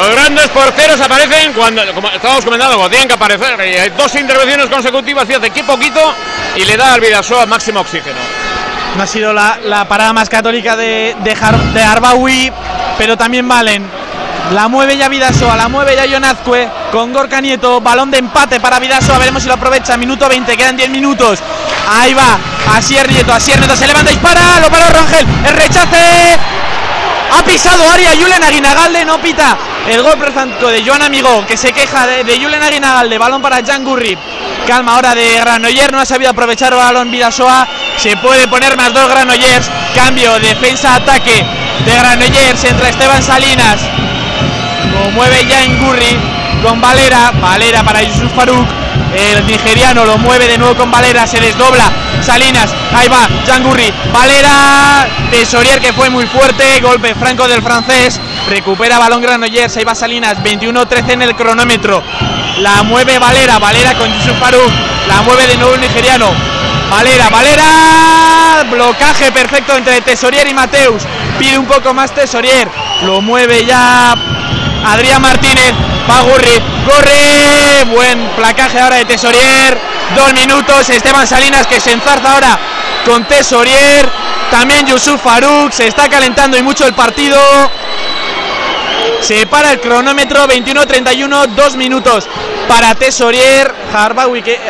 [0.00, 3.54] Los grandes porteros aparecen cuando, como estábamos comentando, cuando tienen que aparecer.
[3.66, 6.00] Y hay dos intervenciones consecutivas y hace aquí poquito
[6.56, 8.18] y le da al Vidasoa máximo oxígeno.
[8.96, 12.52] No ha sido la, la parada más católica de, de, Har- de Arbawi,
[12.98, 13.88] pero también valen.
[14.52, 18.78] La mueve ya Vidasoa, la mueve ya Jonazcue con Gorka Nieto, balón de empate para
[18.78, 21.40] Vidasoa, veremos si lo aprovecha, minuto 20, quedan 10 minutos.
[21.90, 22.38] Ahí va,
[22.76, 26.38] Asier Nieto, Asier Nieto se levanta, dispara, lo para Rangel, el rechace,
[27.32, 29.56] ha pisado área Julen Aguinagalde, no pita.
[29.88, 33.18] El gol tanto de Joan Amigo, que se queja de, de Julen Aguinagalde.
[33.18, 34.16] Balón para Jan Gurri.
[34.66, 37.68] Calma ahora de Granoller, no ha sabido aprovechar el balón Vidasoa.
[37.96, 39.70] Se puede poner más dos Granollers.
[39.94, 41.44] Cambio, defensa-ataque
[41.84, 42.64] de Granollers.
[42.64, 43.80] Entra Esteban Salinas.
[45.06, 46.18] Lo mueve Jan Gurri
[46.64, 47.30] con Valera.
[47.40, 48.66] Valera para Yusuf Faruk.
[49.14, 51.28] El nigeriano lo mueve de nuevo con Valera.
[51.28, 51.92] Se desdobla.
[52.20, 52.74] Salinas.
[52.92, 53.28] Ahí va.
[53.46, 53.88] Jan Gurri.
[54.12, 55.06] Valera.
[55.30, 56.80] Tesorier que fue muy fuerte.
[56.80, 58.20] Golpe franco del francés.
[58.48, 59.76] Recupera balón Granollers.
[59.76, 60.38] Ahí va Salinas.
[60.42, 62.02] 21-13 en el cronómetro.
[62.58, 63.60] La mueve Valera.
[63.60, 64.72] Valera con Yusuf Faruk.
[65.06, 66.32] La mueve de nuevo el nigeriano.
[66.90, 71.02] Valera, Valera, blocaje perfecto entre Tesorier y Mateus.
[71.36, 72.68] Pide un poco más Tesorier.
[73.02, 74.14] Lo mueve ya
[74.86, 75.72] Adrián Martínez.
[76.08, 76.62] Va Gurri.
[76.86, 77.84] Corre.
[77.86, 79.78] Buen placaje ahora de Tesorier.
[80.14, 80.88] Dos minutos.
[80.90, 82.58] Esteban Salinas que se enzarza ahora
[83.04, 84.08] con Tesorier.
[84.50, 85.72] También Yusuf Faruk.
[85.72, 87.38] Se está calentando y mucho el partido.
[89.20, 92.28] Se para el cronómetro 21-31, dos minutos
[92.68, 93.74] para Tesorier.
[93.92, 94.60] Arbawi que,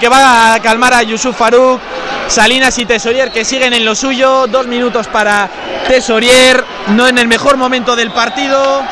[0.00, 1.80] que va a calmar a Yusuf Faruk.
[2.28, 4.46] Salinas y Tesorier que siguen en lo suyo.
[4.46, 5.50] Dos minutos para
[5.88, 6.64] Tesorier.
[6.88, 8.82] No en el mejor momento del partido.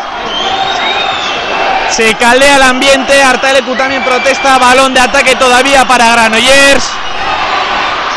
[1.97, 3.23] Se caldea el ambiente.
[3.23, 4.59] Artalecu también protesta.
[4.59, 6.85] Balón de ataque todavía para Granollers.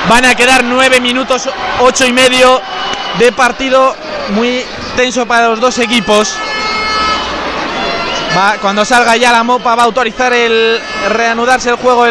[0.10, 1.48] Van a quedar nueve minutos,
[1.80, 2.62] ocho y medio
[3.20, 3.96] de partido.
[4.32, 4.66] Muy
[4.98, 6.36] tenso para los dos equipos.
[8.62, 12.06] Cuando salga ya la mopa va a autorizar el reanudarse el juego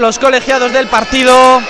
[0.00, 1.62] los colegiados del partido.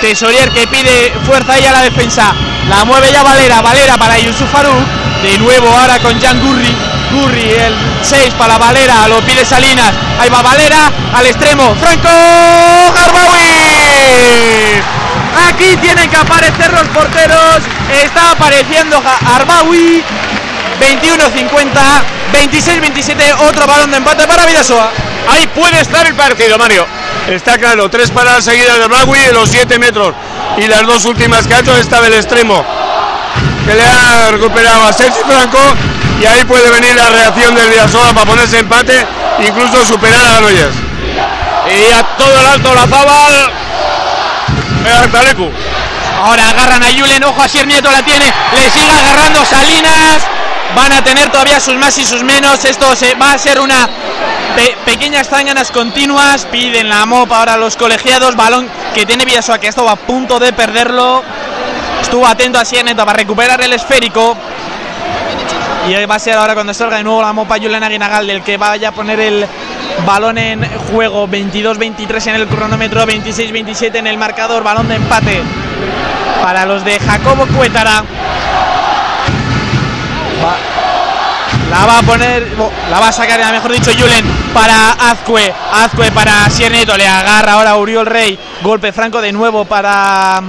[0.00, 2.34] Tesorier que pide fuerza ahí a la defensa.
[2.70, 3.60] La mueve ya Valera.
[3.60, 4.86] Valera para Yusuf Faruk.
[5.22, 6.85] De nuevo ahora con Jan Gurri.
[7.12, 9.08] Gurri el 6 para Valera.
[9.08, 9.92] Lo pide Salinas.
[10.18, 11.74] Ahí va Valera al extremo.
[11.76, 12.08] Franco
[12.94, 14.80] Garbawi.
[15.48, 17.58] Aquí tienen que aparecer los porteros.
[17.90, 20.02] Está apareciendo Arbawi.
[20.80, 22.16] 21-50.
[22.32, 23.48] 26-27.
[23.48, 24.90] Otro balón de empate para Vidasoa.
[25.28, 26.86] Ahí puede estar el partido, Mario.
[27.28, 30.14] Está claro, tres paradas seguidas de Bragui en los 7 metros.
[30.58, 32.64] Y las dos últimas que ha hecho estaba el extremo.
[33.66, 35.58] Que le ha recuperado a Sergi Franco.
[36.20, 39.06] Y ahí puede venir la reacción del Vidasoa para ponerse empate.
[39.46, 40.74] Incluso superar a Granollers.
[41.66, 43.52] Y a todo el alto la Zabal.
[45.02, 45.50] Artalecu.
[46.24, 50.22] Ahora agarran a Julen, ojo a Sier Nieto la tiene, le sigue agarrando Salinas.
[50.74, 52.64] Van a tener todavía sus más y sus menos.
[52.64, 53.88] Esto se, va a ser una
[54.56, 56.46] pe- pequeñas zanganas continuas.
[56.46, 58.34] Piden la mopa ahora los colegiados.
[58.36, 61.22] Balón que tiene Villasoa, que estuvo a punto de perderlo.
[62.00, 64.36] Estuvo atento a Sier Nieto para recuperar el esférico.
[65.88, 68.56] Y va a ser ahora cuando salga de nuevo la mopa Julen Aguinagal, del que
[68.56, 69.46] vaya a poner el
[70.04, 71.28] balón en juego.
[71.28, 74.64] 22-23 en el cronómetro, 26-27 en el marcador.
[74.64, 75.42] Balón de empate
[76.42, 78.02] para los de Jacobo Cuétara.
[81.70, 82.46] La va a poner,
[82.90, 85.52] la va a sacar, mejor dicho, Julen para Azcue.
[85.72, 88.36] Azcue para Sierneto, le agarra ahora Uriol Rey.
[88.62, 90.42] Golpe franco de nuevo para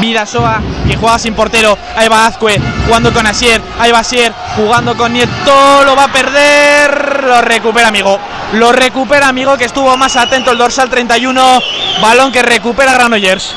[0.00, 1.76] Vidasoa, que juega sin portero.
[1.96, 3.60] Ahí va Azcue jugando con Asier.
[3.78, 5.84] Ahí va Asier jugando con Nieto.
[5.84, 7.24] Lo va a perder.
[7.24, 8.18] Lo recupera, amigo.
[8.52, 11.60] Lo recupera, amigo, que estuvo más atento el dorsal 31.
[12.00, 13.54] Balón que recupera Granollers.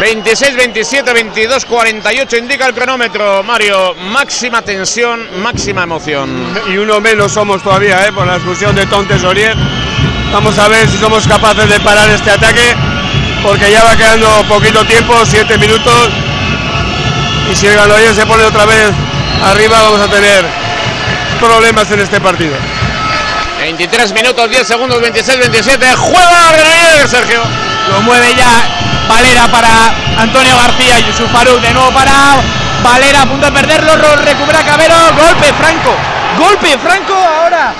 [0.00, 3.94] 26, 27, 22, 48 indica el cronómetro, Mario.
[3.94, 6.54] Máxima tensión, máxima emoción.
[6.68, 8.12] Y uno menos somos todavía, ¿eh?
[8.12, 9.56] por la expulsión de Tom Tesorier.
[10.32, 12.74] Vamos a ver si somos capaces de parar este ataque,
[13.46, 16.10] porque ya va quedando poquito tiempo, 7 minutos.
[17.50, 18.90] Y si el Granollers se pone otra vez
[19.44, 20.44] arriba, vamos a tener
[21.38, 22.56] problemas en este partido.
[23.60, 25.86] 23 minutos, 10 segundos, 26, 27.
[25.96, 27.40] Juega Granollers, Sergio.
[27.88, 28.50] Lo mueve ya
[29.08, 29.68] Valera para
[30.18, 30.98] Antonio García.
[30.98, 32.12] Yusuf Faruk de nuevo para
[32.82, 33.96] Valera a punto de perderlo.
[33.96, 34.96] Lo recupera Cabero.
[35.16, 35.94] Golpe franco.
[36.36, 37.72] Golpe franco ahora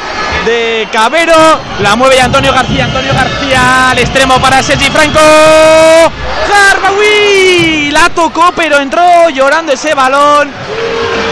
[0.46, 1.34] de Cabero.
[1.80, 2.84] La mueve ya Antonio García.
[2.84, 5.20] Antonio García al extremo para Sergi Franco.
[6.70, 10.50] Harbawi la tocó, pero entró llorando ese balón.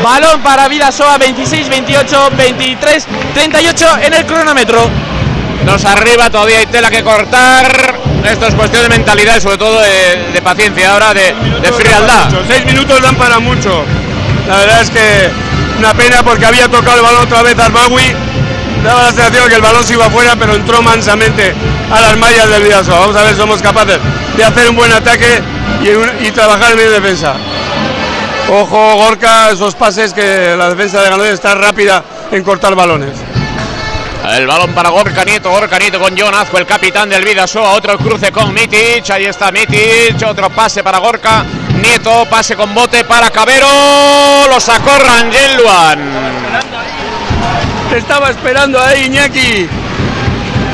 [0.03, 4.91] Balón para Vidasoa, 26, 28, 23, 38 en el cronómetro.
[5.65, 7.95] Dos arriba, todavía hay tela que cortar.
[8.25, 12.29] Esto es cuestión de mentalidad y sobre todo de, de paciencia ahora, de, de frialdad.
[12.49, 13.85] Seis minutos dan para mucho.
[14.49, 15.31] La verdad es que
[15.79, 18.34] una pena porque había tocado el balón otra vez Armawi.
[18.85, 21.55] Daba la sensación que el balón se iba afuera, pero entró mansamente
[21.91, 23.01] a las mallas del Vidasoa.
[23.01, 23.99] Vamos a ver si somos capaces
[24.37, 25.43] de hacer un buen ataque
[26.21, 27.35] y, trabajar en defensa.
[28.51, 33.17] Ojo, Gorka, esos pases que la defensa de Granollers está rápida en cortar balones.
[34.33, 37.97] El balón para Gorka Nieto, Gorka Nieto con John Azco, el capitán del Vidasoa, otro
[37.97, 41.45] cruce con Mitic, ahí está Mitic, otro pase para Gorka
[41.81, 43.67] Nieto, pase con bote para Cabero,
[44.49, 46.64] lo sacó Rangel Luan.
[47.95, 49.69] Estaba esperando ahí, Iñaki.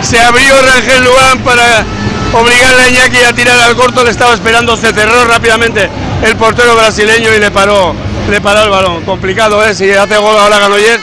[0.02, 1.84] Se abrió Rangel Luan para
[2.32, 4.02] obligarle a Iñaki a tirar al corto.
[4.02, 5.90] Le estaba esperando, se cerró rápidamente
[6.22, 7.94] el portero brasileño y le paró,
[8.30, 9.04] le paró el balón.
[9.04, 9.74] Complicado, ¿eh?
[9.74, 10.98] Si hace gol ahora Ganoyer,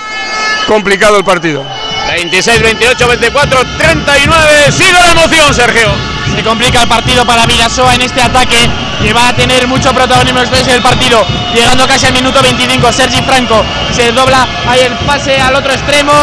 [0.67, 1.63] complicado el partido.
[2.07, 6.16] 26, 28, 24, 39, sigue la emoción, Sergio.
[6.37, 8.69] Se complica el partido para Vidasoa en este ataque
[9.01, 11.19] que va a tener mucho protagonismo después del partido.
[11.51, 16.13] Llegando casi al minuto 25, Sergi Franco se dobla ahí el pase al otro extremo.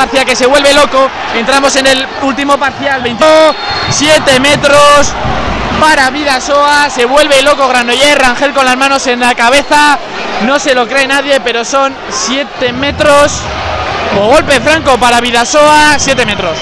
[0.00, 1.10] Hacia que se vuelve loco.
[1.34, 5.12] Entramos en el último parcial, 27 metros
[5.80, 6.88] para Vidasoa.
[6.88, 9.98] Se vuelve loco Granoller, Rangel con las manos en la cabeza.
[10.42, 13.40] No se lo cree nadie, pero son 7 metros.
[14.16, 16.56] O golpe franco para Vidasoa, 7 metros.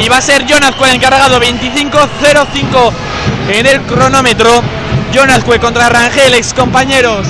[0.00, 2.92] Y va a ser Jonazcue el encargado 25-05
[3.48, 4.62] en el cronómetro.
[5.12, 7.26] Jonazcue contra Rangel, ex compañeros.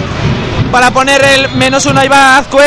[0.70, 2.62] Para poner el menos uno, ahí va Azcue.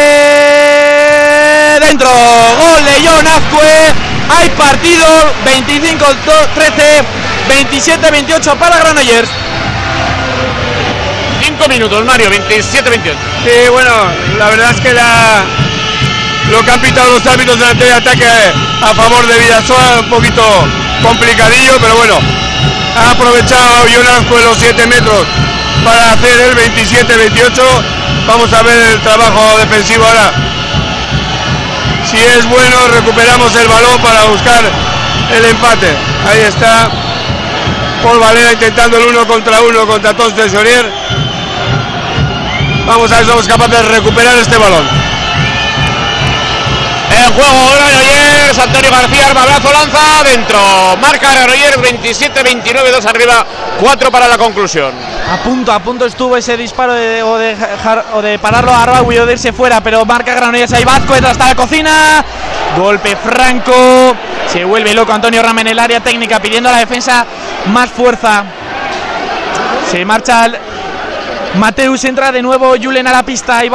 [1.80, 2.10] Dentro.
[2.10, 3.94] Gol de Jonazcue.
[4.30, 5.06] Hay partido.
[5.46, 7.04] 25-13.
[7.48, 9.30] 27-28 para Granollers.
[11.42, 13.18] 5 minutos, Mario, 27, 28.
[13.44, 13.90] Sí, bueno,
[14.38, 15.44] la verdad es que la,
[16.52, 18.28] lo que han pitado los árbitros delante de ataque
[18.82, 20.44] a favor de Vidasoa un poquito
[21.02, 22.20] complicadillo, pero bueno,
[22.98, 25.26] ha aprovechado Jonas con los 7 metros
[25.84, 27.62] para hacer el 27-28.
[28.28, 30.32] Vamos a ver el trabajo defensivo ahora.
[32.04, 34.64] Si es bueno, recuperamos el balón para buscar
[35.34, 35.96] el empate.
[36.26, 36.90] Ahí está
[38.04, 40.92] Paul Valera intentando el uno contra uno contra Tos de Sorier.
[42.86, 45.01] Vamos a ver si somos capaces de recuperar este balón.
[47.22, 50.60] En juego Granollers, Antonio García, armabrazo, lanza dentro.
[51.00, 53.46] Marca Granollers 27, 29, 2 arriba,
[53.80, 54.92] 4 para la conclusión.
[55.32, 57.56] A punto, a punto estuvo ese disparo de, o, de,
[58.14, 61.50] o de pararlo a Arbaui o de fuera, pero marca Granollers ahí Vazco detrás hasta
[61.50, 62.26] la cocina.
[62.76, 64.16] Golpe franco.
[64.52, 67.26] Se vuelve loco Antonio Rama en el área técnica pidiendo a la defensa
[67.68, 68.46] más fuerza.
[69.92, 70.58] Se marcha el
[71.56, 73.70] Mateus, entra de nuevo Julen a la pista y.